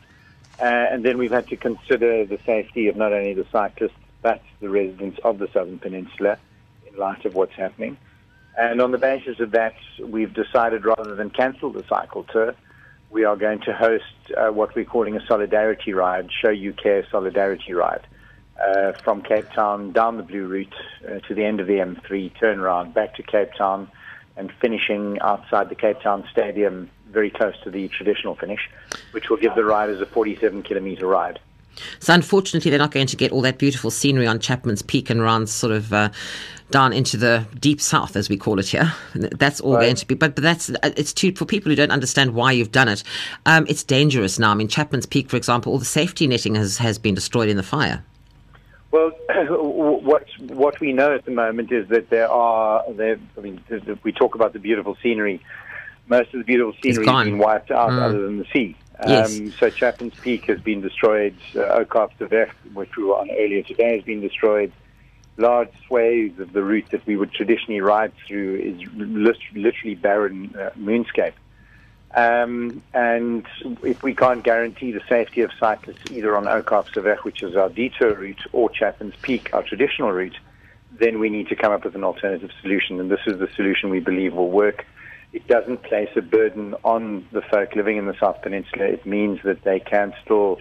uh, 0.60 0.64
and 0.64 1.06
then 1.06 1.20
we've 1.20 1.30
had 1.30 1.48
to 1.50 1.58
consider 1.58 2.26
the 2.26 2.40
safety 2.44 2.88
of 2.88 2.96
not 2.96 3.14
only 3.14 3.36
the 3.36 3.46
cyclists 3.52 3.94
but 4.24 4.42
the 4.62 4.70
residents 4.70 5.20
of 5.24 5.38
the 5.38 5.48
Southern 5.54 5.78
Peninsula 5.78 6.40
in 6.88 6.98
light 6.98 7.24
of 7.24 7.36
what's 7.36 7.54
happening. 7.54 7.98
And 8.58 8.82
on 8.82 8.90
the 8.90 8.98
basis 8.98 9.40
of 9.40 9.52
that, 9.52 9.76
we've 10.04 10.34
decided 10.34 10.86
rather 10.86 11.14
than 11.14 11.30
cancel 11.30 11.72
the 11.72 11.84
cycle 11.88 12.24
tour, 12.24 12.56
we 13.12 13.26
are 13.26 13.36
going 13.36 13.60
to 13.60 13.72
host 13.72 14.06
uh, 14.36 14.48
what 14.48 14.74
we're 14.74 14.86
calling 14.86 15.18
a 15.18 15.26
solidarity 15.28 15.94
ride, 15.94 16.32
Show 16.32 16.50
You 16.50 16.74
Care 16.74 17.06
Solidarity 17.12 17.74
Ride, 17.74 18.08
uh, 18.60 18.94
from 19.04 19.22
Cape 19.22 19.52
Town 19.52 19.92
down 19.92 20.18
the 20.18 20.24
Blue 20.24 20.48
Route 20.48 20.74
uh, 21.08 21.20
to 21.28 21.36
the 21.36 21.46
end 21.46 21.60
of 21.60 21.68
the 21.68 21.74
M3, 21.74 22.40
turn 22.40 22.60
around 22.60 22.96
back 22.96 23.18
to 23.18 23.22
Cape 23.22 23.54
Town, 23.54 23.92
and 24.40 24.52
finishing 24.62 25.20
outside 25.20 25.70
the 25.70 25.76
Cape 25.76 26.00
Town 26.02 26.24
Stadium, 26.32 26.90
very 27.12 27.30
close 27.30 27.56
to 27.64 27.70
the 27.70 27.90
traditional 27.90 28.36
finish, 28.36 28.70
which 29.12 29.30
will 29.30 29.38
give 29.38 29.54
the 29.56 29.66
riders 29.66 30.00
a 30.02 30.06
47 30.06 30.64
kilometre 30.64 31.06
ride. 31.06 31.40
So, 32.00 32.14
unfortunately, 32.14 32.72
they're 32.72 32.80
not 32.80 32.92
going 32.92 33.08
to 33.08 33.16
get 33.16 33.32
all 33.32 33.42
that 33.42 33.58
beautiful 33.58 33.92
scenery 33.92 34.28
on 34.28 34.40
Chapman's 34.40 34.82
Peak 34.82 35.10
and 35.10 35.22
round 35.22 35.50
sort 35.50 35.72
of 35.72 35.94
uh, 35.94 36.10
down 36.72 36.92
into 36.94 37.16
the 37.16 37.46
deep 37.60 37.80
south, 37.80 38.16
as 38.16 38.28
we 38.30 38.38
call 38.38 38.60
it 38.60 38.68
here. 38.68 38.92
That's 39.16 39.62
all 39.62 39.76
Right. 39.76 39.84
going 39.84 39.96
to 39.96 40.06
be. 40.08 40.16
But, 40.16 40.36
but 40.36 40.44
that's 40.44 40.70
it's 40.84 41.14
too 41.14 41.32
for 41.34 41.46
people 41.46 41.70
who 41.70 41.76
don't 41.76 41.92
understand 41.92 42.34
why 42.34 42.52
you've 42.52 42.72
done 42.72 42.88
it. 42.90 43.04
Um, 43.46 43.66
it's 43.70 43.84
dangerous 43.84 44.40
now. 44.40 44.52
I 44.52 44.56
mean, 44.56 44.68
Chapman's 44.68 45.06
Peak, 45.06 45.30
for 45.30 45.38
example, 45.38 45.72
all 45.72 45.80
the 45.80 45.86
safety 45.86 46.28
netting 46.28 46.56
has, 46.56 46.78
has 46.78 46.98
been 46.98 47.16
destroyed 47.16 47.50
in 47.50 47.56
the 47.58 47.64
fire. 47.64 48.04
Well, 48.92 49.12
what 49.50 50.26
what 50.40 50.80
we 50.80 50.94
know 50.94 51.14
at 51.14 51.26
the 51.26 51.32
moment 51.32 51.72
is 51.72 51.88
that 51.90 52.10
there 52.10 52.30
are 52.30 52.84
there. 52.94 53.20
I 53.38 53.42
mean, 53.42 53.62
we 54.04 54.12
talk 54.12 54.36
about 54.36 54.54
the 54.54 54.60
beautiful 54.60 54.98
scenery. 55.02 55.42
Most 56.08 56.34
of 56.34 56.40
the 56.40 56.44
beautiful 56.44 56.74
scenery 56.82 57.06
has 57.06 57.26
been 57.26 57.38
wiped 57.38 57.70
out, 57.72 57.92
Mm. 57.92 58.02
other 58.02 58.22
than 58.22 58.40
the 58.40 58.46
sea. 58.52 58.76
Yes. 59.08 59.40
Um, 59.40 59.52
so 59.52 59.70
Chapman's 59.70 60.16
Peak 60.20 60.46
has 60.46 60.60
been 60.60 60.82
destroyed. 60.82 61.36
Uh, 61.56 61.80
Ou 61.80 61.86
Kaapse 61.86 62.20
Weg 62.30 62.50
which 62.74 62.96
we 62.98 63.04
were 63.04 63.18
on 63.18 63.30
earlier 63.32 63.62
today, 63.64 63.96
has 63.96 64.04
been 64.04 64.22
destroyed. 64.22 64.72
Large 65.38 65.70
swathes 65.88 66.40
of 66.40 66.52
the 66.52 66.62
route 66.62 66.90
that 66.92 67.06
we 67.06 67.16
would 67.16 67.32
traditionally 67.32 67.80
ride 67.80 68.12
through 68.28 68.58
is 68.58 68.82
literally 69.56 69.96
barren 69.96 70.54
uh, 70.60 70.72
moonscape. 70.78 71.34
Um, 72.16 72.82
and 72.94 73.46
if 73.84 74.02
we 74.02 74.16
can't 74.16 74.44
guarantee 74.44 74.92
the 74.92 75.02
safety 75.08 75.42
of 75.42 75.52
cyclists 75.60 76.10
either 76.10 76.36
on 76.36 76.48
Ou 76.48 76.64
Kaapse 76.64 76.96
Weg 76.96 77.20
which 77.20 77.44
is 77.44 77.56
our 77.56 77.70
detour 77.70 78.16
route, 78.16 78.42
or 78.52 78.70
Chapman's 78.70 79.16
Peak, 79.22 79.50
our 79.54 79.64
traditional 79.64 80.12
route, 80.12 80.38
then 80.92 81.20
we 81.20 81.30
need 81.30 81.48
to 81.50 81.56
come 81.56 81.72
up 81.72 81.86
with 81.86 81.96
an 81.96 82.04
alternative 82.04 82.50
solution. 82.62 83.00
And 83.00 83.12
this 83.12 83.20
is 83.28 83.40
the 83.40 83.48
solution 83.56 83.90
we 83.90 84.00
believe 84.00 84.34
will 84.34 84.50
work. 84.50 84.86
It 85.34 85.48
doesn't 85.48 85.84
place 85.84 86.10
a 86.16 86.22
burden 86.22 86.74
on 86.84 87.28
the 87.32 87.42
folk 87.42 87.76
living 87.76 87.98
in 87.98 88.08
the 88.08 88.16
South 88.20 88.42
Peninsula. 88.42 88.86
It 88.86 89.06
means 89.06 89.40
that 89.44 89.64
they 89.64 89.80
can 89.80 90.14
still 90.24 90.60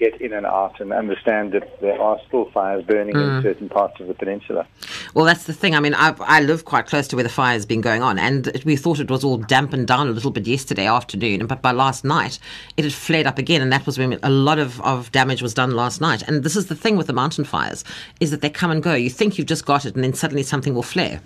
get 0.00 0.20
in 0.20 0.32
and 0.32 0.46
out 0.46 0.80
and 0.80 0.92
understand 0.92 1.52
that 1.52 1.80
there 1.80 2.00
are 2.00 2.18
still 2.26 2.50
fires 2.50 2.82
burning 2.84 3.14
in 3.14 3.20
Mm. 3.20 3.42
certain 3.42 3.68
parts 3.68 4.00
of 4.00 4.08
the 4.08 4.14
peninsula. 4.14 4.66
Well, 5.14 5.26
that's 5.26 5.44
the 5.44 5.52
thing. 5.52 5.74
I 5.76 5.80
mean, 5.80 5.94
I, 5.94 6.14
I 6.20 6.40
live 6.40 6.64
quite 6.64 6.86
close 6.86 7.06
to 7.08 7.16
where 7.16 7.22
the 7.22 7.28
fire's 7.28 7.66
been 7.66 7.82
going 7.82 8.02
on, 8.02 8.18
and 8.18 8.50
we 8.64 8.76
thought 8.76 8.98
it 8.98 9.10
was 9.10 9.22
all 9.22 9.36
dampened 9.36 9.86
down 9.86 10.08
a 10.08 10.10
little 10.10 10.30
bit 10.30 10.46
yesterday 10.46 10.86
afternoon, 10.86 11.46
but 11.46 11.60
by 11.62 11.70
last 11.72 12.02
night 12.04 12.38
it 12.78 12.84
had 12.84 12.94
flared 12.94 13.26
up 13.26 13.38
again, 13.38 13.60
and 13.60 13.70
that 13.72 13.84
was 13.86 13.98
when 13.98 14.18
a 14.22 14.30
lot 14.30 14.58
of, 14.58 14.80
of 14.80 15.12
damage 15.12 15.42
was 15.42 15.52
done 15.54 15.72
last 15.72 16.00
night. 16.00 16.22
And 16.26 16.42
this 16.42 16.56
is 16.56 16.66
the 16.66 16.74
thing 16.74 16.96
with 16.96 17.06
the 17.06 17.12
mountain 17.12 17.44
fires, 17.44 17.84
is 18.20 18.30
that 18.30 18.40
they 18.40 18.50
come 18.50 18.70
and 18.70 18.82
go. 18.82 18.94
You 18.94 19.10
think 19.10 19.36
you've 19.36 19.46
just 19.46 19.66
got 19.66 19.84
it, 19.84 19.94
and 19.94 20.02
then 20.02 20.14
suddenly 20.14 20.42
something 20.42 20.74
will 20.74 20.82
flare. 20.82 21.20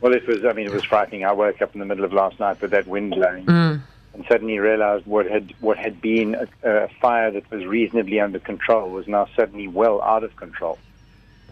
Well, 0.00 0.14
it 0.14 0.26
was, 0.26 0.44
I 0.44 0.52
mean, 0.54 0.66
it 0.66 0.72
was 0.72 0.84
frightening. 0.84 1.24
I 1.26 1.32
woke 1.32 1.60
up 1.60 1.74
in 1.74 1.80
the 1.80 1.84
middle 1.86 2.04
of 2.04 2.12
last 2.12 2.38
night 2.40 2.60
with 2.62 2.70
that 2.70 2.86
wind 2.86 3.10
blowing. 3.10 3.44
Mm. 3.44 3.80
And 4.14 4.24
suddenly 4.28 4.58
realized 4.58 5.06
what 5.06 5.26
had 5.26 5.52
what 5.60 5.78
had 5.78 6.00
been 6.00 6.34
a, 6.34 6.68
a 6.68 6.88
fire 7.00 7.30
that 7.30 7.50
was 7.50 7.64
reasonably 7.64 8.20
under 8.20 8.38
control 8.38 8.90
was 8.90 9.06
now 9.06 9.26
suddenly 9.36 9.68
well 9.68 10.02
out 10.02 10.24
of 10.24 10.34
control. 10.36 10.78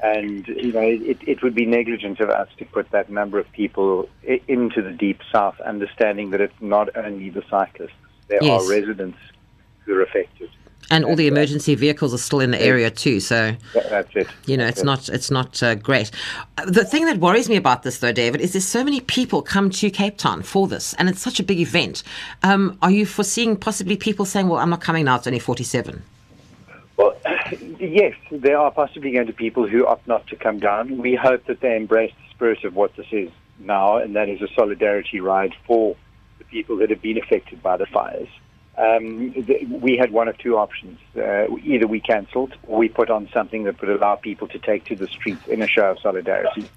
And 0.03 0.47
you 0.47 0.73
know, 0.73 0.81
it, 0.83 1.19
it 1.27 1.43
would 1.43 1.55
be 1.55 1.67
negligent 1.67 2.21
of 2.21 2.31
us 2.31 2.49
to 2.59 2.65
put 2.65 2.91
that 2.93 3.11
number 3.11 3.39
of 3.39 3.51
people 3.53 4.09
i- 4.29 4.41
into 4.47 4.81
the 4.83 4.93
deep 4.93 5.21
south, 5.33 5.61
understanding 5.61 6.31
that 6.31 6.41
it's 6.41 6.61
not 6.61 6.89
only 6.97 7.31
the 7.31 7.43
cyclists; 7.51 7.93
there 8.29 8.39
Yes. 8.43 8.63
are 8.63 8.69
residents 8.69 9.19
who 9.85 9.95
are 9.95 10.03
affected. 10.03 10.51
And 10.91 11.05
all 11.05 11.17
the 11.17 11.27
emergency 11.27 11.75
vehicles 11.75 12.15
are 12.15 12.19
still 12.19 12.41
in 12.41 12.51
the 12.51 12.63
area 12.63 12.91
too, 12.91 13.21
so 13.21 13.55
that's 13.75 14.15
it. 14.17 14.27
you 14.47 14.57
know 14.57 14.65
That's 14.65 14.79
it's 14.79 14.83
it. 14.83 14.87
not 14.87 15.09
it's 15.11 15.31
not 15.31 15.63
uh, 15.63 15.75
great. 15.75 16.11
The 16.67 16.85
thing 16.85 17.05
that 17.05 17.19
worries 17.19 17.49
me 17.49 17.57
about 17.57 17.83
this, 17.83 17.99
though, 17.99 18.13
David, 18.13 18.41
is 18.41 18.53
there's 18.53 18.65
so 18.65 18.83
many 18.83 19.01
people 19.01 19.43
come 19.43 19.69
to 19.69 19.91
Cape 19.91 20.17
Town 20.17 20.43
for 20.43 20.67
this, 20.67 20.95
and 20.95 21.09
it's 21.11 21.21
such 21.21 21.41
a 21.41 21.43
big 21.43 21.61
event. 21.61 22.03
Um, 22.43 22.79
are 22.81 22.91
you 22.91 23.05
foreseeing 23.05 23.57
possibly 23.57 23.97
people 23.97 24.25
saying, 24.25 24.49
"Well, 24.49 24.59
I'm 24.61 24.71
not 24.71 24.81
coming 24.81 25.05
now; 25.05 25.17
it's 25.17 25.27
only 25.27 25.39
47"? 25.39 26.03
Well, 26.97 27.17
yes, 27.79 28.15
there 28.31 28.59
are 28.59 28.71
possibly 28.71 29.13
going 29.13 29.27
to 29.27 29.33
be 29.33 29.45
people 29.45 29.67
who 29.67 29.87
opt 29.87 30.07
not 30.09 30.27
to 30.29 30.37
come 30.37 30.59
down. 30.59 30.99
We 30.99 31.15
hope 31.15 31.45
that 31.47 31.61
they 31.61 31.77
embrace 31.77 32.13
the 32.13 32.31
spirit 32.31 32.65
of 32.65 32.75
what 32.75 32.97
this 32.97 33.07
is 33.13 33.31
now, 33.59 33.97
and 33.99 34.17
that 34.17 34.29
is 34.29 34.41
a 34.43 34.49
solidarity 34.55 35.21
ride 35.21 35.55
for 35.67 35.97
the 36.39 36.45
people 36.45 36.77
that 36.79 36.91
have 36.91 37.03
been 37.03 37.19
affected 37.19 37.63
by 37.63 37.77
the 37.77 37.87
fires. 37.87 38.29
Um, 38.79 39.33
th- 39.33 39.67
we 39.69 39.97
had 39.97 40.13
one 40.13 40.29
of 40.29 40.39
two 40.39 40.57
options. 40.57 41.01
Uh, 41.17 41.47
either 41.65 41.89
we 41.89 41.99
cancelled 41.99 42.55
or 42.63 42.79
we 42.79 42.89
put 42.89 43.11
on 43.11 43.29
something 43.33 43.65
that 43.65 43.81
would 43.81 43.91
allow 43.91 44.15
people 44.15 44.47
to 44.49 44.59
take 44.59 44.85
to 44.87 44.95
the 44.95 45.09
streets 45.09 45.49
in 45.49 45.63
a 45.63 45.67
show 45.67 45.91
of 45.91 45.99
solidarity. 45.99 46.71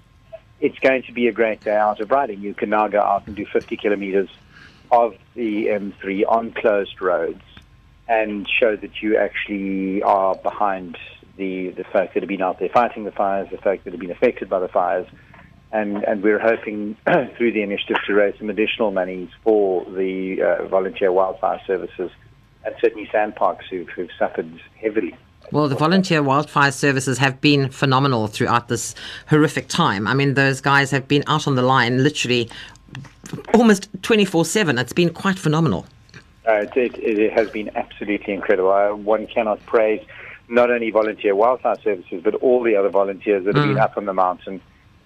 It's 0.60 0.78
going 0.80 1.04
to 1.04 1.12
be 1.12 1.28
a 1.28 1.32
great 1.32 1.62
day 1.62 1.76
out 1.76 2.00
of 2.00 2.10
riding. 2.10 2.40
You 2.40 2.54
can 2.54 2.70
now 2.70 2.88
go 2.88 3.00
out 3.00 3.26
and 3.26 3.36
do 3.36 3.46
50 3.46 3.76
kilometres 3.76 4.28
of 4.90 5.16
the 5.34 5.66
M3 5.66 6.24
on 6.28 6.52
closed 6.52 7.00
roads 7.00 7.42
and 8.08 8.48
show 8.48 8.74
that 8.74 9.00
you 9.00 9.16
actually 9.16 10.02
are 10.02 10.34
behind 10.34 10.98
the, 11.36 11.70
the 11.70 11.84
folk 11.84 12.12
that 12.14 12.22
have 12.22 12.28
been 12.28 12.42
out 12.42 12.58
there 12.58 12.68
fighting 12.68 13.04
the 13.04 13.12
fires, 13.12 13.48
the 13.50 13.58
folk 13.58 13.84
that 13.84 13.92
have 13.92 14.00
been 14.00 14.10
affected 14.10 14.48
by 14.48 14.58
the 14.58 14.68
fires. 14.68 15.06
And, 15.72 16.04
and 16.04 16.22
we're 16.22 16.38
hoping 16.38 16.96
through 17.36 17.52
the 17.52 17.62
initiative 17.62 17.96
to 18.06 18.14
raise 18.14 18.38
some 18.38 18.50
additional 18.50 18.90
monies 18.90 19.30
for 19.42 19.84
the 19.86 20.42
uh, 20.42 20.66
volunteer 20.66 21.10
wildfire 21.12 21.60
services 21.66 22.10
and 22.64 22.74
certainly 22.80 23.08
SANParks 23.12 23.64
who've, 23.70 23.88
who've 23.88 24.10
suffered 24.18 24.60
heavily. 24.80 25.16
Well, 25.50 25.68
the 25.68 25.76
volunteer 25.76 26.22
wildfire 26.22 26.72
services 26.72 27.18
have 27.18 27.40
been 27.40 27.68
phenomenal 27.68 28.26
throughout 28.26 28.68
this 28.68 28.94
horrific 29.28 29.68
time. 29.68 30.06
I 30.06 30.14
mean, 30.14 30.34
those 30.34 30.60
guys 30.60 30.90
have 30.92 31.08
been 31.08 31.24
out 31.26 31.46
on 31.46 31.56
the 31.56 31.62
line 31.62 32.02
literally 32.02 32.48
almost 33.54 33.88
24 34.02 34.44
7. 34.44 34.78
It's 34.78 34.92
been 34.92 35.10
quite 35.10 35.38
phenomenal. 35.38 35.86
Uh, 36.46 36.66
it, 36.74 36.76
it, 36.76 37.18
it 37.18 37.32
has 37.32 37.50
been 37.50 37.70
absolutely 37.76 38.34
incredible. 38.34 38.72
Uh, 38.72 38.94
one 38.94 39.26
cannot 39.26 39.64
praise 39.66 40.04
not 40.48 40.70
only 40.70 40.90
volunteer 40.90 41.34
wildfire 41.34 41.76
services, 41.82 42.20
but 42.22 42.34
all 42.36 42.62
the 42.62 42.76
other 42.76 42.88
volunteers 42.88 43.44
that 43.44 43.56
have 43.56 43.66
been 43.66 43.78
up 43.78 43.96
on 43.96 44.06
the 44.06 44.12
mountain, 44.12 44.60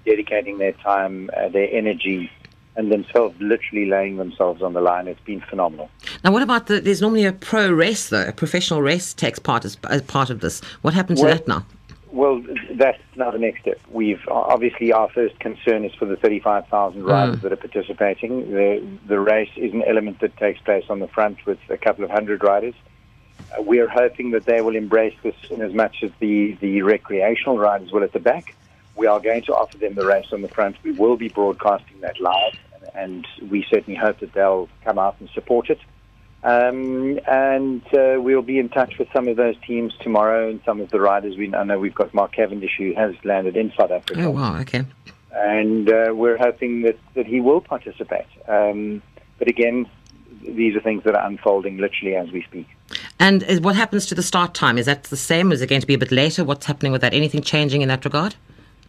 dedicating 0.07 0.59
their 0.59 0.73
time, 0.73 1.29
uh, 1.37 1.49
their 1.49 1.69
energy, 1.71 2.31
and 2.77 2.93
themselves 2.93 3.35
literally 3.41 3.87
laying 3.87 4.17
themselves 4.17 4.63
on 4.63 4.73
the 4.73 4.81
line. 4.81 5.09
It's 5.09 5.21
been 5.21 5.41
phenomenal. 5.41 5.91
Now, 6.25 6.33
what 6.33 6.43
about 6.43 6.67
the? 6.69 6.81
There's 6.81 7.03
normally 7.03 7.25
a 7.25 7.33
pro 7.33 7.71
race, 7.71 8.09
though. 8.09 8.23
A 8.29 8.33
professional 8.33 8.81
race 8.83 9.13
takes 9.13 9.39
part 9.39 9.65
as, 9.65 9.77
as 9.91 10.03
part 10.03 10.31
of 10.31 10.41
this. 10.41 10.61
What 10.83 10.95
happened 10.95 11.19
to 11.19 11.25
Well- 11.25 11.35
that 11.35 11.49
now? 11.49 11.67
Well, 12.13 12.43
that's 12.71 13.03
now 13.17 13.31
the 13.31 13.39
next 13.39 13.61
step. 13.61 13.79
We've 13.91 14.23
obviously 14.29 14.91
our 14.91 15.11
first 15.11 15.39
concern 15.39 15.85
is 15.85 15.93
for 15.95 16.07
the 16.07 16.17
35,000 16.17 17.05
riders 17.05 17.43
that 17.43 17.53
are 17.53 17.57
participating. 17.57 18.53
The 18.53 18.83
the 19.07 19.21
race 19.21 19.51
is 19.57 19.75
an 19.75 19.83
element 19.83 20.21
that 20.21 20.35
takes 20.39 20.59
place 20.61 20.85
on 20.89 21.01
the 21.01 21.09
front 21.09 21.45
with 21.45 21.59
a 21.69 21.77
couple 21.77 22.05
of 22.05 22.11
hundred 22.11 22.43
riders. 22.43 22.75
Uh, 23.59 23.61
we 23.61 23.81
are 23.81 23.89
hoping 23.89 24.31
that 24.31 24.47
they 24.47 24.63
will 24.63 24.77
embrace 24.77 25.15
this 25.23 25.35
in 25.51 25.61
as 25.61 25.75
much 25.75 26.03
as 26.03 26.11
the 26.21 26.57
the 26.63 26.81
recreational 26.81 27.59
riders 27.59 27.93
will 27.93 28.03
at 28.05 28.13
the 28.15 28.21
back. 28.21 28.55
We 28.97 29.07
are 29.07 29.21
going 29.21 29.43
to 29.43 29.55
offer 29.55 29.77
them 29.79 29.95
the 29.95 30.07
race 30.07 30.27
on 30.33 30.43
the 30.43 30.49
front. 30.49 30.77
We 30.83 30.93
will 30.93 31.17
be 31.17 31.29
broadcasting 31.29 32.01
that 32.01 32.21
live, 32.21 32.55
and 32.95 33.27
we 33.51 33.65
certainly 33.69 33.99
hope 33.99 34.21
that 34.21 34.33
they'll 34.33 34.69
come 34.85 34.99
out 34.99 35.17
and 35.21 35.29
support 35.31 35.71
it. 35.71 35.79
Um, 36.43 37.19
and 37.27 37.83
uh, 37.95 38.21
we'll 38.21 38.43
be 38.43 38.59
in 38.59 38.69
touch 38.69 38.99
with 38.99 39.09
some 39.13 39.27
of 39.27 39.37
those 39.37 39.57
teams 39.67 39.93
tomorrow 40.01 40.49
and 40.49 40.61
some 40.65 40.81
of 40.81 40.91
the 40.91 41.01
riders. 41.01 41.37
We 41.37 41.53
I 41.55 41.65
know 41.65 41.79
we've 41.79 41.95
got 41.95 42.15
Mark 42.15 42.33
Cavendish 42.33 42.77
who 42.79 42.95
has 42.95 43.15
landed 43.25 43.57
in 43.57 43.73
South 43.79 43.91
Africa, 43.91 44.23
Oh, 44.25 44.31
wow, 44.31 44.61
okay. 44.61 44.85
and 45.33 45.91
uh, 45.91 46.13
we're 46.15 46.37
hoping 46.37 46.83
that, 46.83 46.99
that 47.15 47.27
he 47.27 47.41
will 47.41 47.61
participate. 47.61 48.27
Um, 48.49 49.03
but 49.39 49.49
again, 49.49 49.87
these 50.43 50.77
are 50.77 50.81
things 50.81 51.03
that 51.05 51.17
are 51.17 51.27
unfolding 51.27 51.79
literally 51.79 52.15
as 52.15 52.31
we 52.31 52.43
speak. 52.43 52.69
And 53.19 53.43
what 53.65 53.75
happens 53.75 54.07
to 54.07 54.15
the 54.15 54.23
start 54.23 54.55
time? 54.55 54.79
Is 54.79 54.87
that 54.87 55.05
the 55.05 55.17
same? 55.17 55.51
Is 55.51 55.63
it 55.63 55.69
going 55.69 55.81
to 55.81 55.87
be 55.87 55.95
a 55.95 55.99
bit 55.99 56.13
later? 56.13 56.45
What's 56.45 56.67
happening 56.67 56.93
with 56.93 57.01
that? 57.01 57.13
Anything 57.13 57.43
changing 57.43 57.83
in 57.83 57.89
that 57.89 58.05
regard? 58.05 58.37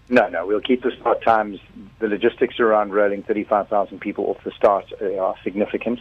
No, 0.10 0.28
no, 0.30 0.46
we'll 0.46 0.62
keep 0.62 0.84
the 0.84 0.92
start 1.00 1.22
times. 1.22 1.60
The 2.00 2.08
logistics 2.08 2.60
around 2.60 2.94
rolling 2.94 3.24
35,000 3.24 4.00
people 4.00 4.26
off 4.26 4.42
the 4.44 4.52
start 4.52 4.86
uh, 5.02 5.18
are 5.18 5.36
significant. 5.44 6.00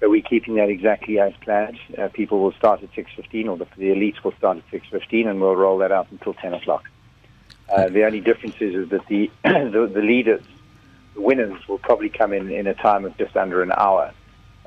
So 0.00 0.08
we're 0.08 0.22
keeping 0.22 0.56
that 0.56 0.68
exactly 0.68 1.18
as 1.20 1.32
planned. 1.42 1.78
Uh, 1.96 2.08
people 2.08 2.40
will 2.40 2.52
start 2.52 2.82
at 2.82 2.92
6.15, 2.92 3.48
or 3.48 3.56
the, 3.58 3.66
the 3.76 3.90
elites 3.90 4.24
will 4.24 4.32
start 4.32 4.56
at 4.58 4.68
6.15, 4.70 5.28
and 5.28 5.40
we'll 5.40 5.54
roll 5.54 5.78
that 5.78 5.92
out 5.92 6.08
until 6.10 6.34
10 6.34 6.54
o'clock. 6.54 6.88
Uh, 7.68 7.88
the 7.88 8.04
only 8.04 8.20
difference 8.20 8.56
is, 8.60 8.74
is 8.74 8.88
that 8.88 9.06
the, 9.08 9.30
the, 9.44 9.90
the 9.92 10.00
leaders, 10.00 10.42
the 11.14 11.20
winners, 11.20 11.68
will 11.68 11.78
probably 11.78 12.08
come 12.08 12.32
in 12.32 12.50
in 12.50 12.66
a 12.66 12.74
time 12.74 13.04
of 13.04 13.16
just 13.18 13.36
under 13.36 13.62
an 13.62 13.70
hour, 13.72 14.12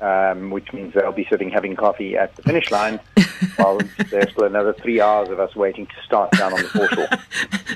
um, 0.00 0.50
which 0.50 0.72
means 0.72 0.94
they'll 0.94 1.12
be 1.12 1.26
sitting 1.30 1.50
having 1.50 1.74
coffee 1.74 2.16
at 2.16 2.34
the 2.36 2.42
finish 2.42 2.70
line 2.70 3.00
while 3.56 3.80
there's 4.10 4.30
still 4.30 4.44
another 4.44 4.72
three 4.74 5.00
hours 5.00 5.28
of 5.28 5.40
us 5.40 5.56
waiting 5.56 5.86
to 5.86 5.94
start 6.04 6.30
down 6.32 6.52
on 6.52 6.62
the 6.62 6.68
foreshore. 6.68 7.08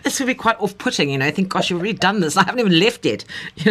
This 0.02 0.18
would 0.18 0.26
be 0.26 0.34
quite 0.34 0.58
off-putting, 0.60 1.10
you 1.10 1.18
know. 1.18 1.26
I 1.26 1.30
think, 1.30 1.50
gosh, 1.50 1.70
you've 1.70 1.78
already 1.78 1.96
done 1.96 2.20
this. 2.20 2.36
I 2.36 2.44
haven't 2.44 2.58
even 2.58 2.78
left 2.78 3.04
yet. 3.04 3.24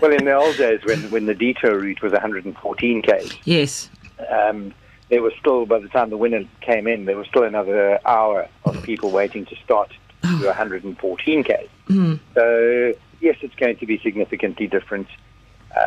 well, 0.00 0.12
in 0.12 0.24
the 0.24 0.32
old 0.32 0.56
days, 0.56 0.80
when, 0.84 1.10
when 1.10 1.26
the 1.26 1.34
detour 1.34 1.78
route 1.78 2.00
was 2.00 2.12
114k. 2.12 3.38
yes. 3.44 3.90
um, 4.30 4.72
there 5.10 5.22
was 5.22 5.34
still, 5.38 5.66
by 5.66 5.78
the 5.78 5.88
time 5.88 6.10
the 6.10 6.16
winner 6.16 6.44
came 6.62 6.86
in, 6.86 7.04
there 7.04 7.16
was 7.16 7.26
still 7.26 7.42
another 7.42 7.98
hour 8.06 8.48
of 8.64 8.82
people 8.82 9.10
waiting 9.10 9.44
to 9.46 9.56
start 9.56 9.92
to 10.22 10.46
114 10.46 11.44
k's. 11.44 11.68
So 12.34 12.94
yes, 13.20 13.36
it's 13.40 13.54
going 13.54 13.76
to 13.76 13.86
be 13.86 13.98
significantly 13.98 14.66
different. 14.66 15.08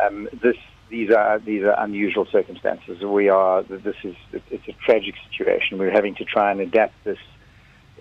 Um, 0.02 0.28
this, 0.32 0.56
these 0.90 1.10
are 1.10 1.38
these 1.38 1.62
are 1.62 1.74
unusual 1.78 2.26
circumstances. 2.26 3.00
We 3.00 3.28
are. 3.28 3.62
This 3.62 3.96
is 4.02 4.16
it's 4.32 4.68
a 4.68 4.72
tragic 4.84 5.14
situation. 5.30 5.78
We're 5.78 5.92
having 5.92 6.16
to 6.16 6.24
try 6.24 6.50
and 6.50 6.60
adapt 6.60 7.04
this 7.04 7.18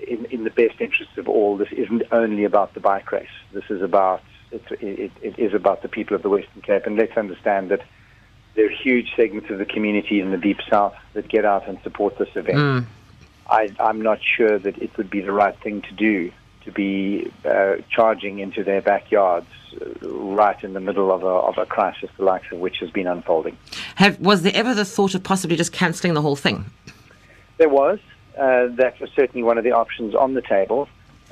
in, 0.07 0.25
in 0.25 0.43
the 0.43 0.49
best 0.49 0.81
interests 0.81 1.17
of 1.17 1.29
all. 1.29 1.55
This 1.57 1.71
isn't 1.71 2.03
only 2.11 2.43
about 2.43 2.73
the 2.73 2.79
bike 2.79 3.11
race. 3.11 3.27
This 3.53 3.65
is 3.69 3.81
about 3.81 4.21
it, 4.51 5.11
it 5.21 5.37
is 5.37 5.53
about 5.53 5.83
the 5.83 5.87
people 5.87 6.15
of 6.15 6.23
the 6.23 6.29
Western 6.29 6.61
Cape. 6.61 6.85
And 6.85 6.95
let's 6.95 7.15
understand 7.15 7.69
that 7.69 7.81
there 8.55 8.65
are 8.65 8.69
huge 8.83 9.13
segments 9.15 9.49
of 9.51 9.59
the 9.59 9.65
community 9.65 10.19
in 10.19 10.31
the 10.31 10.37
deep 10.37 10.57
south 10.69 10.95
that 11.13 11.27
get 11.27 11.45
out 11.45 11.67
and 11.67 11.79
support 11.83 12.17
this 12.17 12.29
event. 12.35 12.57
Hmm. 12.57 12.79
I, 13.47 13.73
I'm 13.79 14.01
not 14.01 14.19
sure 14.21 14.59
that 14.59 14.77
it 14.77 14.95
would 14.97 15.09
be 15.09 15.21
the 15.21 15.31
right 15.31 15.57
thing 15.61 15.81
to 15.83 15.91
do 15.93 16.31
to 16.69 16.75
be 16.75 17.31
uh, 17.45 17.77
charging 17.89 18.39
into 18.39 18.63
their 18.63 18.81
backyards 18.81 19.47
uh, 19.81 20.07
right 20.07 20.63
in 20.63 20.73
the 20.73 20.79
middle 20.79 21.11
of 21.11 21.23
a, 21.23 21.27
of 21.27 21.57
a 21.57 21.65
crisis, 21.65 22.09
the 22.17 22.23
likes 22.23 22.51
of 22.51 22.59
which 22.59 22.77
has 22.79 22.89
been 22.91 23.07
unfolding. 23.07 23.57
Have, 23.95 24.19
was 24.19 24.43
there 24.43 24.51
ever 24.55 24.73
the 24.73 24.85
thought 24.85 25.15
of 25.15 25.23
possibly 25.23 25.55
just 25.55 25.73
cancelling 25.73 26.13
the 26.13 26.21
whole 26.21 26.35
thing? 26.35 26.65
There 27.57 27.69
was. 27.69 27.99
Uh, 28.37 28.67
that 28.75 28.99
was 29.01 29.09
certainly 29.15 29.43
one 29.43 29.57
of 29.57 29.63
the 29.63 29.71
options 29.71 30.15
on 30.15 30.33
the 30.33 30.41
table. 30.41 30.87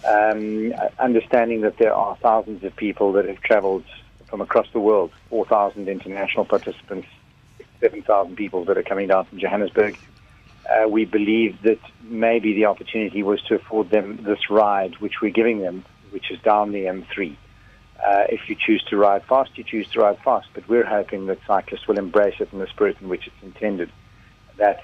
Um, 0.07 0.73
understanding 0.99 1.61
that 1.61 1.77
there 1.77 1.93
are 1.93 2.15
thousands 2.17 2.63
of 2.63 2.75
people 2.75 3.13
that 3.13 3.25
have 3.25 3.41
travelled 3.41 3.85
from 4.27 4.41
across 4.41 4.67
the 4.73 4.79
world, 4.79 5.11
4,000 5.29 5.88
international 5.88 6.45
participants, 6.45 7.07
7,000 7.79 8.35
people 8.35 8.65
that 8.65 8.77
are 8.77 8.83
coming 8.83 9.07
down 9.07 9.25
from 9.25 9.39
Johannesburg. 9.39 9.97
Uh, 10.70 10.88
we 10.88 11.05
believe 11.05 11.61
that 11.63 11.80
maybe 12.01 12.53
the 12.53 12.65
opportunity 12.65 13.24
was 13.24 13.41
to 13.43 13.55
afford 13.55 13.89
them 13.89 14.20
this 14.24 14.49
ride, 14.49 14.95
which 14.99 15.22
we're 15.22 15.32
giving 15.32 15.61
them, 15.61 15.86
which 16.11 16.30
is 16.30 16.39
down 16.41 16.72
the 16.72 16.86
M3. 16.86 17.36
Uh, 18.05 18.26
if 18.30 18.47
you 18.47 18.55
choose 18.55 18.84
to 18.89 18.97
ride 18.97 19.24
fast, 19.26 19.57
you 19.57 19.63
choose 19.63 19.88
to 19.89 19.99
ride 19.99 20.20
fast. 20.20 20.47
But 20.53 20.68
we're 20.68 20.86
hoping 20.86 21.28
that 21.28 21.39
cyclists 21.47 21.88
will 21.88 21.97
embrace 21.97 22.36
it 22.39 22.49
in 22.51 22.59
the 22.59 22.68
spirit 22.68 22.97
in 23.01 23.09
which 23.09 23.28
it's 23.28 23.43
intended. 23.43 23.91
That's 24.57 24.84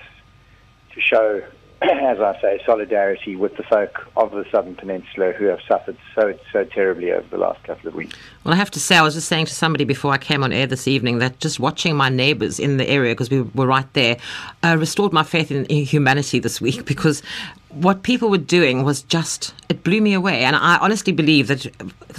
to 0.94 1.02
show, 1.02 1.44
as 1.92 2.22
I 2.22 2.40
say, 2.40 2.62
solidarity 2.66 3.36
with 3.36 3.58
the 3.58 3.64
folk 3.64 4.08
of 4.16 4.32
the 4.32 4.46
Southern 4.52 4.76
Peninsula 4.76 5.34
who 5.34 5.46
have 5.46 5.60
suffered 5.68 5.98
so 6.16 6.34
so 6.54 6.64
terribly 6.64 7.12
over 7.12 7.28
the 7.30 7.38
last 7.38 7.62
couple 7.64 7.90
of 7.90 7.96
weeks. 7.96 8.16
Well, 8.44 8.54
I 8.54 8.58
have 8.58 8.72
to 8.72 8.80
say, 8.80 8.96
I 8.96 9.02
was 9.02 9.16
just 9.16 9.28
saying 9.28 9.48
to 9.48 9.54
somebody 9.54 9.84
before 9.84 10.14
I 10.14 10.18
came 10.18 10.44
on 10.44 10.54
air 10.54 10.66
this 10.66 10.88
evening 10.88 11.18
that 11.20 11.40
just 11.40 11.60
watching 11.60 11.96
my 11.98 12.08
neighbours 12.08 12.58
in 12.58 12.78
the 12.78 12.90
area, 12.90 13.14
because 13.14 13.30
we 13.30 13.42
were 13.42 13.68
right 13.68 13.92
there, 13.94 14.18
uh, 14.64 14.78
restored 14.80 15.12
my 15.12 15.24
faith 15.24 15.52
in, 15.52 15.66
in 15.66 15.84
humanity 15.84 16.40
this 16.40 16.62
week 16.62 16.86
because 16.94 17.22
what 17.70 18.04
people 18.04 18.30
were 18.30 18.38
doing 18.38 18.84
was 18.84 19.02
just, 19.02 19.54
it 19.68 19.84
blew 19.84 20.00
me 20.00 20.14
away. 20.14 20.46
And 20.46 20.56
I 20.56 20.78
honestly 20.78 21.12
believe 21.12 21.48
that 21.48 21.68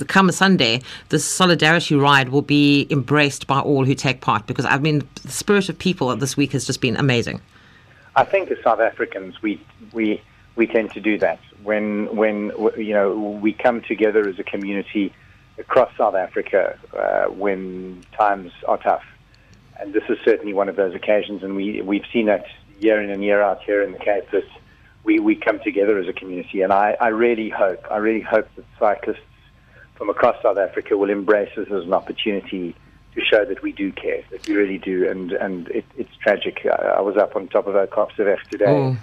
come 0.09 0.31
Sunday, 0.33 0.83
this 1.09 1.25
solidarity 1.25 1.95
ride 1.95 2.31
will 2.31 2.43
be 2.43 2.87
embraced 2.91 3.47
by 3.47 3.61
all 3.61 3.85
who 3.85 3.95
take 3.95 4.21
part 4.21 4.47
because, 4.47 4.67
I 4.67 4.77
mean, 4.79 5.09
the 5.23 5.31
spirit 5.31 5.69
of 5.71 5.79
people 5.79 6.15
this 6.17 6.37
week 6.37 6.53
has 6.53 6.67
just 6.67 6.81
been 6.81 6.97
amazing. 6.97 7.41
I 8.17 8.25
think 8.25 8.51
as 8.51 8.59
South 8.62 8.81
Africans, 8.81 9.43
we 9.43 9.61
we 9.93 10.23
we 10.57 10.67
tend 10.67 10.93
to 10.93 11.01
do 11.01 11.19
that 11.19 11.41
when 11.62 12.15
when 12.15 12.53
you 12.77 12.95
know 12.95 13.39
we 13.43 13.53
come 13.53 13.81
together 13.83 14.29
as 14.29 14.39
a 14.39 14.45
community 14.45 15.12
across 15.59 15.97
South 15.97 16.15
Africa 16.15 16.79
uh, 16.97 17.25
when 17.33 18.05
times 18.17 18.53
are 18.67 18.79
tough, 18.79 19.05
and 19.81 19.93
this 19.93 20.05
is 20.09 20.19
certainly 20.25 20.53
one 20.53 20.69
of 20.69 20.77
those 20.77 20.95
occasions. 20.95 21.43
And 21.43 21.57
we 21.57 21.81
we've 21.83 22.07
seen 22.12 22.27
that 22.27 22.47
year 22.79 23.03
in 23.03 23.11
and 23.11 23.23
year 23.23 23.43
out 23.43 23.62
here 23.62 23.83
in 23.83 23.93
the 23.93 23.99
Cape 23.99 24.31
that 24.31 24.45
we 25.03 25.19
we 25.19 25.35
come 25.35 25.59
together 25.61 25.99
as 25.99 26.07
a 26.07 26.12
community. 26.12 26.62
And 26.62 26.73
I, 26.73 26.97
I 27.01 27.09
really 27.09 27.51
hope 27.51 27.85
I 27.91 27.97
really 27.97 28.21
hope 28.21 28.49
that 28.55 28.65
cyclists 28.79 29.19
from 29.97 30.09
across 30.09 30.41
South 30.43 30.59
Africa 30.59 30.97
will 30.97 31.11
embrace 31.11 31.51
this 31.57 31.69
as 31.71 31.85
an 31.85 31.93
opportunity 31.93 32.77
to 33.15 33.21
show 33.25 33.45
that 33.45 33.62
we 33.62 33.73
do 33.73 33.93
care, 33.93 34.23
that 34.31 34.47
we 34.49 34.55
really 34.55 34.79
do, 34.79 35.09
and 35.09 35.33
and 35.33 35.69
it, 35.69 35.85
it's 35.97 36.15
tragic. 36.17 36.67
I, 36.67 36.97
I 36.99 37.01
was 37.01 37.17
up 37.17 37.37
on 37.37 37.49
top 37.49 37.67
of 37.67 37.75
Ou 37.75 37.87
Kaapse 37.87 38.19
Weg 38.19 38.39
today, 38.51 38.67
Oh. 38.69 38.97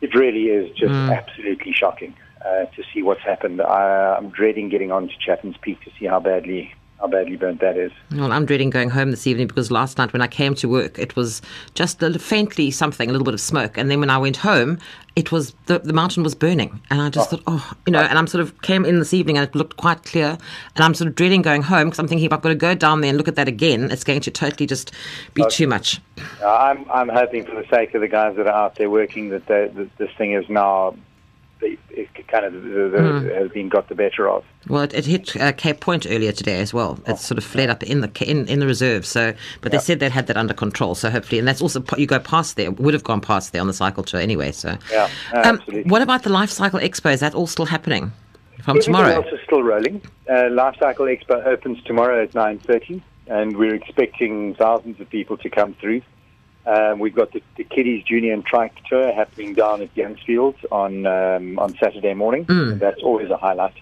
It 0.00 0.14
really 0.14 0.44
is 0.44 0.70
just 0.76 0.92
absolutely 0.92 1.72
shocking 1.72 2.14
uh, 2.44 2.66
to 2.66 2.84
see 2.94 3.02
what's 3.02 3.22
happened. 3.22 3.60
I, 3.60 4.16
I'm 4.16 4.28
dreading 4.30 4.68
getting 4.68 4.92
on 4.92 5.08
to 5.08 5.14
Chapman's 5.18 5.56
Peak 5.60 5.80
to 5.82 5.90
see 5.98 6.06
how 6.06 6.20
badly 6.20 6.72
how 7.00 7.06
badly 7.06 7.36
burnt 7.36 7.60
that 7.60 7.76
is. 7.76 7.92
Well, 8.12 8.32
I'm 8.32 8.44
dreading 8.44 8.70
going 8.70 8.90
home 8.90 9.10
this 9.10 9.26
evening 9.26 9.46
because 9.46 9.70
last 9.70 9.98
night 9.98 10.12
when 10.12 10.22
I 10.22 10.26
came 10.26 10.54
to 10.56 10.68
work, 10.68 10.98
it 10.98 11.14
was 11.14 11.40
just 11.74 12.02
a 12.02 12.18
faintly 12.18 12.70
something, 12.70 13.08
a 13.08 13.12
little 13.12 13.24
bit 13.24 13.34
of 13.34 13.40
smoke. 13.40 13.78
And 13.78 13.90
then 13.90 14.00
when 14.00 14.10
I 14.10 14.18
went 14.18 14.38
home, 14.38 14.78
it 15.14 15.30
was 15.30 15.54
the, 15.66 15.78
the 15.78 15.92
mountain 15.92 16.22
was 16.22 16.34
burning. 16.34 16.80
And 16.90 17.00
I 17.00 17.08
just 17.10 17.30
thought, 17.30 17.42
oh, 17.46 17.72
you 17.86 17.92
know, 17.92 18.00
and 18.00 18.18
I'm 18.18 18.26
sort 18.26 18.42
of 18.42 18.60
came 18.62 18.84
in 18.84 18.98
this 18.98 19.14
evening 19.14 19.38
and 19.38 19.48
it 19.48 19.54
looked 19.54 19.76
quite 19.76 20.02
clear. 20.04 20.38
And 20.74 20.84
I'm 20.84 20.94
sort 20.94 21.08
of 21.08 21.14
dreading 21.14 21.42
going 21.42 21.62
home 21.62 21.88
because 21.88 21.98
I'm 22.00 22.08
thinking 22.08 22.26
if 22.26 22.32
I've 22.32 22.42
got 22.42 22.50
to 22.50 22.54
go 22.56 22.74
down 22.74 23.00
there 23.00 23.10
and 23.10 23.18
look 23.18 23.28
at 23.28 23.36
that 23.36 23.48
again, 23.48 23.90
it's 23.90 24.04
going 24.04 24.20
to 24.20 24.30
totally 24.30 24.66
just 24.66 24.92
be 25.34 25.44
too 25.48 25.68
much. 25.68 26.00
Uh, 26.42 26.48
I'm 26.48 26.90
I'm 26.90 27.08
hoping 27.08 27.44
for 27.44 27.54
the 27.54 27.68
sake 27.68 27.94
of 27.94 28.00
the 28.00 28.08
guys 28.08 28.36
that 28.36 28.46
are 28.46 28.54
out 28.54 28.74
there 28.74 28.90
working 28.90 29.28
that, 29.30 29.46
they, 29.46 29.68
that 29.68 29.96
this 29.98 30.10
thing 30.18 30.32
is 30.32 30.48
now 30.48 30.96
it, 31.60 31.78
it 31.90 32.08
kind 32.28 32.44
of 32.44 32.52
the, 32.52 32.60
the, 32.60 32.98
Mm. 32.98 33.34
has 33.40 33.50
been 33.50 33.68
got 33.68 33.88
the 33.88 33.94
better 33.94 34.28
of. 34.28 34.44
Well, 34.68 34.82
it, 34.82 34.92
it 34.94 35.06
hit 35.06 35.36
uh, 35.36 35.52
Cape 35.52 35.80
Point 35.80 36.06
earlier 36.08 36.32
today 36.32 36.60
as 36.60 36.74
well. 36.74 36.98
It 37.06 37.18
sort 37.18 37.38
of 37.38 37.44
flared 37.44 37.70
up 37.70 37.82
in 37.82 38.00
the 38.00 38.10
in, 38.30 38.46
in 38.48 38.58
the 38.60 38.66
reserve. 38.66 39.06
So, 39.06 39.32
but 39.62 39.72
they 39.72 39.78
said 39.78 40.00
they 40.00 40.08
had 40.10 40.26
that 40.26 40.36
under 40.36 40.54
control. 40.54 40.94
So 40.94 41.10
hopefully, 41.10 41.38
and 41.38 41.48
that's 41.48 41.62
also 41.62 41.82
you 41.96 42.06
go 42.06 42.18
past 42.18 42.56
there, 42.56 42.70
would 42.70 42.94
have 42.94 43.04
gone 43.04 43.20
past 43.20 43.52
there 43.52 43.60
on 43.60 43.66
the 43.66 43.72
cycle 43.74 44.02
tour 44.02 44.20
anyway. 44.20 44.52
So, 44.52 44.76
Yeah, 44.90 45.08
no, 45.32 45.40
um, 45.40 45.46
absolutely. 45.58 45.90
what 45.90 46.02
about 46.02 46.22
the 46.22 46.30
Life 46.30 46.50
Cycle 46.50 46.80
Expo? 46.80 47.12
Is 47.12 47.20
that 47.20 47.34
all 47.34 47.46
still 47.46 47.66
happening 47.66 48.12
from 48.62 48.76
Everything 48.78 48.82
tomorrow? 48.94 49.14
else 49.14 49.26
is 49.32 49.40
still 49.44 49.62
rolling. 49.62 50.02
Uh, 50.28 50.50
Life 50.50 50.76
Cycle 50.78 51.06
Expo 51.06 51.44
opens 51.46 51.82
tomorrow 51.84 52.22
at 52.22 52.32
9.30, 52.32 53.00
and 53.28 53.56
we're 53.56 53.74
expecting 53.74 54.54
thousands 54.56 55.00
of 55.00 55.08
people 55.08 55.36
to 55.38 55.48
come 55.48 55.74
through. 55.80 56.02
Um, 56.68 56.98
we've 56.98 57.14
got 57.14 57.32
the, 57.32 57.42
the 57.56 57.64
Kiddies 57.64 58.04
Junior 58.04 58.34
and 58.34 58.44
Trike 58.44 58.74
Tour 58.88 59.10
happening 59.14 59.54
down 59.54 59.80
at 59.80 59.94
Youngsfield 59.94 60.54
on 60.70 61.06
um, 61.06 61.58
on 61.58 61.74
Saturday 61.78 62.12
morning. 62.12 62.44
And 62.72 62.80
that's 62.80 63.02
always 63.02 63.30
a 63.30 63.38
highlight. 63.38 63.74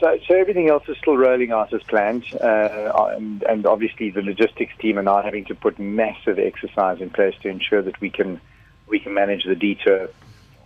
So, 0.00 0.18
so 0.26 0.34
everything 0.34 0.70
else 0.70 0.84
is 0.88 0.96
still 0.96 1.18
rolling 1.18 1.52
out 1.52 1.74
as 1.74 1.82
planned, 1.82 2.24
uh, 2.40 3.12
and, 3.14 3.42
and 3.42 3.66
obviously 3.66 4.08
the 4.08 4.22
logistics 4.22 4.72
team 4.78 4.98
are 4.98 5.02
now 5.02 5.20
having 5.20 5.44
to 5.44 5.54
put 5.54 5.78
massive 5.78 6.38
exercise 6.38 7.02
in 7.02 7.10
place 7.10 7.34
to 7.42 7.48
ensure 7.48 7.82
that 7.82 8.00
we 8.00 8.08
can 8.08 8.40
we 8.88 8.98
can 8.98 9.12
manage 9.12 9.44
the 9.44 9.54
detour. 9.54 10.08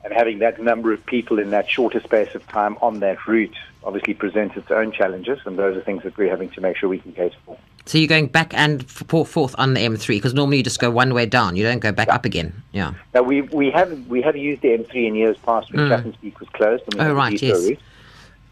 And 0.04 0.12
having 0.12 0.38
that 0.38 0.62
number 0.62 0.92
of 0.92 1.04
people 1.04 1.40
in 1.40 1.50
that 1.50 1.68
shorter 1.68 2.00
space 2.00 2.32
of 2.36 2.46
time 2.46 2.76
on 2.80 3.00
that 3.00 3.26
route 3.26 3.56
obviously 3.82 4.14
presents 4.14 4.56
its 4.56 4.70
own 4.70 4.92
challenges, 4.92 5.40
and 5.46 5.58
those 5.58 5.76
are 5.76 5.80
things 5.80 6.04
that 6.04 6.16
we're 6.16 6.30
having 6.30 6.50
to 6.50 6.60
make 6.60 6.76
sure 6.76 6.88
we 6.88 7.00
can 7.00 7.12
cater 7.12 7.36
for. 7.44 7.58
So 7.86 7.98
you're 7.98 8.08
going 8.08 8.28
back 8.28 8.54
and 8.54 8.88
forth 8.90 9.54
on 9.58 9.74
the 9.74 9.80
M3 9.80 10.06
because 10.16 10.32
normally 10.32 10.56
you 10.58 10.62
just 10.62 10.80
go 10.80 10.90
one 10.90 11.12
way 11.12 11.26
down. 11.26 11.54
You 11.56 11.64
don't 11.64 11.80
go 11.80 11.92
back 11.92 12.08
up 12.08 12.24
again. 12.24 12.62
Yeah. 12.72 12.94
Now 13.14 13.22
we 13.22 13.42
we 13.42 13.70
have 13.70 14.06
we 14.08 14.22
have 14.22 14.36
used 14.36 14.62
the 14.62 14.68
M3 14.68 15.06
in 15.08 15.14
years 15.14 15.36
past 15.44 15.70
when 15.72 15.86
Mm. 15.86 15.88
Chapman's 15.90 16.16
Peak 16.16 16.40
was 16.40 16.48
closed. 16.50 16.82
And 16.86 16.94
we 16.94 17.00
Oh, 17.00 17.12
right, 17.14 17.40
yes. 17.42 17.62
route. 17.68 17.78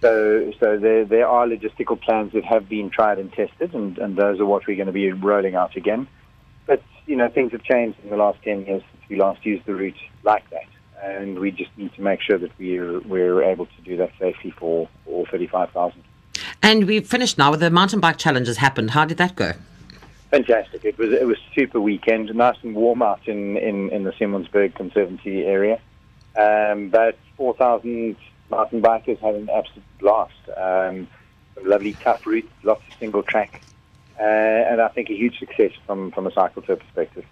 So 0.03 0.53
so 0.61 0.77
there 0.79 1.05
there 1.07 1.27
are 1.29 1.47
logistical 1.47 1.99
plans 2.01 2.33
that 2.33 2.45
have 2.45 2.69
been 2.69 2.91
tried 2.91 3.19
and 3.19 3.33
tested, 3.33 3.73
and, 3.75 3.97
and 3.99 4.17
those 4.17 4.39
are 4.41 4.45
what 4.47 4.67
we're 4.67 4.77
going 4.77 4.87
to 4.87 4.93
be 4.93 5.11
rolling 5.13 5.55
out 5.55 5.77
again. 5.77 6.07
But 6.67 6.83
you 7.07 7.17
know 7.17 7.29
things 7.29 7.53
have 7.53 7.63
changed 7.63 7.99
in 8.05 8.11
the 8.11 8.17
last 8.17 8.43
ten 8.43 8.67
years 8.67 8.83
since 8.93 9.09
we 9.09 9.17
last 9.17 9.47
used 9.47 9.65
the 9.65 9.75
route 9.75 9.97
like 10.25 10.45
that, 10.51 10.67
and 11.03 11.39
we 11.39 11.53
just 11.53 11.71
need 11.79 11.95
to 11.95 12.03
make 12.03 12.21
sure 12.21 12.37
that 12.37 12.51
we're 12.59 13.01
we're 13.01 13.43
able 13.45 13.67
to 13.67 13.81
do 13.85 13.97
that 13.97 14.11
safely 14.19 14.51
for 14.51 14.89
all 15.07 15.25
thirty 15.31 15.47
five 15.47 15.71
thousand. 15.71 16.03
And 16.63 16.87
we've 16.87 17.07
finished 17.07 17.39
now 17.39 17.51
with 17.51 17.61
the 17.61 17.71
mountain 17.71 18.01
bike 18.01 18.19
challenge 18.19 18.47
challenges 18.47 18.57
happened. 18.59 18.91
How 18.93 19.05
did 19.05 19.19
that 19.19 19.37
go? 19.37 19.53
Fantastic. 20.31 20.85
It 20.85 20.97
was 20.97 21.13
it 21.13 21.27
was 21.27 21.37
super 21.55 21.81
weekend, 21.81 22.35
nice 22.35 22.57
and 22.63 22.75
warm 22.75 23.03
out 23.03 23.27
in, 23.27 23.57
in, 23.59 23.91
in 23.91 24.05
the 24.05 24.13
Simonsberg 24.13 24.75
Conservancy 24.75 25.45
area. 25.45 25.79
Um, 26.35 26.89
but 26.89 27.19
4,000 27.37 28.17
mountain 28.51 28.81
bikers 28.81 29.19
had 29.19 29.35
an 29.35 29.51
absolute 29.51 29.85
blast. 29.99 30.33
Um, 30.57 31.09
some 31.55 31.67
lovely 31.67 31.93
tough 31.95 32.27
routes, 32.27 32.49
lots 32.63 32.83
of 32.89 32.99
single 32.99 33.23
track, 33.23 33.61
uh, 34.19 34.23
and 34.23 34.81
I 34.81 34.89
think 34.89 35.11
a 35.11 35.15
huge 35.15 35.39
success 35.39 35.73
from, 35.87 36.11
from 36.13 36.27
a 36.27 36.33
cycle 36.33 36.63
tour 36.63 36.77
perspective. 36.77 37.27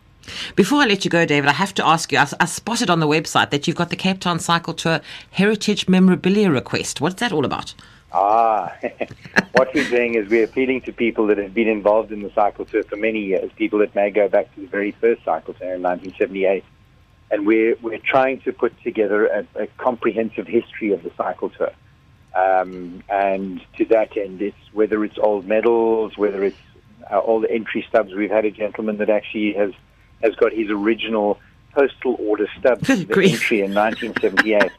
Before 0.55 0.83
I 0.83 0.87
let 0.87 1.05
you 1.05 1.11
go, 1.11 1.24
David, 1.24 1.49
I 1.49 1.55
have 1.55 1.72
to 1.74 1.87
ask 1.87 2.12
you. 2.12 2.18
I, 2.18 2.26
I 2.39 2.45
spotted 2.45 2.91
on 2.91 3.01
the 3.01 3.07
website 3.07 3.49
that 3.51 3.66
you've 3.66 3.76
got 3.76 3.89
the 3.89 3.97
Cape 3.97 4.20
Town 4.20 4.39
Cycle 4.39 4.74
Tour 4.74 5.01
Heritage 5.31 5.89
Memorabilia 5.89 6.51
request. 6.51 7.01
What's 7.01 7.20
that 7.20 7.33
all 7.33 7.47
about? 7.47 7.74
Ah, 8.12 8.76
what 9.52 9.72
we're 9.74 9.88
doing 9.88 10.14
is 10.14 10.28
we're 10.28 10.44
appealing 10.44 10.80
to 10.82 10.92
people 10.92 11.26
that 11.28 11.38
have 11.38 11.54
been 11.54 11.68
involved 11.68 12.11
in 12.11 12.22
the 12.22 12.30
cycle 12.34 12.64
tour 12.64 12.82
for 12.82 12.96
many 12.96 13.20
years, 13.20 13.50
people 13.56 13.78
that 13.78 13.94
may 13.94 14.11
go 14.11 14.28
back 14.28 14.52
to 14.54 14.61
the 14.62 14.66
very 14.66 14.90
first 14.92 15.24
cycle 15.24 15.54
tour 15.54 15.74
in 15.74 15.82
1978. 15.82 16.64
And 17.30 17.46
we're, 17.46 17.76
we're 17.80 17.98
trying 17.98 18.40
to 18.40 18.52
put 18.52 18.72
together 18.82 19.26
a, 19.26 19.46
a 19.54 19.66
comprehensive 19.78 20.48
history 20.48 20.92
of 20.92 21.04
the 21.04 21.12
cycle 21.16 21.50
tour. 21.50 21.70
Um, 22.34 23.02
and 23.08 23.61
to 23.76 23.84
that 23.86 24.16
end, 24.16 24.42
it's 24.42 24.56
whether 24.72 25.04
it's 25.04 25.18
old 25.18 25.46
medals, 25.46 26.16
whether 26.16 26.42
it's 26.42 26.56
uh, 27.11 27.18
all 27.18 27.40
the 27.40 27.50
entry 27.50 27.84
stubs. 27.88 28.12
We've 28.12 28.30
had 28.30 28.44
a 28.44 28.50
gentleman 28.50 28.98
that 28.98 29.11
actually 29.11 29.52
has, 29.54 29.72
has 30.22 30.34
got 30.34 30.52
his 30.52 30.70
original 30.70 31.38
postal 31.72 32.16
order 32.18 32.48
stub 32.58 32.80
for 32.84 32.96
the 32.96 33.30
entry 33.30 33.62
in 33.62 33.74
1978. 33.74 34.70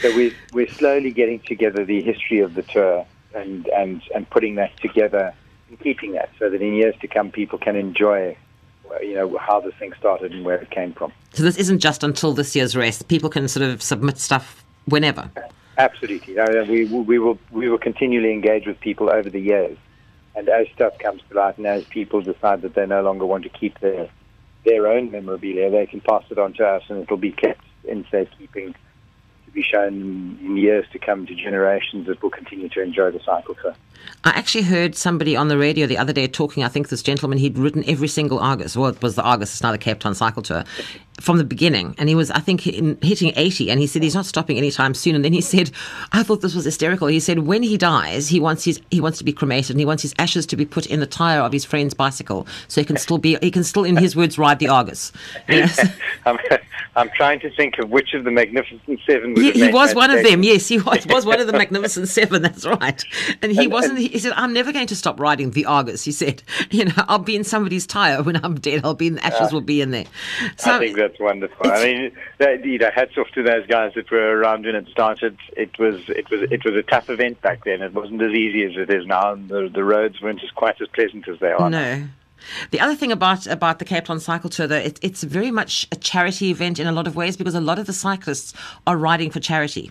So 0.00 0.14
we're, 0.16 0.34
we're 0.52 0.68
slowly 0.68 1.10
getting 1.10 1.40
together 1.40 1.84
the 1.84 2.02
history 2.02 2.40
of 2.40 2.54
the 2.54 2.62
tour 2.62 3.06
and, 3.34 3.66
and, 3.68 4.02
and 4.14 4.28
putting 4.30 4.56
that 4.56 4.76
together 4.78 5.34
and 5.68 5.80
keeping 5.80 6.12
that 6.12 6.30
so 6.38 6.50
that 6.50 6.60
in 6.60 6.74
years 6.74 6.94
to 7.00 7.08
come 7.08 7.30
people 7.30 7.58
can 7.58 7.76
enjoy 7.76 8.36
you 9.00 9.14
know, 9.14 9.36
how 9.38 9.60
this 9.60 9.74
thing 9.74 9.92
started 9.98 10.32
and 10.32 10.44
where 10.44 10.56
it 10.56 10.70
came 10.70 10.92
from. 10.92 11.12
So 11.32 11.42
this 11.42 11.56
isn't 11.56 11.78
just 11.78 12.04
until 12.04 12.32
this 12.32 12.54
year's 12.54 12.76
race. 12.76 13.02
People 13.02 13.30
can 13.30 13.48
sort 13.48 13.68
of 13.68 13.82
submit 13.82 14.18
stuff 14.18 14.64
whenever. 14.86 15.30
Absolutely. 15.78 16.38
Uh, 16.38 16.64
we, 16.64 16.84
we, 16.84 17.18
will, 17.18 17.38
we 17.50 17.68
will 17.68 17.78
continually 17.78 18.32
engage 18.32 18.66
with 18.66 18.78
people 18.80 19.10
over 19.10 19.28
the 19.28 19.40
years. 19.40 19.76
And 20.36 20.48
as 20.48 20.66
stuff 20.74 20.98
comes 20.98 21.22
to 21.28 21.36
light 21.36 21.58
and 21.58 21.66
as 21.66 21.84
people 21.84 22.20
decide 22.20 22.62
that 22.62 22.74
they 22.74 22.86
no 22.86 23.02
longer 23.02 23.26
want 23.26 23.44
to 23.44 23.48
keep 23.48 23.78
their, 23.80 24.08
their 24.64 24.86
own 24.86 25.10
memorabilia, 25.10 25.70
they 25.70 25.86
can 25.86 26.00
pass 26.00 26.24
it 26.30 26.38
on 26.38 26.52
to 26.54 26.66
us 26.66 26.82
and 26.88 27.02
it'll 27.02 27.16
be 27.16 27.32
kept 27.32 27.64
in 27.84 28.04
safekeeping 28.10 28.74
be 29.54 29.62
shown 29.62 30.38
in 30.42 30.56
years 30.56 30.86
to 30.92 30.98
come 30.98 31.26
to 31.26 31.34
generations 31.34 32.06
that 32.06 32.22
will 32.22 32.30
continue 32.30 32.68
to 32.70 32.82
enjoy 32.82 33.10
the 33.10 33.20
cycle 33.24 33.54
tour. 33.62 33.76
I 34.24 34.30
actually 34.30 34.64
heard 34.64 34.94
somebody 34.96 35.36
on 35.36 35.48
the 35.48 35.58
radio 35.58 35.86
the 35.86 35.98
other 35.98 36.12
day 36.12 36.26
talking. 36.26 36.64
I 36.64 36.68
think 36.68 36.88
this 36.88 37.02
gentleman 37.02 37.38
he'd 37.38 37.58
written 37.58 37.84
every 37.86 38.08
single 38.08 38.38
Argus. 38.38 38.76
Well, 38.76 38.88
it 38.90 39.02
was 39.02 39.14
the 39.16 39.22
Argus. 39.22 39.52
It's 39.52 39.62
now 39.62 39.72
the 39.72 39.78
Cape 39.78 40.00
Town 40.00 40.14
Cycle 40.14 40.42
Tour 40.42 40.64
from 41.20 41.38
the 41.38 41.44
beginning, 41.44 41.94
and 41.98 42.08
he 42.08 42.14
was, 42.14 42.30
I 42.32 42.40
think, 42.40 42.62
hitting 42.62 43.32
eighty. 43.36 43.70
And 43.70 43.78
he 43.80 43.86
said 43.86 44.02
he's 44.02 44.14
not 44.14 44.26
stopping 44.26 44.56
anytime 44.58 44.94
soon. 44.94 45.14
And 45.14 45.24
then 45.24 45.32
he 45.32 45.40
said, 45.40 45.70
I 46.12 46.22
thought 46.22 46.40
this 46.40 46.54
was 46.54 46.64
hysterical. 46.64 47.06
He 47.08 47.20
said 47.20 47.40
when 47.40 47.62
he 47.62 47.76
dies, 47.76 48.28
he 48.28 48.40
wants 48.40 48.64
his 48.64 48.80
he 48.90 49.00
wants 49.00 49.18
to 49.18 49.24
be 49.24 49.32
cremated, 49.32 49.70
and 49.72 49.78
he 49.80 49.86
wants 49.86 50.02
his 50.02 50.14
ashes 50.18 50.46
to 50.46 50.56
be 50.56 50.64
put 50.64 50.86
in 50.86 51.00
the 51.00 51.06
tire 51.06 51.40
of 51.40 51.52
his 51.52 51.64
friend's 51.64 51.94
bicycle, 51.94 52.46
so 52.68 52.80
he 52.80 52.84
can 52.84 52.96
still 52.96 53.18
be 53.18 53.36
he 53.42 53.50
can 53.50 53.62
still, 53.64 53.84
in 53.84 53.96
his 53.96 54.16
words, 54.16 54.38
ride 54.38 54.58
the 54.58 54.68
Argus. 54.68 55.12
Yes. 55.48 55.78
I'm, 56.26 56.38
I'm 56.96 57.10
trying 57.10 57.40
to 57.40 57.50
think 57.54 57.78
of 57.78 57.90
which 57.90 58.14
of 58.14 58.24
the 58.24 58.30
Magnificent 58.30 59.00
Seven 59.06 59.34
would 59.34 59.42
He, 59.42 59.52
he 59.52 59.68
was 59.72 59.94
one 59.94 60.10
of 60.10 60.22
them. 60.24 60.42
Yes, 60.42 60.68
he 60.68 60.78
was, 60.78 61.06
was 61.06 61.26
one 61.26 61.40
of 61.40 61.46
the 61.46 61.52
Magnificent 61.64 62.08
Seven. 62.08 62.42
That's 62.42 62.64
right. 62.66 63.04
And 63.42 63.52
he 63.52 63.64
And- 63.64 63.72
wasn't. 63.72 63.93
And- 63.96 64.06
He 64.06 64.18
said, 64.18 64.32
"I'm 64.36 64.52
never 64.52 64.72
going 64.72 64.86
to 64.88 64.96
stop 64.96 65.18
riding 65.20 65.50
the 65.50 65.64
Argus." 65.66 66.04
He 66.04 66.12
said, 66.12 66.42
"You 66.70 66.86
know, 66.86 66.92
I'll 67.08 67.18
be 67.18 67.36
in 67.36 67.44
somebody's 67.44 67.86
tire 67.86 68.22
when 68.22 68.36
I'm 68.44 68.56
dead. 68.56 68.82
I'll 68.84 68.94
be 68.94 69.06
in 69.08 69.14
the 69.14 69.24
ashes. 69.24 69.40
Yeah. 69.40 69.52
will 69.52 69.60
be 69.60 69.80
in 69.80 69.90
there." 69.90 70.04
So, 70.56 70.72
I 70.74 70.78
think 70.78 70.96
that's 70.96 71.18
wonderful. 71.20 71.70
I 71.70 71.84
mean, 71.84 72.12
that, 72.38 72.64
you 72.64 72.78
know, 72.78 72.90
hats 72.94 73.16
off 73.18 73.28
to 73.34 73.42
those 73.42 73.66
guys 73.66 73.92
that 73.94 74.10
were 74.10 74.38
around 74.38 74.64
when 74.66 74.74
it 74.74 74.88
started. 74.88 75.36
It 75.56 75.78
was 75.78 76.08
it 76.08 76.30
was 76.30 76.42
it 76.50 76.64
was 76.64 76.74
a 76.74 76.82
tough 76.82 77.08
event 77.10 77.40
back 77.42 77.64
then. 77.64 77.82
It 77.82 77.94
wasn't 77.94 78.22
as 78.22 78.32
easy 78.32 78.64
as 78.64 78.76
it 78.76 78.90
is 78.94 79.06
now, 79.06 79.32
and 79.32 79.48
the, 79.48 79.68
the 79.72 79.84
roads 79.84 80.20
weren't 80.20 80.42
as 80.42 80.50
quite 80.50 80.80
as 80.80 80.88
pleasant 80.88 81.28
as 81.28 81.38
they 81.40 81.50
are. 81.52 81.70
now. 81.70 81.96
no. 81.96 82.08
The 82.72 82.80
other 82.80 82.94
thing 82.94 83.10
about 83.10 83.46
about 83.46 83.78
the 83.78 83.86
Cape 83.86 84.04
Town 84.04 84.20
Cycle 84.20 84.50
Tour, 84.50 84.66
though, 84.66 84.76
it, 84.76 84.98
it's 85.00 85.22
very 85.22 85.50
much 85.50 85.88
a 85.92 85.96
charity 85.96 86.50
event 86.50 86.78
in 86.78 86.86
a 86.86 86.92
lot 86.92 87.06
of 87.06 87.16
ways 87.16 87.38
because 87.38 87.54
a 87.54 87.60
lot 87.60 87.78
of 87.78 87.86
the 87.86 87.92
cyclists 87.94 88.52
are 88.86 88.98
riding 88.98 89.30
for 89.30 89.40
charity. 89.40 89.90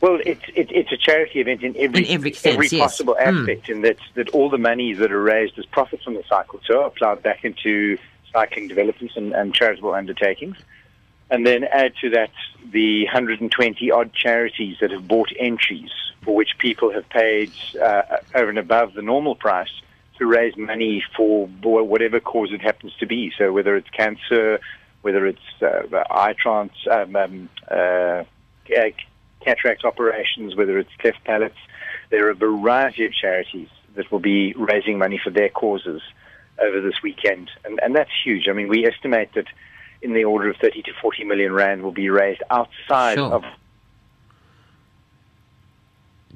Well, 0.00 0.18
it's 0.26 0.42
it, 0.54 0.70
it's 0.70 0.92
a 0.92 0.96
charity 0.96 1.40
event 1.40 1.62
in 1.62 1.74
every 1.78 2.06
In 2.06 2.14
every 2.14 2.32
sense, 2.32 2.72
yes. 2.72 2.80
possible 2.80 3.16
Mm. 3.18 3.40
aspect, 3.40 3.68
in 3.68 3.80
that 3.82 3.98
that 4.14 4.28
all 4.30 4.50
the 4.50 4.58
money 4.58 4.92
that 4.92 5.10
are 5.10 5.22
raised 5.22 5.58
as 5.58 5.66
profits 5.66 6.04
from 6.04 6.14
the 6.14 6.24
cycle 6.28 6.60
tour 6.66 6.84
are 6.84 6.90
plowed 6.90 7.22
back 7.22 7.44
into 7.44 7.98
cycling 8.32 8.68
developments 8.68 9.16
and, 9.16 9.32
and 9.32 9.54
charitable 9.54 9.94
undertakings, 9.94 10.56
and 11.30 11.46
then 11.46 11.64
add 11.64 11.94
to 12.02 12.10
that 12.10 12.30
the 12.70 13.04
120 13.04 13.90
odd 13.90 14.12
charities 14.12 14.76
that 14.80 14.90
have 14.90 15.08
bought 15.08 15.32
entries 15.38 15.90
for 16.22 16.34
which 16.34 16.58
people 16.58 16.92
have 16.92 17.08
paid 17.08 17.52
uh, 17.80 18.02
over 18.34 18.50
and 18.50 18.58
above 18.58 18.92
the 18.94 19.02
normal 19.02 19.34
price 19.34 19.70
to 20.18 20.26
raise 20.26 20.56
money 20.56 21.02
for 21.16 21.46
whatever 21.62 22.20
cause 22.20 22.52
it 22.52 22.60
happens 22.60 22.92
to 22.98 23.06
be. 23.06 23.32
So 23.38 23.52
whether 23.52 23.76
it's 23.76 23.88
cancer, 23.90 24.60
whether 25.02 25.26
it's 25.26 25.62
uh, 25.62 25.82
eye 26.10 26.34
trans, 26.38 26.72
um, 26.90 27.14
um, 27.16 27.48
uh, 27.70 28.24
cataract 29.46 29.84
operations, 29.84 30.56
whether 30.56 30.76
it's 30.78 30.90
cleft 30.98 31.22
palates, 31.24 31.56
there 32.10 32.26
are 32.26 32.30
a 32.30 32.34
variety 32.34 33.06
of 33.06 33.12
charities 33.12 33.68
that 33.94 34.10
will 34.10 34.18
be 34.18 34.52
raising 34.54 34.98
money 34.98 35.20
for 35.22 35.30
their 35.30 35.48
causes 35.48 36.02
over 36.60 36.80
this 36.80 37.00
weekend, 37.02 37.50
and, 37.64 37.78
and 37.82 37.94
that's 37.94 38.10
huge. 38.24 38.48
I 38.48 38.52
mean, 38.52 38.68
we 38.68 38.86
estimate 38.86 39.30
that 39.34 39.46
in 40.02 40.12
the 40.14 40.24
order 40.24 40.50
of 40.50 40.56
30 40.56 40.82
to 40.82 40.92
40 41.00 41.24
million 41.24 41.52
rand 41.52 41.82
will 41.82 41.92
be 41.92 42.10
raised 42.10 42.42
outside 42.50 43.14
Sure. 43.14 43.32
of 43.32 43.44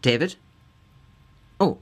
David? 0.01 0.37
Oh, 1.59 1.79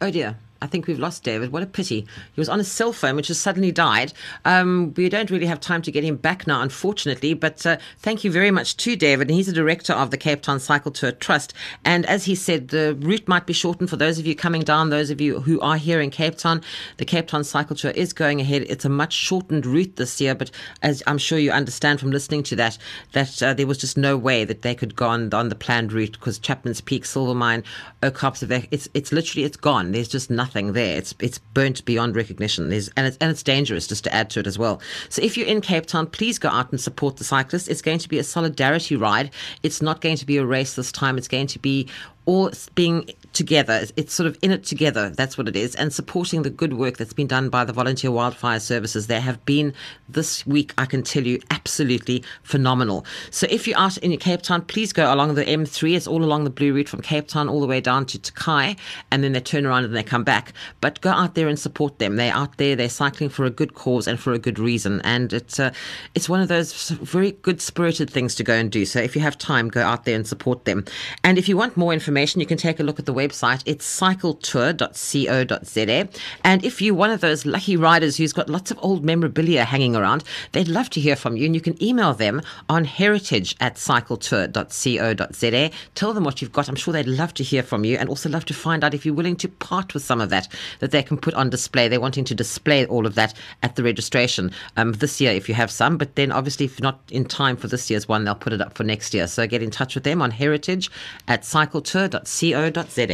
oh 0.00 0.10
dear. 0.10 0.38
I 0.62 0.66
think 0.66 0.86
we've 0.86 0.98
lost 0.98 1.24
David. 1.24 1.52
What 1.52 1.62
a 1.62 1.66
pity. 1.66 2.06
He 2.34 2.40
was 2.40 2.48
on 2.48 2.58
his 2.58 2.70
cell 2.70 2.92
phone, 2.92 3.16
which 3.16 3.28
has 3.28 3.38
suddenly 3.38 3.72
died. 3.72 4.12
Um, 4.44 4.92
we 4.96 5.08
don't 5.08 5.30
really 5.30 5.46
have 5.46 5.60
time 5.60 5.82
to 5.82 5.90
get 5.90 6.04
him 6.04 6.16
back 6.16 6.46
now, 6.46 6.60
unfortunately. 6.60 7.32
But 7.34 7.64
uh, 7.64 7.78
thank 7.98 8.24
you 8.24 8.30
very 8.30 8.50
much 8.50 8.76
to 8.78 8.96
David. 8.96 9.28
And 9.28 9.36
he's 9.36 9.46
the 9.46 9.52
director 9.52 9.92
of 9.92 10.10
the 10.10 10.18
Cape 10.18 10.42
Town 10.42 10.60
Cycle 10.60 10.90
Tour 10.90 11.12
Trust. 11.12 11.54
And 11.84 12.04
as 12.06 12.24
he 12.24 12.34
said, 12.34 12.68
the 12.68 12.96
route 13.00 13.26
might 13.26 13.46
be 13.46 13.52
shortened 13.52 13.88
for 13.88 13.96
those 13.96 14.18
of 14.18 14.26
you 14.26 14.34
coming 14.34 14.62
down, 14.62 14.90
those 14.90 15.10
of 15.10 15.20
you 15.20 15.40
who 15.40 15.60
are 15.60 15.76
here 15.76 16.00
in 16.00 16.10
Cape 16.10 16.36
Town. 16.36 16.62
The 16.98 17.04
Cape 17.04 17.28
Town 17.28 17.44
Cycle 17.44 17.76
Tour 17.76 17.92
is 17.92 18.12
going 18.12 18.40
ahead. 18.40 18.66
It's 18.68 18.84
a 18.84 18.90
much 18.90 19.14
shortened 19.14 19.64
route 19.64 19.96
this 19.96 20.20
year. 20.20 20.34
But 20.34 20.50
as 20.82 21.02
I'm 21.06 21.18
sure 21.18 21.38
you 21.38 21.52
understand 21.52 22.00
from 22.00 22.10
listening 22.10 22.42
to 22.44 22.56
that, 22.56 22.76
that 23.12 23.42
uh, 23.42 23.54
there 23.54 23.66
was 23.66 23.78
just 23.78 23.96
no 23.96 24.16
way 24.16 24.44
that 24.44 24.62
they 24.62 24.74
could 24.74 24.94
go 24.94 25.08
on, 25.08 25.32
on 25.32 25.48
the 25.48 25.54
planned 25.54 25.92
route 25.92 26.12
because 26.12 26.38
Chapman's 26.38 26.82
Peak, 26.82 27.06
Silver 27.06 27.30
Silvermine, 27.30 27.62
Ou 28.02 28.10
Kaapse 28.10 28.48
Weg, 28.48 28.68
it's 28.70 28.88
it's 28.94 29.12
literally 29.12 29.44
it's 29.44 29.56
gone. 29.56 29.92
There's 29.92 30.08
just 30.08 30.30
nothing 30.30 30.49
there. 30.52 30.96
It's 30.96 31.14
it's 31.20 31.38
burnt 31.38 31.84
beyond 31.84 32.16
recognition. 32.16 32.68
There's 32.68 32.88
and 32.96 33.06
it's 33.06 33.16
and 33.20 33.30
it's 33.30 33.42
dangerous 33.42 33.86
just 33.86 34.04
to 34.04 34.14
add 34.14 34.30
to 34.30 34.40
it 34.40 34.46
as 34.46 34.58
well. 34.58 34.80
So 35.08 35.22
if 35.22 35.36
you're 35.36 35.46
in 35.46 35.60
Cape 35.60 35.86
Town, 35.86 36.06
please 36.06 36.38
go 36.38 36.48
out 36.48 36.70
and 36.70 36.80
support 36.80 37.16
the 37.16 37.24
cyclists. 37.24 37.68
It's 37.68 37.82
going 37.82 37.98
to 37.98 38.08
be 38.08 38.18
a 38.18 38.24
solidarity 38.24 38.96
ride. 38.96 39.30
It's 39.62 39.80
not 39.80 40.00
going 40.00 40.16
to 40.16 40.26
be 40.26 40.36
a 40.36 40.44
race 40.44 40.74
this 40.74 40.92
time. 40.92 41.18
It's 41.18 41.28
going 41.28 41.46
to 41.48 41.58
be 41.58 41.88
all 42.26 42.50
being 42.74 43.10
together. 43.32 43.74
It's- 43.96 44.12
sort 44.12 44.26
of 44.26 44.36
in 44.42 44.50
it 44.50 44.64
together. 44.64 45.10
That's 45.10 45.38
what 45.38 45.48
it 45.48 45.56
is. 45.56 45.74
And 45.76 45.92
supporting 45.92 46.42
the 46.42 46.50
good 46.50 46.74
work 46.74 46.96
that's 46.96 47.12
been 47.12 47.26
done 47.28 47.48
by 47.48 47.64
the 47.64 47.72
volunteer 47.72 48.10
wildfire 48.10 48.58
services. 48.60 49.06
They 49.06 49.20
have 49.20 49.44
been 49.44 49.72
this 50.08 50.46
week, 50.46 50.74
I 50.76 50.86
can 50.86 51.02
tell 51.02 51.24
you, 51.24 51.40
absolutely 51.50 52.24
phenomenal. 52.42 53.06
So 53.30 53.46
if 53.50 53.68
you're 53.68 53.78
out 53.78 53.96
in 53.98 54.16
Cape 54.18 54.42
Town, 54.42 54.62
please 54.62 54.92
go 54.92 55.12
along 55.12 55.34
the 55.34 55.44
M3. 55.44 55.94
It's 55.94 56.06
all 56.06 56.24
along 56.24 56.44
the 56.44 56.50
Blue 56.50 56.72
Route 56.72 56.88
from 56.88 57.00
Cape 57.00 57.28
Town 57.28 57.48
all 57.48 57.60
the 57.60 57.66
way 57.66 57.80
down 57.80 58.06
to 58.06 58.18
Tokai, 58.18 58.76
and 59.10 59.22
then 59.22 59.32
they 59.32 59.40
turn 59.40 59.64
around 59.66 59.84
and 59.84 59.94
they 59.94 60.02
come 60.02 60.24
back. 60.24 60.52
But 60.80 61.00
go 61.00 61.10
out 61.10 61.34
there 61.34 61.48
and 61.48 61.58
support 61.58 61.98
them. 61.98 62.16
They're 62.16 62.34
out 62.34 62.56
there. 62.56 62.74
They're 62.74 62.88
cycling 62.88 63.30
for 63.30 63.44
a 63.44 63.50
good 63.50 63.74
cause 63.74 64.06
and 64.06 64.18
for 64.18 64.32
a 64.32 64.38
good 64.38 64.58
reason. 64.58 65.00
And 65.02 65.32
it's 65.32 65.60
uh, 65.60 65.72
it's 66.14 66.28
one 66.28 66.40
of 66.40 66.48
those 66.48 66.88
very 66.90 67.32
good 67.42 67.60
spirited 67.60 68.10
things 68.10 68.34
to 68.36 68.44
go 68.44 68.54
and 68.54 68.70
do. 68.70 68.84
So 68.84 69.00
if 69.00 69.14
you 69.14 69.22
have 69.22 69.38
time, 69.38 69.68
go 69.68 69.82
out 69.82 70.04
there 70.04 70.16
and 70.16 70.26
support 70.26 70.64
them. 70.64 70.84
And 71.22 71.38
if 71.38 71.48
you 71.48 71.56
want 71.56 71.76
more 71.76 71.92
information, 71.92 72.40
you 72.40 72.46
can 72.46 72.58
take 72.58 72.80
a 72.80 72.82
look 72.82 72.98
at 72.98 73.06
the 73.06 73.12
website. 73.20 73.62
It's 73.66 74.00
cycletour.co.za. 74.00 76.08
And 76.44 76.64
if 76.64 76.82
you're 76.82 76.94
one 76.94 77.10
of 77.10 77.20
those 77.20 77.44
lucky 77.44 77.76
riders 77.76 78.16
who's 78.16 78.32
got 78.32 78.48
lots 78.48 78.70
of 78.70 78.78
old 78.82 79.04
memorabilia 79.04 79.64
hanging 79.64 79.96
around, 79.96 80.24
they'd 80.52 80.68
love 80.68 80.90
to 80.90 81.00
hear 81.00 81.16
from 81.16 81.36
you. 81.36 81.46
And 81.46 81.54
you 81.54 81.60
can 81.60 81.82
email 81.82 82.14
them 82.14 82.42
on 82.68 82.84
heritage 82.84 83.56
at 83.60 83.76
cycletour.co.za. 83.76 85.70
Tell 85.94 86.12
them 86.12 86.24
what 86.24 86.40
you've 86.40 86.52
got. 86.52 86.68
I'm 86.68 86.76
sure 86.76 86.92
they'd 86.92 87.06
love 87.06 87.34
to 87.34 87.42
hear 87.42 87.62
from 87.62 87.84
you 87.84 87.96
and 87.96 88.08
also 88.08 88.28
love 88.28 88.44
to 88.46 88.54
find 88.54 88.84
out 88.84 88.94
if 88.94 89.04
you're 89.04 89.14
willing 89.14 89.36
to 89.36 89.48
part 89.48 89.94
with 89.94 90.02
some 90.02 90.20
of 90.20 90.30
that 90.30 90.48
that 90.80 90.90
they 90.90 91.02
can 91.02 91.16
put 91.16 91.34
on 91.34 91.50
display. 91.50 91.88
They're 91.88 92.00
wanting 92.00 92.24
to 92.24 92.34
display 92.34 92.86
all 92.86 93.06
of 93.06 93.14
that 93.14 93.34
at 93.62 93.76
the 93.76 93.82
registration 93.82 94.50
um, 94.76 94.92
this 94.92 95.20
year 95.20 95.32
if 95.32 95.48
you 95.48 95.54
have 95.54 95.70
some. 95.70 95.98
But 95.98 96.16
then 96.16 96.32
obviously, 96.32 96.66
if 96.66 96.80
not 96.80 97.00
in 97.10 97.24
time 97.24 97.56
for 97.56 97.68
this 97.68 97.90
year's 97.90 98.08
one, 98.08 98.24
they'll 98.24 98.34
put 98.34 98.52
it 98.52 98.60
up 98.60 98.76
for 98.76 98.84
next 98.84 99.14
year. 99.14 99.26
So 99.26 99.46
get 99.46 99.62
in 99.62 99.70
touch 99.70 99.94
with 99.94 100.04
them 100.04 100.22
on 100.22 100.30
heritage 100.30 100.90
at 101.28 101.42
cycletour.co.za. 101.42 103.09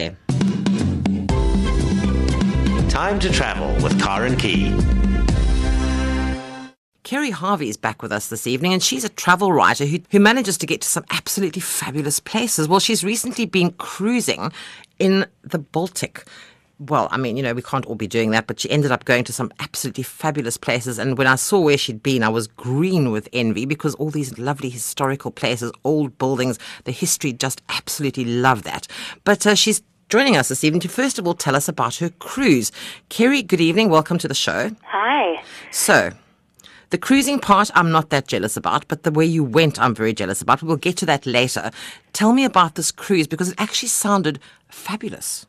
Time 2.90 3.18
to 3.18 3.32
travel 3.32 3.74
with 3.82 3.99
Karen 4.03 4.36
Key. 4.36 4.74
Keri 7.03 7.30
Harvey 7.30 7.68
is 7.68 7.76
back 7.76 8.03
with 8.03 8.11
us 8.11 8.28
this 8.28 8.47
evening, 8.47 8.72
and 8.72 8.82
she's 8.82 9.05
a 9.05 9.09
travel 9.09 9.53
writer 9.53 9.86
who, 9.86 10.01
who 10.11 10.18
manages 10.18 10.59
to 10.59 10.66
get 10.66 10.80
to 10.80 10.88
some 10.88 11.05
absolutely 11.11 11.62
fabulous 11.62 12.20
places. 12.20 12.68
Well, 12.68 12.80
she's 12.80 13.05
recently 13.05 13.47
been 13.47 13.70
cruising 13.74 14.53
in 14.99 15.24
the 15.42 15.59
Baltic. 15.59 16.24
Well, 16.79 17.09
I 17.11 17.16
mean, 17.16 17.39
you 17.39 17.43
know, 17.43 17.55
we 17.55 17.62
can't 17.62 17.87
all 17.87 17.95
be 17.95 18.07
doing 18.07 18.33
that, 18.33 18.47
but 18.47 18.61
she 18.61 18.70
ended 18.70 18.93
up 18.93 19.07
going 19.07 19.24
to 19.24 19.33
some 19.33 19.51
absolutely 19.61 20.03
fabulous 20.03 20.59
places. 20.59 20.99
And 20.99 21.16
when 21.16 21.27
I 21.27 21.37
saw 21.37 21.59
where 21.59 21.79
she'd 21.79 22.03
been, 22.03 22.22
I 22.22 22.29
was 22.29 22.47
green 22.47 23.11
with 23.11 23.31
envy 23.33 23.64
because 23.64 23.95
all 23.95 24.11
these 24.11 24.39
lovely 24.39 24.68
historical 24.68 25.31
places, 25.31 25.72
old 25.85 26.18
buildings, 26.18 26.59
the 26.85 26.93
history, 26.93 27.33
just 27.33 27.62
absolutely 27.70 28.27
love 28.27 28.64
that. 28.64 28.87
But 29.24 29.47
uh, 29.47 29.55
she's 29.55 29.81
joining 30.11 30.37
us 30.37 30.49
this 30.49 30.64
evening 30.64 30.81
to 30.81 30.89
first 30.89 31.18
of 31.18 31.27
all 31.27 31.33
tell 31.33 31.57
us 31.57 31.66
about 31.66 31.97
her 31.97 32.11
cruise. 32.18 32.70
Keri, 33.09 33.43
good 33.43 33.61
evening. 33.62 33.89
Welcome 33.89 34.18
to 34.18 34.29
the 34.29 34.35
show. 34.35 34.70
Hi. 34.85 35.43
So, 35.70 36.11
the 36.91 36.99
cruising 36.99 37.41
part, 37.41 37.70
I'm 37.74 37.91
not 37.91 38.11
that 38.11 38.29
jealous 38.29 38.55
about, 38.55 38.87
but 38.87 39.03
the 39.03 39.11
way 39.11 39.24
you 39.24 39.43
went, 39.43 39.81
I'm 39.81 39.95
very 39.95 40.12
jealous 40.12 40.43
about. 40.43 40.62
We'll 40.62 40.77
get 40.77 40.99
to 40.99 41.07
that 41.07 41.24
later. 41.24 41.70
Tell 42.12 42.35
me 42.35 42.45
about 42.45 42.74
this 42.74 42.93
cruise 42.93 43.27
because 43.27 43.49
it 43.49 43.55
actually 43.59 43.89
sounded 43.89 44.39
fabulous. 44.68 45.47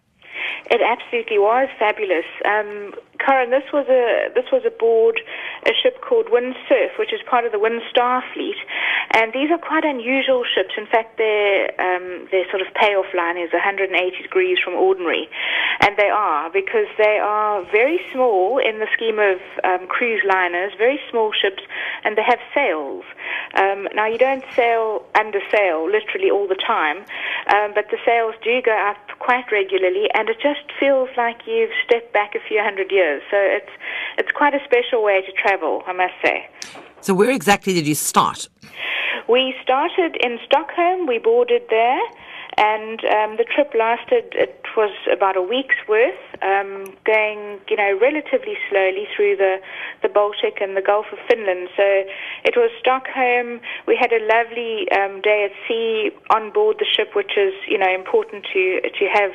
It 0.69 0.81
absolutely 0.81 1.39
was 1.39 1.69
fabulous. 1.79 2.25
Um, 2.43 2.93
Karen, 3.19 3.49
this 3.49 3.65
was 3.73 3.87
a 3.89 4.29
this 4.35 4.45
was 4.51 4.63
aboard 4.65 5.19
a 5.65 5.73
ship 5.73 6.01
called 6.01 6.27
Windsurf, 6.27 6.97
which 6.99 7.11
is 7.11 7.19
part 7.25 7.45
of 7.45 7.51
the 7.51 7.57
Windstar 7.57 8.21
fleet, 8.33 8.57
and 9.13 9.33
these 9.33 9.49
are 9.51 9.57
quite 9.57 9.83
unusual 9.83 10.43
ships. 10.43 10.75
In 10.77 10.85
fact, 10.85 11.17
their 11.17 11.73
um, 11.81 12.27
their 12.31 12.45
sort 12.49 12.61
of 12.61 12.73
payoff 12.75 13.09
line 13.15 13.37
is 13.37 13.51
180 13.51 13.89
degrees 14.21 14.57
from 14.63 14.75
ordinary, 14.75 15.27
and 15.81 15.97
they 15.97 16.09
are 16.09 16.49
because 16.51 16.87
they 16.97 17.17
are 17.17 17.65
very 17.71 17.99
small 18.13 18.59
in 18.59 18.79
the 18.79 18.87
scheme 18.93 19.19
of 19.19 19.41
um, 19.63 19.87
cruise 19.87 20.21
liners, 20.27 20.73
very 20.77 20.99
small 21.09 21.31
ships, 21.33 21.63
and 22.03 22.17
they 22.17 22.23
have 22.23 22.39
sails. 22.53 23.03
Um, 23.55 23.87
now 23.95 24.05
you 24.05 24.17
don't 24.17 24.43
sail 24.55 25.03
under 25.15 25.39
sail 25.49 25.89
literally 25.89 26.29
all 26.29 26.47
the 26.47 26.59
time, 26.59 27.03
um, 27.49 27.73
but 27.73 27.89
the 27.89 27.97
sails 28.05 28.35
do 28.43 28.61
go 28.61 28.75
up 28.75 28.97
quite 29.19 29.51
regularly, 29.51 30.07
and 30.13 30.29
it 30.29 30.37
just 30.37 30.63
feels 30.79 31.09
like 31.17 31.47
you've 31.47 31.73
stepped 31.85 32.13
back 32.13 32.35
a 32.35 32.39
few 32.47 32.61
hundred 32.61 32.91
years. 32.91 33.06
So 33.31 33.37
it's 33.57 33.73
it's 34.17 34.31
quite 34.31 34.53
a 34.53 34.63
special 34.65 35.03
way 35.03 35.21
to 35.21 35.31
travel, 35.31 35.83
I 35.87 35.93
must 35.93 36.17
say. 36.23 36.49
So, 37.01 37.13
where 37.13 37.31
exactly 37.31 37.73
did 37.73 37.87
you 37.87 37.95
start? 37.95 38.49
We 39.27 39.53
started 39.61 40.17
in 40.21 40.39
Stockholm. 40.45 41.05
We 41.05 41.19
boarded 41.19 41.63
there, 41.69 42.01
and 42.57 43.03
um, 43.05 43.37
the 43.37 43.43
trip 43.43 43.73
lasted. 43.77 44.25
It 44.33 44.55
was 44.75 44.93
about 45.11 45.35
a 45.37 45.41
week's 45.41 45.75
worth, 45.87 46.19
um, 46.41 46.95
going 47.05 47.59
you 47.69 47.75
know 47.75 47.97
relatively 48.01 48.57
slowly 48.69 49.07
through 49.15 49.35
the 49.37 49.57
the 50.01 50.09
Baltic 50.09 50.59
and 50.61 50.75
the 50.75 50.81
Gulf 50.81 51.05
of 51.11 51.19
Finland. 51.27 51.69
So 51.75 51.83
it 52.45 52.55
was 52.55 52.71
Stockholm. 52.79 53.59
We 53.85 53.95
had 53.95 54.11
a 54.11 54.23
lovely 54.25 54.89
um, 54.91 55.21
day 55.21 55.45
at 55.45 55.53
sea 55.67 56.11
on 56.29 56.51
board 56.51 56.77
the 56.79 56.85
ship, 56.85 57.15
which 57.15 57.37
is 57.37 57.53
you 57.67 57.77
know 57.77 57.93
important 57.93 58.47
to 58.53 58.81
to 58.81 59.05
have 59.11 59.31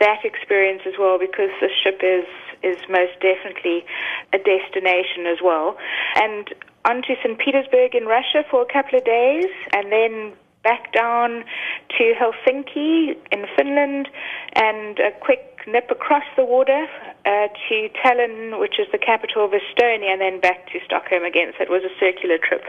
that 0.00 0.24
experience 0.24 0.82
as 0.86 0.94
well 0.98 1.18
because 1.18 1.50
the 1.60 1.70
ship 1.82 2.00
is 2.02 2.26
is 2.62 2.76
most 2.88 3.12
definitely 3.20 3.84
a 4.32 4.38
destination 4.38 5.26
as 5.26 5.38
well. 5.42 5.76
And 6.16 6.52
on 6.84 7.02
to 7.02 7.14
St. 7.22 7.38
Petersburg 7.38 7.94
in 7.94 8.06
Russia 8.06 8.44
for 8.50 8.62
a 8.62 8.72
couple 8.72 8.98
of 8.98 9.04
days, 9.04 9.50
and 9.74 9.92
then 9.92 10.32
back 10.62 10.92
down 10.92 11.44
to 11.96 12.14
Helsinki 12.14 13.16
in 13.30 13.46
Finland, 13.56 14.08
and 14.54 14.98
a 14.98 15.10
quick 15.20 15.60
nip 15.66 15.90
across 15.90 16.24
the 16.36 16.44
water 16.44 16.86
uh, 17.26 17.48
to 17.68 17.88
Tallinn, 18.02 18.58
which 18.58 18.78
is 18.78 18.86
the 18.90 18.98
capital 18.98 19.44
of 19.44 19.52
Estonia, 19.52 20.12
and 20.12 20.20
then 20.20 20.40
back 20.40 20.66
to 20.72 20.78
Stockholm 20.84 21.24
again. 21.24 21.52
So 21.56 21.62
it 21.62 21.70
was 21.70 21.82
a 21.84 21.92
circular 22.00 22.38
trip. 22.38 22.64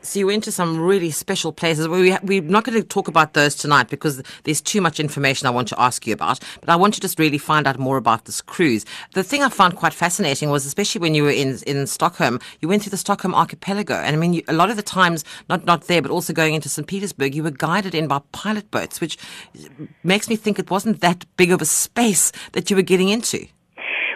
So, 0.00 0.20
you 0.20 0.26
went 0.26 0.44
to 0.44 0.52
some 0.52 0.78
really 0.78 1.10
special 1.10 1.52
places. 1.52 1.88
We, 1.88 2.16
we're 2.22 2.42
not 2.42 2.64
going 2.64 2.80
to 2.80 2.86
talk 2.86 3.08
about 3.08 3.34
those 3.34 3.54
tonight 3.54 3.88
because 3.88 4.22
there's 4.44 4.60
too 4.60 4.80
much 4.80 5.00
information 5.00 5.46
I 5.46 5.50
want 5.50 5.68
to 5.68 5.80
ask 5.80 6.06
you 6.06 6.14
about. 6.14 6.40
But 6.60 6.68
I 6.68 6.76
want 6.76 6.94
to 6.94 7.00
just 7.00 7.18
really 7.18 7.38
find 7.38 7.66
out 7.66 7.78
more 7.78 7.96
about 7.96 8.24
this 8.24 8.40
cruise. 8.40 8.84
The 9.14 9.24
thing 9.24 9.42
I 9.42 9.48
found 9.48 9.76
quite 9.76 9.92
fascinating 9.92 10.50
was, 10.50 10.64
especially 10.66 11.00
when 11.00 11.14
you 11.14 11.24
were 11.24 11.30
in, 11.30 11.58
in 11.66 11.86
Stockholm, 11.86 12.38
you 12.60 12.68
went 12.68 12.82
through 12.82 12.90
the 12.90 12.96
Stockholm 12.96 13.34
archipelago. 13.34 13.94
And 13.94 14.14
I 14.14 14.18
mean, 14.18 14.34
you, 14.34 14.42
a 14.48 14.52
lot 14.52 14.70
of 14.70 14.76
the 14.76 14.82
times, 14.82 15.24
not, 15.48 15.64
not 15.64 15.88
there, 15.88 16.00
but 16.00 16.10
also 16.10 16.32
going 16.32 16.54
into 16.54 16.68
St. 16.68 16.86
Petersburg, 16.86 17.34
you 17.34 17.42
were 17.42 17.50
guided 17.50 17.94
in 17.94 18.06
by 18.06 18.20
pilot 18.32 18.70
boats, 18.70 19.00
which 19.00 19.18
makes 20.04 20.28
me 20.28 20.36
think 20.36 20.58
it 20.58 20.70
wasn't 20.70 21.00
that 21.00 21.24
big 21.36 21.50
of 21.50 21.60
a 21.60 21.66
space 21.66 22.32
that 22.52 22.70
you 22.70 22.76
were 22.76 22.82
getting 22.82 23.08
into. 23.08 23.46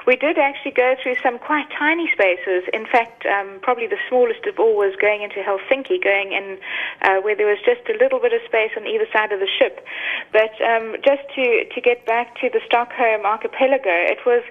We 0.07 0.17
did 0.17 0.39
actually 0.39 0.73
go 0.73 0.97
through 1.03 1.17
some 1.23 1.39
quite 1.39 1.71
tiny 1.79 2.11
spaces. 2.13 2.67
In 2.75 2.87
fact, 2.87 3.25
um, 3.27 3.61
probably 3.63 3.87
the 3.87 4.03
smallest 4.09 4.45
of 4.47 4.59
all 4.59 4.75
was 4.75 4.95
going 5.01 5.23
into 5.23 5.39
Helsinki, 5.47 6.03
going 6.03 6.33
in 6.33 6.59
uh, 7.03 7.23
where 7.23 7.37
there 7.37 7.47
was 7.47 7.63
just 7.63 7.87
a 7.87 7.95
little 8.03 8.19
bit 8.19 8.33
of 8.33 8.43
space 8.47 8.75
on 8.77 8.87
either 8.87 9.07
side 9.13 9.31
of 9.31 9.39
the 9.39 9.47
ship. 9.47 9.85
But 10.33 10.51
um, 10.59 10.99
just 11.07 11.23
to, 11.39 11.65
to 11.71 11.79
get 11.81 12.03
back 12.07 12.35
to 12.43 12.51
the 12.51 12.61
Stockholm 12.67 13.23
archipelago, 13.23 13.95
it 14.11 14.19
was 14.27 14.43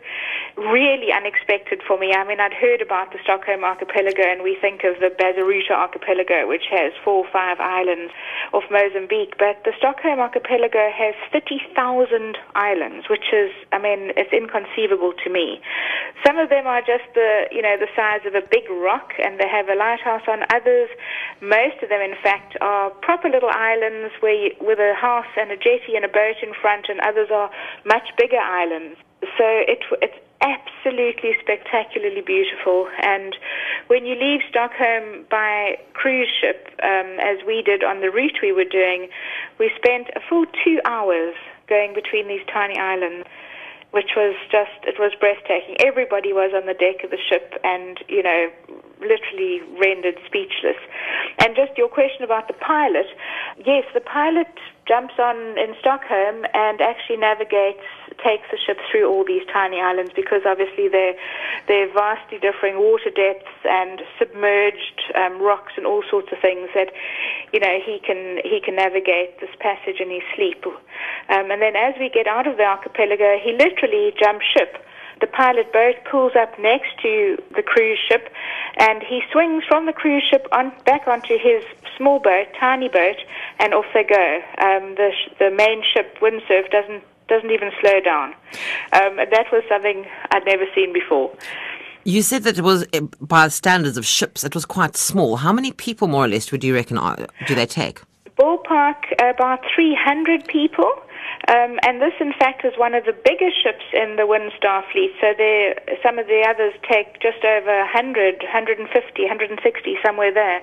really 0.56 1.12
unexpected 1.12 1.84
for 1.84 1.99
me. 1.99 2.14
I 2.16 2.24
mean, 2.24 2.39
I'd 2.39 2.56
heard 2.56 2.80
about 2.82 3.12
the 3.12 3.20
Stockholm 3.24 3.64
archipelago, 3.64 4.24
and 4.24 4.43
we 4.43 4.56
think 4.56 4.88
of 4.88 5.04
the 5.04 5.12
Bazaruto 5.12 5.76
archipelago, 5.76 6.47
which 6.47 6.72
has 6.72 6.93
four 7.04 7.26
or 7.26 7.30
five 7.32 7.60
islands 7.60 8.14
off 8.54 8.64
Mozambique. 8.72 9.36
But 9.36 9.64
the 9.68 9.76
Stockholm 9.78 10.20
archipelago 10.20 10.91
has 10.95 11.16
30,000 11.36 12.38
islands, 12.56 13.10
which 13.10 13.36
is, 13.36 13.52
I 13.72 13.80
mean, 13.80 14.16
it's 14.16 14.32
inconceivable 14.32 15.12
to 15.24 15.30
me. 15.30 15.41
Me. 15.42 15.62
Some 16.26 16.38
of 16.38 16.50
them 16.50 16.68
are 16.68 16.82
just 16.82 17.10
the, 17.16 17.50
you 17.52 17.62
know, 17.62 17.76
the 17.78 17.89
size 17.96 18.22
of 18.26 18.36
a 18.36 18.46
big 18.46 18.70
rock 18.70 19.14
and 19.18 19.39
they 19.39 19.50
have 19.50 19.70
a 19.70 19.76
lighthouse 19.76 20.22
on. 20.28 20.46
Others, 20.54 20.89
most 21.42 21.82
of 21.82 21.89
them 21.89 22.02
in 22.02 22.16
fact, 22.22 22.58
are 22.62 22.89
proper 23.02 23.30
little 23.30 23.50
islands 23.50 24.14
where 24.22 24.34
you, 24.34 24.52
with 24.62 24.78
a 24.78 24.94
house 24.94 25.30
and 25.38 25.52
a 25.52 25.58
jetty 25.58 25.98
and 25.98 26.06
a 26.06 26.12
boat 26.12 26.38
in 26.44 26.54
front 26.62 26.86
and 26.89 27.00
others 27.02 27.30
are 27.34 27.50
much 27.86 28.06
bigger 28.18 28.38
islands. 28.38 28.98
So 29.38 29.46
it, 29.46 29.82
it's 30.02 30.18
absolutely 30.42 31.34
spectacularly 31.42 32.22
beautiful. 32.22 32.88
And 33.02 33.36
when 33.88 34.06
you 34.06 34.16
leave 34.16 34.42
Stockholm 34.50 35.26
by 35.30 35.78
cruise 35.94 36.30
ship, 36.42 36.70
um, 36.84 37.18
as 37.22 37.38
we 37.46 37.62
did 37.62 37.84
on 37.84 38.02
the 38.02 38.10
route 38.10 38.38
we 38.42 38.52
were 38.52 38.66
doing, 38.66 39.10
we 39.60 39.72
spent 39.78 40.10
a 40.16 40.22
full 40.28 40.46
two 40.64 40.80
hours 40.86 41.36
going 41.70 41.94
between 41.94 42.28
these 42.28 42.46
tiny 42.52 42.78
islands 42.78 43.26
which 43.92 44.12
was 44.16 44.36
just 44.52 44.72
it 44.84 44.96
was 45.00 45.12
breathtaking. 45.20 45.76
Everybody 45.80 46.34
was 46.34 46.52
on 46.56 46.66
the 46.66 46.74
deck 46.74 47.04
of 47.04 47.12
the 47.12 47.20
ship, 47.30 47.54
and 47.64 48.00
you 48.08 48.24
know, 48.24 48.50
literally 49.02 49.62
rendered 49.80 50.16
speechless. 50.26 50.78
And 51.39 51.56
just 51.56 51.78
your 51.78 51.89
question 51.89 52.24
about 52.24 52.47
the 52.47 52.54
pilot, 52.54 53.08
yes, 53.66 53.84
the 53.93 54.02
pilot 54.02 54.47
jumps 54.88 55.14
on 55.20 55.58
in 55.58 55.76
Stockholm 55.80 56.45
and 56.54 56.82
actually 56.82 57.18
navigates, 57.18 57.86
takes 58.24 58.43
the 58.52 58.58
ship 58.58 58.78
through 58.89 59.10
all 59.10 59.24
these 59.24 59.43
tiny 59.52 59.80
islands 59.80 60.12
because 60.16 60.41
obviously 60.45 60.88
they're, 60.88 61.16
they're 61.68 61.91
vastly 61.93 62.38
differing 62.39 62.78
water 62.78 63.10
depths 63.10 63.47
and 63.66 64.02
submerged 64.20 65.02
um, 65.16 65.41
rocks 65.41 65.74
and 65.78 65.86
all 65.86 66.04
sorts 66.10 66.30
of 66.32 66.39
things 66.39 66.70
that, 66.76 66.91
you 67.54 67.60
know, 67.60 67.80
he 67.86 67.99
can, 68.06 68.41
he 68.43 68.60
can 68.60 68.76
navigate 68.76 69.39
this 69.39 69.54
passage 69.60 69.99
in 69.99 70.10
his 70.10 70.24
sleep. 70.36 70.66
Um, 70.66 71.52
and 71.52 71.62
then 71.62 71.76
as 71.76 71.95
we 71.99 72.10
get 72.10 72.28
out 72.28 72.47
of 72.47 72.58
the 72.58 72.64
archipelago, 72.64 73.38
he 73.41 73.54
literally 73.54 74.14
jumps 74.20 74.45
ship 74.45 74.84
the 75.22 75.28
pilot 75.28 75.72
boat 75.72 75.95
pulls 76.09 76.34
up 76.36 76.57
next 76.59 76.89
to 77.01 77.38
the 77.55 77.63
cruise 77.63 77.99
ship, 78.09 78.34
and 78.78 79.01
he 79.03 79.22
swings 79.32 79.63
from 79.67 79.86
the 79.86 79.93
cruise 79.93 80.24
ship 80.30 80.47
on 80.51 80.72
back 80.86 81.07
onto 81.07 81.38
his 81.38 81.63
small 81.97 82.19
boat, 82.19 82.47
tiny 82.59 82.89
boat, 82.89 83.17
and 83.59 83.74
off 83.74 83.86
they 83.93 84.03
go. 84.03 84.39
Um, 84.57 84.95
the 84.95 85.11
the 85.39 85.51
main 85.51 85.84
ship, 85.84 86.17
Windsurf, 86.19 86.69
doesn't 86.72 87.03
doesn't 87.28 87.51
even 87.51 87.72
slow 87.80 88.01
down. 88.01 88.34
Um, 88.91 89.19
and 89.19 89.32
that 89.32 89.45
was 89.51 89.63
something 89.69 90.05
I'd 90.32 90.45
never 90.45 90.65
seen 90.76 90.91
before. 90.91 91.32
You 92.03 92.24
said 92.24 92.43
that 92.43 92.57
it 92.57 92.63
was, 92.63 92.86
eh, 92.93 93.01
by 93.22 93.47
standards 93.47 93.95
of 93.95 94.05
ships, 94.05 94.43
it 94.43 94.55
was 94.55 94.65
quite 94.65 94.97
small. 94.97 95.38
How 95.38 95.53
many 95.53 95.72
people, 95.72 96.07
more 96.07 96.26
or 96.26 96.28
less, 96.28 96.51
would 96.51 96.63
you 96.63 96.74
reckon, 96.74 96.97
do 97.47 97.55
they 97.55 97.67
take? 97.67 98.01
Ballpark, 98.38 99.13
about 99.19 99.59
300 99.76 100.47
people. 100.47 100.91
Um, 101.48 101.80
and 101.84 102.02
this, 102.02 102.14
in 102.20 102.34
fact, 102.38 102.64
is 102.66 102.74
one 102.78 102.94
of 102.94 103.06
the 103.06 103.14
biggest 103.14 103.58
ships 103.64 103.84
in 103.94 104.16
the 104.16 104.30
Windstar 104.30 104.84
fleet. 104.92 105.12
So 105.20 105.34
some 106.04 106.20
of 106.20 106.28
the 106.28 106.46
others 106.48 106.74
take 106.86 107.20
just 107.20 107.44
over 107.44 107.82
100, 107.89 108.46
150, 108.46 108.86
160, 108.86 109.98
somewhere 110.06 110.34
there. 110.34 110.62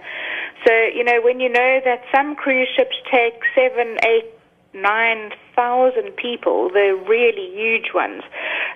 So, 0.66 0.72
you 0.94 1.02
know, 1.02 1.20
when 1.20 1.40
you 1.40 1.48
know 1.48 1.80
that 1.84 2.02
some 2.14 2.36
cruise 2.36 2.68
ships 2.76 2.96
take 3.10 3.42
seven, 3.54 3.98
eight, 4.06 4.30
nine 4.74 5.32
thousand 5.56 6.14
people, 6.16 6.70
the 6.70 6.94
really 7.08 7.50
huge 7.54 7.90
ones. 7.94 8.22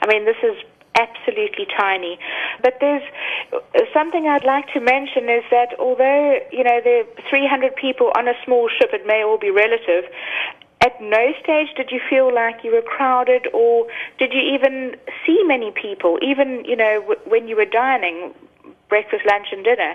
I 0.01 0.07
mean, 0.09 0.25
this 0.25 0.41
is 0.43 0.57
absolutely 0.99 1.67
tiny. 1.79 2.19
But 2.63 2.79
there's 2.81 3.03
something 3.93 4.27
I'd 4.27 4.45
like 4.45 4.67
to 4.75 4.81
mention 4.81 5.29
is 5.29 5.45
that 5.51 5.79
although, 5.79 6.39
you 6.51 6.65
know, 6.65 6.81
there 6.83 7.03
are 7.03 7.31
300 7.31 7.77
people 7.77 8.13
on 8.17 8.29
a 8.29 8.35
small 8.45 8.69
ship, 8.69 8.91
it 8.93 9.07
may 9.07 9.23
all 9.23 9.39
be 9.39 9.51
relative, 9.51 10.05
at 10.85 11.01
no 11.01 11.33
stage 11.43 11.69
did 11.77 11.91
you 11.91 12.01
feel 12.11 12.35
like 12.35 12.65
you 12.65 12.73
were 12.73 12.83
crowded 12.83 13.47
or 13.55 13.87
did 14.19 14.33
you 14.33 14.41
even 14.41 14.97
see 15.25 15.43
many 15.45 15.71
people, 15.71 16.19
even, 16.21 16.65
you 16.65 16.77
know, 16.77 17.01
w- 17.01 17.21
when 17.25 17.47
you 17.49 17.57
were 17.57 17.65
dining, 17.65 18.35
breakfast, 18.93 19.25
lunch, 19.25 19.47
and 19.53 19.65
dinner. 19.65 19.95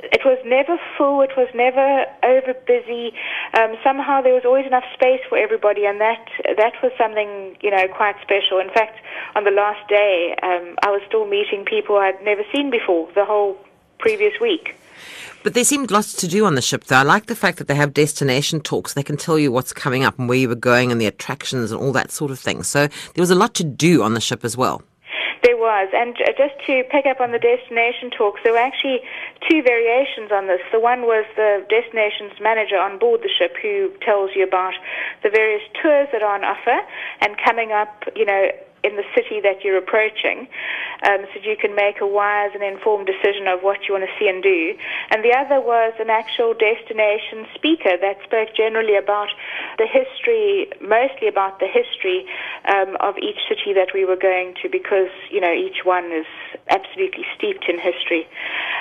It 0.00 0.22
was 0.24 0.38
never 0.44 0.76
full. 0.98 1.22
It 1.22 1.30
was 1.36 1.46
never 1.54 2.04
over 2.24 2.52
busy. 2.66 3.14
Um, 3.56 3.76
somehow 3.84 4.22
there 4.22 4.34
was 4.34 4.44
always 4.44 4.66
enough 4.66 4.82
space 4.92 5.20
for 5.28 5.38
everybody, 5.38 5.86
and 5.86 6.00
that 6.00 6.26
that 6.58 6.74
was 6.82 6.90
something 6.98 7.56
you 7.62 7.70
know 7.70 7.86
quite 7.86 8.16
special. 8.20 8.58
In 8.58 8.70
fact, 8.70 8.98
on 9.36 9.44
the 9.44 9.52
last 9.52 9.88
day, 9.88 10.34
um, 10.42 10.74
I 10.82 10.90
was 10.90 11.00
still 11.06 11.26
meeting 11.26 11.64
people 11.64 11.96
I'd 11.96 12.22
never 12.24 12.42
seen 12.52 12.70
before 12.70 13.08
the 13.14 13.24
whole 13.24 13.56
previous 14.00 14.34
week. 14.40 14.74
But 15.42 15.54
there 15.54 15.64
seemed 15.64 15.90
lots 15.90 16.14
to 16.14 16.28
do 16.28 16.46
on 16.46 16.54
the 16.54 16.62
ship, 16.62 16.84
though. 16.84 16.96
I 16.96 17.02
like 17.02 17.26
the 17.26 17.36
fact 17.36 17.58
that 17.58 17.68
they 17.68 17.74
have 17.74 17.92
destination 17.92 18.60
talks. 18.60 18.94
They 18.94 19.02
can 19.02 19.16
tell 19.16 19.38
you 19.38 19.52
what's 19.52 19.72
coming 19.72 20.04
up 20.04 20.18
and 20.18 20.28
where 20.28 20.38
you 20.38 20.48
were 20.48 20.54
going 20.54 20.90
and 20.90 21.00
the 21.00 21.06
attractions 21.06 21.70
and 21.70 21.80
all 21.80 21.92
that 21.92 22.10
sort 22.10 22.30
of 22.30 22.38
thing. 22.38 22.62
So 22.62 22.86
there 22.86 23.22
was 23.22 23.30
a 23.30 23.34
lot 23.34 23.54
to 23.54 23.64
do 23.64 24.02
on 24.02 24.14
the 24.14 24.20
ship 24.20 24.44
as 24.44 24.56
well. 24.56 24.82
There 25.42 25.58
was, 25.58 25.90
and 25.92 26.16
just 26.16 26.54
to 26.66 26.84
pick 26.90 27.04
up 27.04 27.20
on 27.20 27.32
the 27.32 27.38
destination 27.38 28.08
talks, 28.10 28.40
there 28.44 28.54
were 28.54 28.58
actually 28.58 29.00
two 29.48 29.62
variations 29.62 30.32
on 30.32 30.46
this. 30.46 30.60
The 30.72 30.80
one 30.80 31.02
was 31.02 31.26
the 31.36 31.66
destinations 31.68 32.32
manager 32.40 32.78
on 32.78 32.98
board 32.98 33.20
the 33.20 33.28
ship 33.28 33.54
who 33.60 33.92
tells 34.00 34.30
you 34.34 34.44
about 34.44 34.72
the 35.22 35.28
various 35.28 35.62
tours 35.82 36.08
that 36.12 36.22
are 36.22 36.34
on 36.34 36.44
offer 36.44 36.80
and 37.20 37.36
coming 37.44 37.72
up, 37.72 38.04
you 38.16 38.24
know, 38.24 38.48
in 38.84 38.96
the 38.96 39.06
city 39.16 39.40
that 39.40 39.64
you're 39.64 39.78
approaching, 39.78 40.46
um, 41.02 41.24
so 41.32 41.40
you 41.42 41.56
can 41.56 41.74
make 41.74 42.00
a 42.00 42.06
wise 42.06 42.52
and 42.52 42.62
informed 42.62 43.08
decision 43.08 43.48
of 43.48 43.64
what 43.64 43.88
you 43.88 43.96
want 43.96 44.04
to 44.04 44.14
see 44.20 44.28
and 44.28 44.42
do. 44.42 44.76
And 45.10 45.24
the 45.24 45.32
other 45.32 45.60
was 45.60 45.92
an 45.98 46.10
actual 46.10 46.52
destination 46.52 47.48
speaker 47.54 47.96
that 47.96 48.20
spoke 48.22 48.54
generally 48.54 48.96
about 48.96 49.28
the 49.78 49.88
history, 49.88 50.68
mostly 50.80 51.28
about 51.28 51.58
the 51.58 51.66
history 51.66 52.28
um, 52.68 52.96
of 53.00 53.16
each 53.18 53.40
city 53.48 53.72
that 53.72 53.96
we 53.96 54.04
were 54.04 54.20
going 54.20 54.54
to, 54.62 54.68
because 54.68 55.10
you 55.30 55.40
know 55.40 55.52
each 55.52 55.84
one 55.84 56.12
is 56.12 56.28
absolutely 56.68 57.24
steeped 57.36 57.64
in 57.68 57.80
history. 57.80 58.28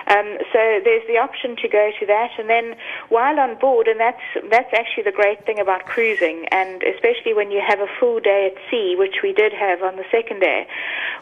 Um, 0.07 0.37
so 0.51 0.59
there's 0.83 1.05
the 1.07 1.17
option 1.17 1.55
to 1.57 1.67
go 1.67 1.91
to 1.99 2.05
that, 2.05 2.31
and 2.37 2.49
then 2.49 2.75
while 3.09 3.39
on 3.39 3.57
board, 3.59 3.87
and 3.87 3.99
that's 3.99 4.21
that's 4.49 4.73
actually 4.73 5.03
the 5.03 5.11
great 5.11 5.45
thing 5.45 5.59
about 5.59 5.85
cruising, 5.85 6.45
and 6.51 6.83
especially 6.83 7.33
when 7.33 7.51
you 7.51 7.61
have 7.65 7.79
a 7.79 7.87
full 7.99 8.19
day 8.19 8.51
at 8.51 8.57
sea, 8.69 8.95
which 8.97 9.23
we 9.23 9.33
did 9.33 9.53
have 9.53 9.81
on 9.81 9.95
the 9.95 10.05
second 10.11 10.39
day, 10.39 10.67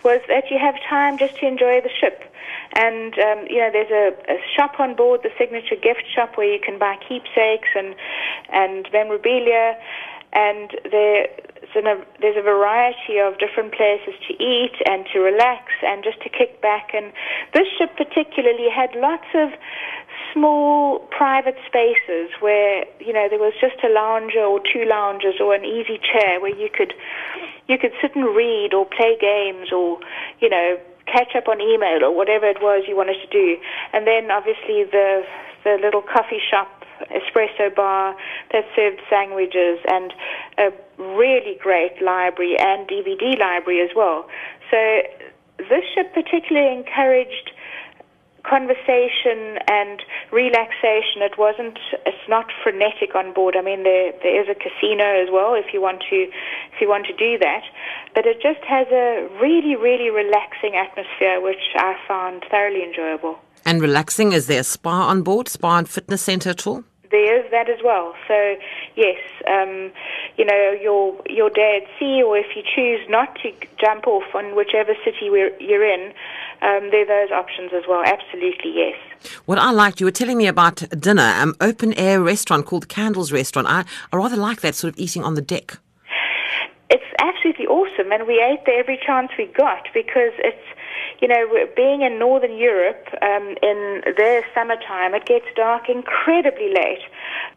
was 0.03 0.19
that 0.27 0.49
you 0.49 0.57
have 0.57 0.75
time 0.89 1.17
just 1.17 1.35
to 1.39 1.47
enjoy 1.47 1.81
the 1.81 1.89
ship. 1.99 2.23
And 2.73 3.13
um, 3.19 3.45
you 3.49 3.57
know, 3.57 3.69
there's 3.71 3.91
a, 3.91 4.15
a 4.31 4.37
shop 4.55 4.79
on 4.79 4.95
board, 4.95 5.21
the 5.23 5.31
signature 5.37 5.75
gift 5.75 6.03
shop, 6.13 6.37
where 6.37 6.51
you 6.51 6.59
can 6.59 6.79
buy 6.79 6.95
keepsakes 7.07 7.69
and 7.75 7.95
and 8.49 8.87
memorabilia, 8.91 9.77
and 10.33 10.71
there 10.91 11.27
there's 11.73 12.37
a 12.37 12.41
variety 12.41 13.19
of 13.23 13.39
different 13.39 13.71
places 13.73 14.13
to 14.27 14.33
eat 14.43 14.75
and 14.85 15.05
to 15.13 15.19
relax 15.19 15.71
and 15.83 16.03
just 16.03 16.19
to 16.21 16.29
kick 16.29 16.61
back. 16.61 16.91
And 16.93 17.13
this 17.53 17.67
ship 17.77 17.95
particularly 17.95 18.67
had 18.67 18.91
lots 18.95 19.27
of 19.33 19.49
small 20.33 20.99
private 21.11 21.55
spaces 21.67 22.31
where 22.39 22.85
you 22.99 23.11
know 23.11 23.27
there 23.29 23.39
was 23.39 23.53
just 23.59 23.75
a 23.83 23.91
lounger 23.91 24.43
or 24.43 24.59
two 24.59 24.85
lounges 24.85 25.35
or 25.39 25.53
an 25.55 25.65
easy 25.65 25.99
chair 25.99 26.39
where 26.39 26.55
you 26.55 26.69
could 26.71 26.93
you 27.67 27.77
could 27.77 27.91
sit 28.01 28.15
and 28.15 28.35
read 28.35 28.73
or 28.73 28.85
play 28.85 29.17
games 29.19 29.71
or 29.71 29.99
you 30.39 30.49
know 30.49 30.79
catch 31.05 31.35
up 31.35 31.47
on 31.47 31.59
email 31.59 32.03
or 32.03 32.15
whatever 32.15 32.45
it 32.47 32.61
was 32.61 32.83
you 32.87 32.95
wanted 32.95 33.17
to 33.19 33.27
do 33.27 33.57
and 33.91 34.07
then 34.07 34.31
obviously 34.31 34.85
the 34.87 35.23
the 35.63 35.77
little 35.81 36.01
coffee 36.01 36.39
shop 36.39 36.80
espresso 37.09 37.73
bar 37.75 38.15
that 38.51 38.65
served 38.75 39.01
sandwiches 39.09 39.79
and 39.87 40.13
a 40.57 40.71
really 40.97 41.57
great 41.61 42.01
library 42.01 42.57
and 42.59 42.87
DVD 42.87 43.37
library 43.39 43.81
as 43.81 43.89
well. 43.95 44.27
So 44.69 44.77
this 45.57 45.83
ship 45.93 46.13
particularly 46.13 46.75
encouraged 46.75 47.51
conversation 48.43 49.59
and 49.67 50.01
relaxation. 50.31 51.21
It 51.21 51.37
wasn't. 51.37 51.77
It's 52.05 52.27
not 52.27 52.45
frenetic 52.63 53.15
on 53.15 53.33
board. 53.33 53.55
I 53.55 53.61
mean, 53.61 53.83
there 53.83 54.13
there 54.23 54.41
is 54.41 54.47
a 54.49 54.55
casino 54.55 55.05
as 55.21 55.29
well 55.31 55.53
if 55.55 55.73
you 55.73 55.81
want 55.81 56.03
to 56.09 56.15
if 56.73 56.81
you 56.81 56.89
want 56.89 57.05
to 57.07 57.13
do 57.13 57.37
that. 57.39 57.63
But 58.15 58.25
it 58.25 58.41
just 58.41 58.63
has 58.65 58.87
a 58.91 59.27
really 59.41 59.75
really 59.75 60.09
relaxing 60.09 60.75
atmosphere, 60.75 61.41
which 61.41 61.75
I 61.75 61.95
found 62.07 62.45
thoroughly 62.49 62.83
enjoyable. 62.83 63.39
And 63.65 63.81
relaxing, 63.81 64.31
is 64.31 64.47
there 64.47 64.61
a 64.61 64.63
spa 64.63 65.07
on 65.07 65.21
board, 65.21 65.47
spa 65.47 65.77
and 65.77 65.87
fitness 65.87 66.23
centre 66.23 66.49
at 66.49 66.65
all? 66.65 66.83
There 67.11 67.39
is 67.39 67.51
that 67.51 67.69
as 67.69 67.79
well. 67.83 68.13
So 68.27 68.55
yes, 68.95 69.19
um, 69.47 69.91
you 70.37 70.45
know 70.45 70.75
your 70.81 71.21
your 71.29 71.49
day 71.49 71.81
at 71.83 71.99
sea, 71.99 72.23
or 72.23 72.37
if 72.37 72.55
you 72.55 72.63
choose 72.63 73.07
not 73.09 73.35
to 73.43 73.51
jump 73.79 74.07
off 74.07 74.33
on 74.33 74.55
whichever 74.55 74.93
city 75.03 75.25
you're 75.25 75.85
in, 75.85 76.13
um, 76.61 76.89
there 76.91 77.03
are 77.03 77.27
those 77.27 77.31
options 77.31 77.71
as 77.73 77.83
well. 77.87 78.03
Absolutely, 78.05 78.73
yes. 78.75 78.95
What 79.45 79.59
I 79.59 79.71
liked, 79.71 79.99
you 79.99 80.05
were 80.05 80.11
telling 80.11 80.37
me 80.37 80.47
about 80.47 80.83
dinner, 80.99 81.33
um, 81.37 81.55
open 81.61 81.93
air 81.93 82.21
restaurant 82.21 82.65
called 82.65 82.87
Candles 82.87 83.31
Restaurant. 83.31 83.67
I, 83.67 83.85
I 84.11 84.17
rather 84.17 84.37
like 84.37 84.61
that 84.61 84.75
sort 84.75 84.93
of 84.93 84.99
eating 84.99 85.23
on 85.23 85.35
the 85.35 85.41
deck. 85.41 85.77
It's 86.89 87.03
absolutely 87.19 87.67
awesome, 87.67 88.11
and 88.11 88.27
we 88.27 88.41
ate 88.41 88.65
there 88.65 88.79
every 88.79 88.99
chance 89.05 89.31
we 89.37 89.45
got 89.45 89.87
because 89.93 90.33
it's 90.39 90.65
you 91.21 91.27
know, 91.27 91.45
being 91.75 92.01
in 92.01 92.17
Northern 92.17 92.57
Europe 92.57 93.07
um, 93.21 93.55
in 93.61 94.01
their 94.17 94.43
summertime, 94.55 95.13
it 95.13 95.25
gets 95.25 95.45
dark 95.55 95.87
incredibly 95.87 96.73
late. 96.73 97.03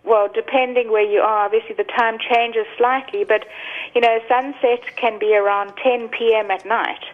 Well, 0.04 0.28
depending 0.32 0.92
where 0.92 1.04
you 1.04 1.20
are, 1.20 1.46
obviously 1.46 1.74
the 1.74 1.84
time 1.84 2.18
changes 2.18 2.66
slightly, 2.76 3.24
but, 3.24 3.46
you 3.94 4.02
know, 4.02 4.18
sunset 4.28 4.84
can 4.96 5.18
be 5.18 5.34
around 5.34 5.72
10 5.82 6.08
p.m. 6.08 6.50
at 6.50 6.66
night. 6.66 7.04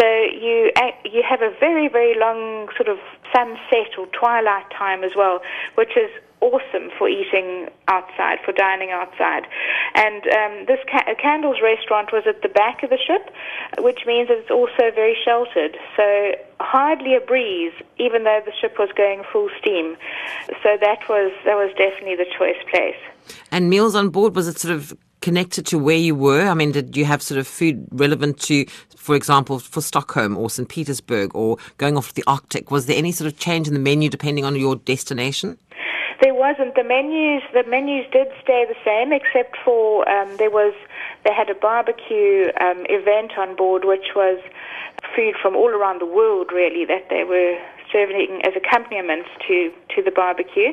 So 0.00 0.06
you 0.06 0.72
you 1.04 1.22
have 1.22 1.40
a 1.40 1.54
very 1.60 1.86
very 1.86 2.18
long 2.18 2.68
sort 2.76 2.88
of 2.88 2.98
sunset 3.32 3.96
or 3.96 4.06
twilight 4.08 4.68
time 4.76 5.04
as 5.04 5.12
well, 5.16 5.40
which 5.76 5.96
is 5.96 6.10
awesome 6.40 6.90
for 6.98 7.08
eating 7.08 7.68
outside, 7.88 8.38
for 8.44 8.52
dining 8.52 8.90
outside. 8.90 9.46
And 9.94 10.22
um, 10.26 10.66
this 10.66 10.80
ca- 10.90 11.14
Candles 11.20 11.56
restaurant 11.62 12.12
was 12.12 12.24
at 12.26 12.42
the 12.42 12.48
back 12.48 12.82
of 12.82 12.90
the 12.90 12.98
ship, 12.98 13.30
which 13.78 14.06
means 14.06 14.28
that 14.28 14.38
it's 14.38 14.50
also 14.50 14.94
very 14.94 15.16
sheltered. 15.24 15.76
So 15.96 16.34
hardly 16.60 17.14
a 17.14 17.20
breeze, 17.20 17.72
even 17.98 18.24
though 18.24 18.40
the 18.44 18.52
ship 18.60 18.78
was 18.78 18.90
going 18.96 19.22
full 19.32 19.48
steam. 19.58 19.96
So 20.62 20.76
that 20.80 21.08
was 21.08 21.32
that 21.44 21.54
was 21.54 21.72
definitely 21.76 22.16
the 22.16 22.26
choice 22.36 22.60
place. 22.70 22.96
And 23.50 23.70
meals 23.70 23.94
on 23.94 24.10
board 24.10 24.36
was 24.36 24.48
it 24.48 24.58
sort 24.58 24.74
of 24.74 24.92
connected 25.24 25.64
to 25.64 25.78
where 25.78 25.96
you 25.96 26.14
were? 26.14 26.46
I 26.48 26.52
mean, 26.52 26.72
did 26.72 26.94
you 26.98 27.06
have 27.06 27.22
sort 27.22 27.38
of 27.38 27.46
food 27.46 27.86
relevant 27.90 28.38
to, 28.40 28.66
for 28.94 29.14
example, 29.16 29.58
for 29.58 29.80
Stockholm 29.80 30.36
or 30.36 30.50
St. 30.50 30.68
Petersburg 30.68 31.34
or 31.34 31.56
going 31.78 31.96
off 31.96 32.08
to 32.08 32.14
the 32.14 32.24
Arctic? 32.26 32.70
Was 32.70 32.84
there 32.84 32.98
any 32.98 33.10
sort 33.10 33.32
of 33.32 33.38
change 33.38 33.66
in 33.66 33.72
the 33.72 33.80
menu 33.80 34.10
depending 34.10 34.44
on 34.44 34.54
your 34.54 34.76
destination? 34.76 35.56
There 36.20 36.34
wasn't. 36.34 36.74
The 36.74 36.84
menus 36.84 37.42
the 37.52 37.64
menus 37.64 38.06
did 38.12 38.28
stay 38.42 38.64
the 38.68 38.78
same, 38.84 39.12
except 39.12 39.56
for 39.64 40.08
um, 40.08 40.36
there 40.36 40.50
was 40.50 40.74
they 41.24 41.32
had 41.32 41.50
a 41.50 41.54
barbecue 41.54 42.50
um, 42.60 42.86
event 42.88 43.32
on 43.38 43.56
board, 43.56 43.84
which 43.84 44.14
was 44.14 44.38
food 45.16 45.34
from 45.40 45.56
all 45.56 45.68
around 45.68 46.00
the 46.00 46.06
world, 46.06 46.50
really, 46.52 46.84
that 46.84 47.08
they 47.10 47.24
were 47.24 47.58
serving 47.92 48.42
as 48.44 48.52
accompaniments 48.56 49.28
to, 49.46 49.70
to 49.94 50.02
the 50.02 50.10
barbecue. 50.10 50.72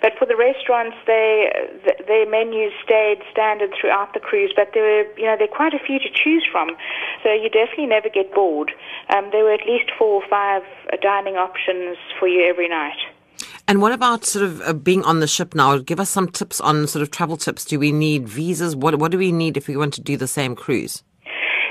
But 0.00 0.12
for 0.18 0.26
the 0.26 0.36
restaurants, 0.36 0.96
they 1.06 1.52
th- 1.84 2.06
their 2.06 2.28
menus 2.28 2.72
stayed 2.82 3.20
standard 3.30 3.70
throughout 3.78 4.14
the 4.14 4.20
cruise. 4.20 4.52
But 4.56 4.70
there 4.72 4.82
were 4.82 5.04
you 5.16 5.24
know 5.24 5.36
there 5.36 5.48
are 5.48 5.56
quite 5.56 5.74
a 5.74 5.82
few 5.84 5.98
to 5.98 6.10
choose 6.12 6.44
from, 6.50 6.76
so 7.22 7.32
you 7.32 7.48
definitely 7.48 7.86
never 7.86 8.08
get 8.08 8.32
bored. 8.34 8.72
Um, 9.14 9.28
there 9.32 9.44
were 9.44 9.52
at 9.52 9.66
least 9.66 9.90
four 9.98 10.22
or 10.22 10.28
five 10.28 10.62
dining 11.00 11.36
options 11.36 11.96
for 12.18 12.28
you 12.28 12.44
every 12.48 12.68
night. 12.68 13.13
And 13.66 13.80
what 13.80 13.92
about 13.92 14.24
sort 14.24 14.44
of 14.44 14.60
uh, 14.60 14.72
being 14.74 15.02
on 15.04 15.20
the 15.20 15.26
ship 15.26 15.54
now? 15.54 15.78
Give 15.78 15.98
us 15.98 16.10
some 16.10 16.28
tips 16.28 16.60
on 16.60 16.86
sort 16.86 17.02
of 17.02 17.10
travel 17.10 17.36
tips. 17.36 17.64
Do 17.64 17.78
we 17.78 17.92
need 17.92 18.28
visas? 18.28 18.76
What 18.76 18.98
what 18.98 19.10
do 19.10 19.18
we 19.18 19.32
need 19.32 19.56
if 19.56 19.68
we 19.68 19.76
want 19.76 19.94
to 19.94 20.02
do 20.02 20.16
the 20.16 20.28
same 20.28 20.54
cruise? 20.54 21.02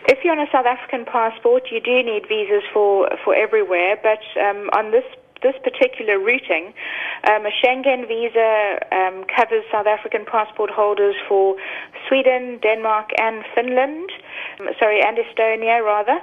If 0.08 0.20
you're 0.24 0.34
on 0.34 0.40
a 0.40 0.52
South 0.52 0.66
African 0.66 1.06
passport, 1.06 1.64
you 1.72 1.80
do 1.80 2.02
need 2.04 2.24
visas 2.28 2.64
for 2.74 3.10
for 3.24 3.36
everywhere. 3.36 3.98
But 4.02 4.24
um, 4.42 4.70
on 4.74 4.92
this 4.92 5.06
this 5.44 5.56
particular 5.64 6.18
routing, 6.18 6.74
um, 7.30 7.46
a 7.46 7.52
Schengen 7.52 8.08
visa 8.08 8.80
um, 8.92 9.26
covers 9.28 9.64
South 9.72 9.86
African 9.86 10.26
passport 10.26 10.72
holders 10.72 11.16
for 11.28 11.56
Sweden, 12.08 12.60
Denmark, 12.64 13.12
and 13.20 13.44
Finland. 13.54 14.10
Um, 14.60 14.68
sorry, 14.80 15.02
and 15.02 15.18
Estonia 15.18 15.84
rather. 15.84 16.20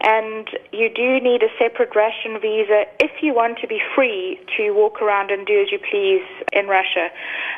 And 0.00 0.48
you 0.72 0.88
do 0.88 1.20
need 1.20 1.42
a 1.42 1.52
separate 1.58 1.94
Russian 1.94 2.40
visa 2.40 2.84
if 2.98 3.22
you 3.22 3.34
want 3.34 3.58
to 3.60 3.66
be 3.68 3.80
free 3.94 4.40
to 4.56 4.72
walk 4.72 5.00
around 5.00 5.30
and 5.30 5.46
do 5.46 5.60
as 5.60 5.70
you 5.70 5.78
please 5.78 6.24
in 6.52 6.66
Russia. 6.66 7.08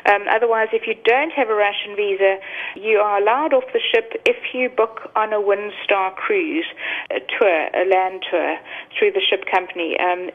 Um, 0.05 0.25
otherwise, 0.29 0.69
if 0.73 0.87
you 0.87 0.95
don't 1.03 1.31
have 1.31 1.49
a 1.49 1.55
Russian 1.55 1.95
visa, 1.95 2.37
you 2.75 2.99
are 2.99 3.19
allowed 3.19 3.53
off 3.53 3.63
the 3.73 3.79
ship 3.79 4.21
if 4.25 4.53
you 4.53 4.69
book 4.69 5.11
on 5.15 5.33
a 5.33 5.39
Windstar 5.39 6.15
cruise, 6.15 6.65
a 7.11 7.19
tour, 7.19 7.69
a 7.73 7.85
land 7.89 8.23
tour 8.29 8.57
through 8.97 9.11
the 9.11 9.21
ship 9.21 9.45
company. 9.51 9.97
Um, 9.99 10.29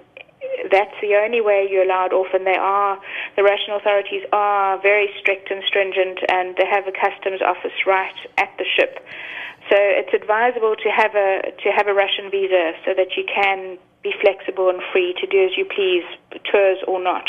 that's 0.70 0.94
the 1.02 1.16
only 1.16 1.40
way 1.40 1.66
you're 1.70 1.84
allowed 1.84 2.12
off, 2.12 2.28
and 2.32 2.46
they 2.46 2.56
are 2.58 2.98
the 3.36 3.42
Russian 3.42 3.74
authorities 3.74 4.22
are 4.32 4.80
very 4.80 5.08
strict 5.20 5.50
and 5.50 5.62
stringent, 5.66 6.20
and 6.28 6.56
they 6.56 6.66
have 6.66 6.86
a 6.86 6.92
customs 6.92 7.42
office 7.42 7.74
right 7.86 8.16
at 8.38 8.50
the 8.58 8.64
ship. 8.64 8.98
So 9.68 9.76
it's 9.78 10.14
advisable 10.14 10.74
to 10.74 10.88
have 10.90 11.14
a 11.14 11.42
to 11.62 11.68
have 11.70 11.86
a 11.86 11.94
Russian 11.94 12.30
visa 12.30 12.72
so 12.84 12.94
that 12.94 13.16
you 13.16 13.24
can 13.26 13.78
be 14.02 14.12
flexible 14.20 14.68
and 14.70 14.80
free 14.92 15.14
to 15.20 15.26
do 15.26 15.44
as 15.44 15.56
you 15.56 15.64
please, 15.64 16.04
tours 16.50 16.78
or 16.88 17.02
not. 17.02 17.28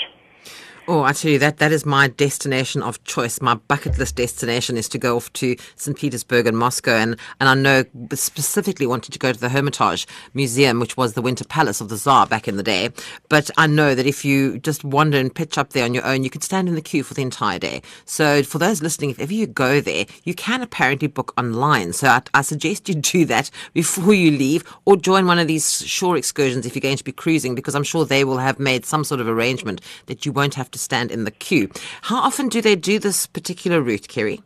Oh, 0.88 1.04
I 1.04 1.14
tell 1.14 1.30
you 1.30 1.38
that 1.38 1.58
that 1.58 1.72
is 1.72 1.86
my 1.86 2.08
destination 2.08 2.82
of 2.82 3.04
choice. 3.04 3.40
My 3.40 3.54
bucket 3.54 4.00
list 4.00 4.16
destination 4.16 4.78
is 4.78 4.90
to 4.90 4.98
go 4.98 5.16
off 5.16 5.32
to 5.34 5.56
St. 5.76 5.96
Petersburg 5.96 6.48
and 6.48 6.58
Moscow, 6.58 6.96
and 6.96 7.18
and 7.40 7.48
I 7.48 7.54
know 7.54 7.84
specifically 8.16 8.88
wanted 8.88 9.12
to 9.12 9.20
go 9.20 9.32
to 9.32 9.40
the 9.40 9.50
Hermitage 9.50 10.08
Museum, 10.34 10.80
which 10.80 10.98
was 10.98 11.14
the 11.14 11.22
Winter 11.22 11.46
Palace 11.46 11.82
of 11.82 11.90
the 11.90 11.98
Tsar 11.98 12.26
back 12.26 12.48
in 12.48 12.58
the 12.58 12.64
day. 12.64 12.90
But 13.30 13.52
I 13.58 13.68
know 13.68 13.94
that 13.94 14.08
if 14.08 14.26
you 14.26 14.58
just 14.58 14.84
wander 14.84 15.20
and 15.20 15.34
pitch 15.34 15.56
up 15.56 15.70
there 15.70 15.86
on 15.86 15.94
your 15.94 16.04
own, 16.04 16.24
you 16.24 16.32
could 16.32 16.44
stand 16.44 16.68
in 16.68 16.74
the 16.74 16.82
queue 16.82 17.04
for 17.04 17.14
the 17.14 17.22
entire 17.22 17.60
day. 17.60 17.84
So 18.06 18.42
for 18.42 18.58
those 18.58 18.82
listening, 18.82 19.12
if 19.12 19.20
ever 19.20 19.34
you 19.34 19.46
go 19.46 19.82
there, 19.82 20.08
you 20.24 20.34
can 20.34 20.64
apparently 20.64 21.08
book 21.08 21.32
online. 21.38 21.94
So 21.94 22.08
I, 22.08 22.24
I 22.34 22.42
suggest 22.42 22.90
you 22.90 22.96
do 23.12 23.24
that 23.26 23.52
before 23.76 24.16
you 24.16 24.32
leave, 24.32 24.64
or 24.86 24.98
join 24.98 25.28
one 25.28 25.38
of 25.38 25.48
these 25.48 25.86
shore 25.86 26.18
excursions 26.18 26.66
if 26.66 26.74
you're 26.74 26.82
going 26.82 26.98
to 26.98 27.04
be 27.04 27.12
cruising, 27.12 27.54
because 27.54 27.76
I'm 27.76 27.84
sure 27.84 28.04
they 28.04 28.24
will 28.24 28.40
have 28.40 28.58
made 28.58 28.84
some 28.84 29.04
sort 29.04 29.22
of 29.22 29.28
arrangement 29.28 29.80
that 30.08 30.26
you 30.26 30.32
won't 30.32 30.56
have 30.56 30.71
to 30.72 30.80
stand 30.80 31.12
in 31.12 31.24
the 31.24 31.32
queue. 31.32 31.70
How 32.04 32.18
often 32.18 32.50
do 32.50 32.62
they 32.62 32.76
do 32.76 33.00
this 33.00 33.28
particular 33.28 33.82
route, 33.82 34.08
Keri? 34.08 34.42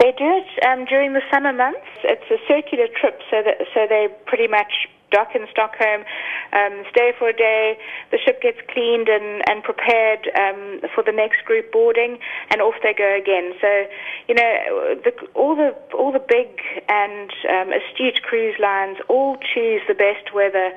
They 0.00 0.12
do 0.16 0.30
it 0.30 0.64
um, 0.64 0.84
during 0.84 1.12
the 1.12 1.22
summer 1.32 1.52
months. 1.52 1.86
It's 2.04 2.30
a 2.30 2.38
circular 2.46 2.86
trip, 3.00 3.20
so 3.30 3.42
that 3.42 3.66
so 3.74 3.86
they 3.88 4.06
pretty 4.26 4.46
much 4.46 4.86
dock 5.10 5.34
in 5.34 5.46
Stockholm, 5.50 6.04
um, 6.52 6.84
stay 6.90 7.12
for 7.18 7.28
a 7.28 7.32
day. 7.32 7.78
The 8.10 8.18
ship 8.18 8.40
gets 8.42 8.58
cleaned 8.72 9.08
and, 9.08 9.42
and 9.48 9.62
prepared 9.62 10.28
um, 10.36 10.80
for 10.94 11.02
the 11.02 11.12
next 11.12 11.44
group 11.44 11.72
boarding, 11.72 12.18
and 12.50 12.60
off 12.60 12.74
they 12.82 12.94
go 12.94 13.16
again. 13.16 13.52
So, 13.60 13.86
you 14.28 14.34
know, 14.34 15.00
the, 15.04 15.12
all 15.34 15.56
the 15.56 15.74
all 15.96 16.12
the 16.12 16.22
big 16.22 16.60
and 16.88 17.30
um, 17.48 17.72
astute 17.72 18.22
cruise 18.22 18.56
lines 18.60 18.98
all 19.08 19.36
choose 19.36 19.82
the 19.88 19.94
best 19.94 20.34
weather 20.34 20.72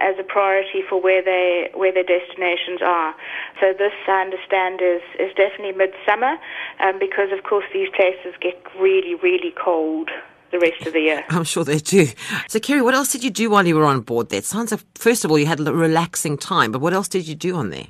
as 0.00 0.16
a 0.18 0.22
priority 0.22 0.82
for 0.88 1.00
where 1.00 1.22
they 1.22 1.70
where 1.74 1.92
their 1.92 2.04
destinations 2.04 2.80
are. 2.82 3.14
So 3.60 3.72
this, 3.72 3.92
I 4.06 4.22
understand, 4.22 4.80
is 4.80 5.02
is 5.18 5.34
definitely 5.34 5.72
midsummer, 5.72 6.36
um, 6.80 6.98
because 6.98 7.30
of 7.32 7.44
course 7.44 7.64
these 7.72 7.88
places 7.94 8.34
get 8.40 8.56
really 8.78 9.14
really 9.16 9.52
cold 9.62 10.10
the 10.50 10.58
rest 10.58 10.86
of 10.86 10.92
the 10.92 11.00
year. 11.00 11.24
I'm 11.28 11.44
sure 11.44 11.64
they 11.64 11.78
do. 11.78 12.08
So, 12.48 12.58
Keri, 12.58 12.82
what 12.82 12.94
else 12.94 13.12
did 13.12 13.22
you 13.22 13.30
do 13.30 13.50
while 13.50 13.66
you 13.66 13.76
were 13.76 13.84
on 13.84 14.00
board 14.00 14.30
there? 14.30 14.38
It 14.38 14.46
sounds 14.46 14.70
like, 14.70 14.80
first 14.94 15.24
of 15.24 15.30
all, 15.30 15.38
you 15.38 15.46
had 15.46 15.60
a 15.60 15.72
relaxing 15.72 16.38
time, 16.38 16.72
but 16.72 16.80
what 16.80 16.94
else 16.94 17.08
did 17.08 17.28
you 17.28 17.34
do 17.34 17.54
on 17.56 17.70
there? 17.70 17.88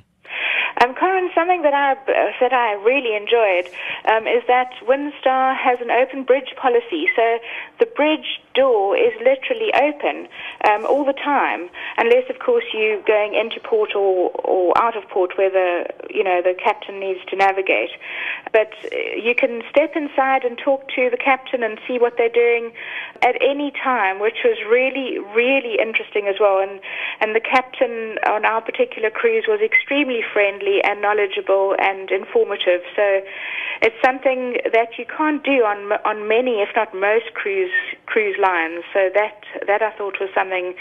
Um, 0.81 0.95
Karen, 0.95 1.29
something 1.35 1.61
that 1.63 1.73
I 1.73 1.95
that 2.39 2.53
I 2.53 2.73
really 2.83 3.15
enjoyed 3.15 3.67
um, 4.07 4.27
is 4.27 4.43
that 4.47 4.71
Windstar 4.87 5.55
has 5.55 5.79
an 5.81 5.91
open 5.91 6.23
bridge 6.23 6.55
policy. 6.55 7.07
So 7.15 7.39
the 7.79 7.85
bridge 7.85 8.39
door 8.59 8.97
is 8.97 9.13
literally 9.31 9.71
open 9.87 10.27
um, 10.67 10.81
all 10.91 11.05
the 11.05 11.15
time, 11.15 11.69
unless, 11.97 12.25
of 12.29 12.37
course, 12.39 12.67
you're 12.73 13.01
going 13.03 13.33
into 13.41 13.59
port 13.63 13.91
or, 13.95 14.31
or 14.43 14.75
out 14.77 14.95
of 14.99 15.03
port 15.09 15.31
where 15.37 15.49
the 15.59 15.71
you 16.09 16.23
know 16.23 16.41
the 16.41 16.55
captain 16.67 16.99
needs 16.99 17.21
to 17.29 17.35
navigate. 17.35 17.93
But 18.51 18.71
uh, 18.91 18.95
you 19.27 19.33
can 19.35 19.61
step 19.69 19.95
inside 19.95 20.43
and 20.43 20.57
talk 20.57 20.81
to 20.95 21.09
the 21.09 21.21
captain 21.29 21.63
and 21.63 21.79
see 21.87 21.97
what 22.03 22.13
they're 22.17 22.37
doing 22.45 22.71
at 23.21 23.35
any 23.41 23.71
time, 23.71 24.19
which 24.19 24.39
was 24.43 24.57
really 24.67 25.19
really 25.41 25.79
interesting 25.79 26.27
as 26.27 26.35
well. 26.39 26.59
And 26.59 26.79
and 27.21 27.35
the 27.35 27.45
captain 27.55 28.17
on 28.27 28.43
our 28.45 28.61
particular 28.61 29.09
cruise 29.09 29.45
was 29.47 29.61
extremely 29.61 30.21
friendly 30.33 30.83
and 30.83 31.01
knowledgeable 31.01 31.75
and 31.79 32.11
informative. 32.11 32.81
So 32.95 33.21
it's 33.81 33.95
something 34.03 34.57
that 34.73 34.97
you 34.97 35.05
can't 35.05 35.43
do 35.43 35.63
on 35.63 35.91
on 36.05 36.27
many, 36.27 36.61
if 36.61 36.69
not 36.75 36.93
most, 36.93 37.33
cruise 37.33 37.71
cruise 38.05 38.35
lines. 38.41 38.83
So 38.93 39.09
that 39.13 39.41
that 39.67 39.81
I 39.81 39.91
thought 39.97 40.17
was 40.19 40.29
something 40.35 40.73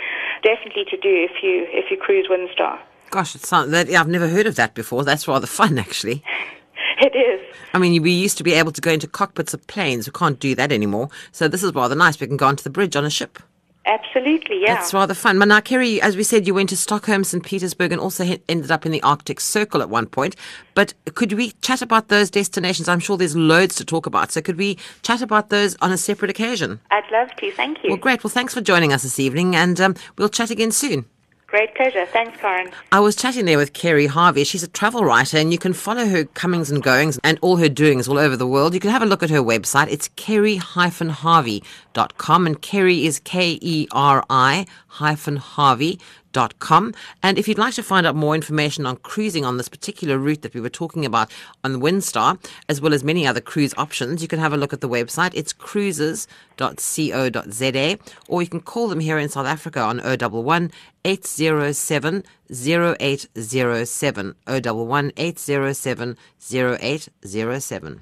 definitely 0.42 0.84
to 0.90 0.96
do 0.96 1.10
if 1.10 1.42
you 1.42 1.66
if 1.70 1.90
you 1.90 1.96
cruise 1.96 2.28
Windstar. 2.30 2.78
Gosh, 3.10 3.34
it's 3.34 3.48
sounds 3.48 3.70
that 3.70 3.88
I've 3.88 4.08
never 4.08 4.28
heard 4.28 4.46
of 4.46 4.56
that 4.56 4.74
before. 4.74 5.04
That's 5.04 5.28
rather 5.28 5.46
fun, 5.60 5.78
actually. 5.78 6.22
It 7.00 7.14
is. 7.14 7.40
I 7.74 7.78
mean, 7.78 8.02
we 8.02 8.10
used 8.10 8.38
to 8.38 8.44
be 8.44 8.54
able 8.54 8.72
to 8.72 8.80
go 8.80 8.90
into 8.90 9.06
cockpits 9.06 9.54
of 9.54 9.64
planes. 9.68 10.08
We 10.08 10.12
can't 10.12 10.40
do 10.40 10.56
that 10.56 10.72
anymore. 10.72 11.10
So 11.30 11.46
this 11.46 11.62
is 11.62 11.72
rather 11.72 11.94
nice. 11.94 12.18
We 12.18 12.26
can 12.26 12.36
go 12.36 12.48
onto 12.48 12.64
the 12.64 12.70
bridge 12.70 12.96
on 12.96 13.04
a 13.04 13.10
ship. 13.10 13.38
Absolutely, 13.88 14.60
yeah. 14.60 14.74
That's 14.74 14.92
rather 14.92 15.14
fun. 15.14 15.38
But 15.38 15.48
now, 15.48 15.60
Keri, 15.60 16.00
as 16.02 16.14
we 16.14 16.22
said, 16.22 16.46
you 16.46 16.52
went 16.52 16.68
to 16.68 16.76
Stockholm, 16.76 17.24
St. 17.24 17.42
Petersburg, 17.42 17.90
and 17.90 18.00
also 18.00 18.36
ended 18.46 18.70
up 18.70 18.84
in 18.84 18.92
the 18.92 19.02
Arctic 19.02 19.40
Circle 19.40 19.80
at 19.80 19.88
one 19.88 20.06
point. 20.06 20.36
But 20.74 20.92
could 21.14 21.32
we 21.32 21.52
chat 21.62 21.80
about 21.80 22.08
those 22.08 22.30
destinations? 22.30 22.86
I'm 22.86 23.00
sure 23.00 23.16
there's 23.16 23.34
loads 23.34 23.76
to 23.76 23.86
talk 23.86 24.04
about. 24.04 24.30
So 24.30 24.42
could 24.42 24.58
we 24.58 24.76
chat 25.02 25.22
about 25.22 25.48
those 25.48 25.74
on 25.80 25.90
a 25.90 25.96
separate 25.96 26.30
occasion? 26.30 26.80
I'd 26.90 27.10
love 27.10 27.34
to. 27.36 27.50
Thank 27.52 27.82
you. 27.82 27.90
Well, 27.90 27.98
great. 27.98 28.22
Well, 28.22 28.30
thanks 28.30 28.52
for 28.52 28.60
joining 28.60 28.92
us 28.92 29.04
this 29.04 29.18
evening, 29.18 29.56
and 29.56 29.80
um, 29.80 29.94
we'll 30.18 30.28
chat 30.28 30.50
again 30.50 30.70
soon. 30.70 31.06
Great 31.48 31.74
pleasure. 31.74 32.04
Thanks, 32.04 32.38
Karen. 32.38 32.70
I 32.92 33.00
was 33.00 33.16
chatting 33.16 33.46
there 33.46 33.56
with 33.56 33.72
Keri 33.72 34.06
Harvey. 34.06 34.44
She's 34.44 34.62
a 34.62 34.68
travel 34.68 35.02
writer, 35.02 35.38
and 35.38 35.50
you 35.50 35.58
can 35.58 35.72
follow 35.72 36.04
her 36.04 36.24
comings 36.24 36.70
and 36.70 36.82
goings 36.82 37.18
and 37.24 37.38
all 37.40 37.56
her 37.56 37.70
doings 37.70 38.06
all 38.06 38.18
over 38.18 38.36
the 38.36 38.46
world. 38.46 38.74
You 38.74 38.80
can 38.80 38.90
have 38.90 39.00
a 39.00 39.06
look 39.06 39.22
at 39.22 39.30
her 39.30 39.42
website. 39.42 39.90
It's 39.90 40.10
keri-harvey.com, 40.16 42.46
and 42.46 42.60
Kerry 42.60 43.06
is 43.06 43.18
K-E-R-I 43.20 44.66
hyphen 44.88 45.36
Harvey 45.36 45.98
Com. 46.58 46.94
And 47.22 47.38
if 47.38 47.48
you'd 47.48 47.58
like 47.58 47.74
to 47.74 47.82
find 47.82 48.06
out 48.06 48.14
more 48.14 48.34
information 48.34 48.86
on 48.86 48.96
cruising 48.98 49.44
on 49.44 49.56
this 49.56 49.68
particular 49.68 50.18
route 50.18 50.42
that 50.42 50.54
we 50.54 50.60
were 50.60 50.68
talking 50.68 51.04
about 51.04 51.32
on 51.64 51.72
the 51.72 51.80
Windstar, 51.80 52.38
as 52.68 52.80
well 52.80 52.94
as 52.94 53.02
many 53.02 53.26
other 53.26 53.40
cruise 53.40 53.74
options, 53.76 54.22
you 54.22 54.28
can 54.28 54.38
have 54.38 54.52
a 54.52 54.56
look 54.56 54.72
at 54.72 54.80
the 54.80 54.88
website. 54.88 55.32
It's 55.34 55.52
cruises.co.za, 55.52 57.98
or 58.28 58.42
you 58.42 58.48
can 58.48 58.60
call 58.60 58.88
them 58.88 59.00
here 59.00 59.18
in 59.18 59.28
South 59.28 59.46
Africa 59.46 59.80
on 59.80 60.00
011 60.00 60.70
807 61.08 62.22
0807 62.50 64.34
011 64.46 65.12
807 65.16 66.16
0807. 66.50 68.00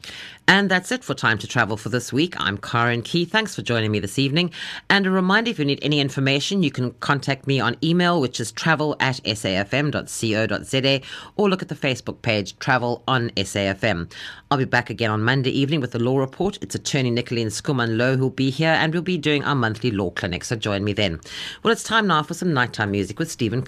And 0.48 0.70
that's 0.70 0.92
it 0.92 1.02
for 1.02 1.14
Time 1.14 1.38
to 1.38 1.48
Travel 1.48 1.76
for 1.76 1.88
this 1.88 2.12
week. 2.12 2.34
I'm 2.38 2.56
Karen 2.58 3.02
Key. 3.02 3.24
Thanks 3.24 3.56
for 3.56 3.62
joining 3.62 3.90
me 3.90 3.98
this 3.98 4.18
evening. 4.18 4.52
And 4.88 5.04
a 5.04 5.10
reminder 5.10 5.50
if 5.50 5.58
you 5.58 5.64
need 5.64 5.80
any 5.82 5.98
information, 5.98 6.62
you 6.62 6.70
can 6.70 6.92
contact 7.00 7.48
me 7.48 7.58
on 7.58 7.76
email, 7.82 8.20
which 8.20 8.38
is 8.38 8.52
travel 8.52 8.94
at 9.00 9.16
safm.co.za, 9.24 11.00
or 11.36 11.50
look 11.50 11.62
at 11.62 11.68
the 11.68 11.74
Facebook 11.74 12.22
page, 12.22 12.56
Travel 12.60 13.02
on 13.08 13.30
SAFM. 13.30 14.12
I'll 14.52 14.58
be 14.58 14.64
back 14.64 14.90
again 14.90 15.10
on 15.10 15.24
Monday 15.24 15.50
evening 15.50 15.80
with 15.80 15.90
the 15.90 15.98
Law 15.98 16.18
Report. 16.18 16.58
It's 16.62 16.76
attorney 16.76 17.10
Nicolene 17.10 17.48
Schoeman-Louw 17.48 18.16
who'll 18.16 18.30
be 18.30 18.50
here, 18.50 18.76
and 18.78 18.92
we'll 18.92 19.02
be 19.02 19.18
doing 19.18 19.42
our 19.42 19.56
monthly 19.56 19.90
law 19.90 20.10
clinic. 20.10 20.44
So 20.44 20.54
join 20.54 20.84
me 20.84 20.92
then. 20.92 21.18
Well, 21.64 21.72
it's 21.72 21.82
time 21.82 22.06
now 22.06 22.22
for 22.22 22.34
some 22.34 22.54
nighttime 22.54 22.92
music 22.96 23.18
with 23.18 23.30
Stephen. 23.30 23.66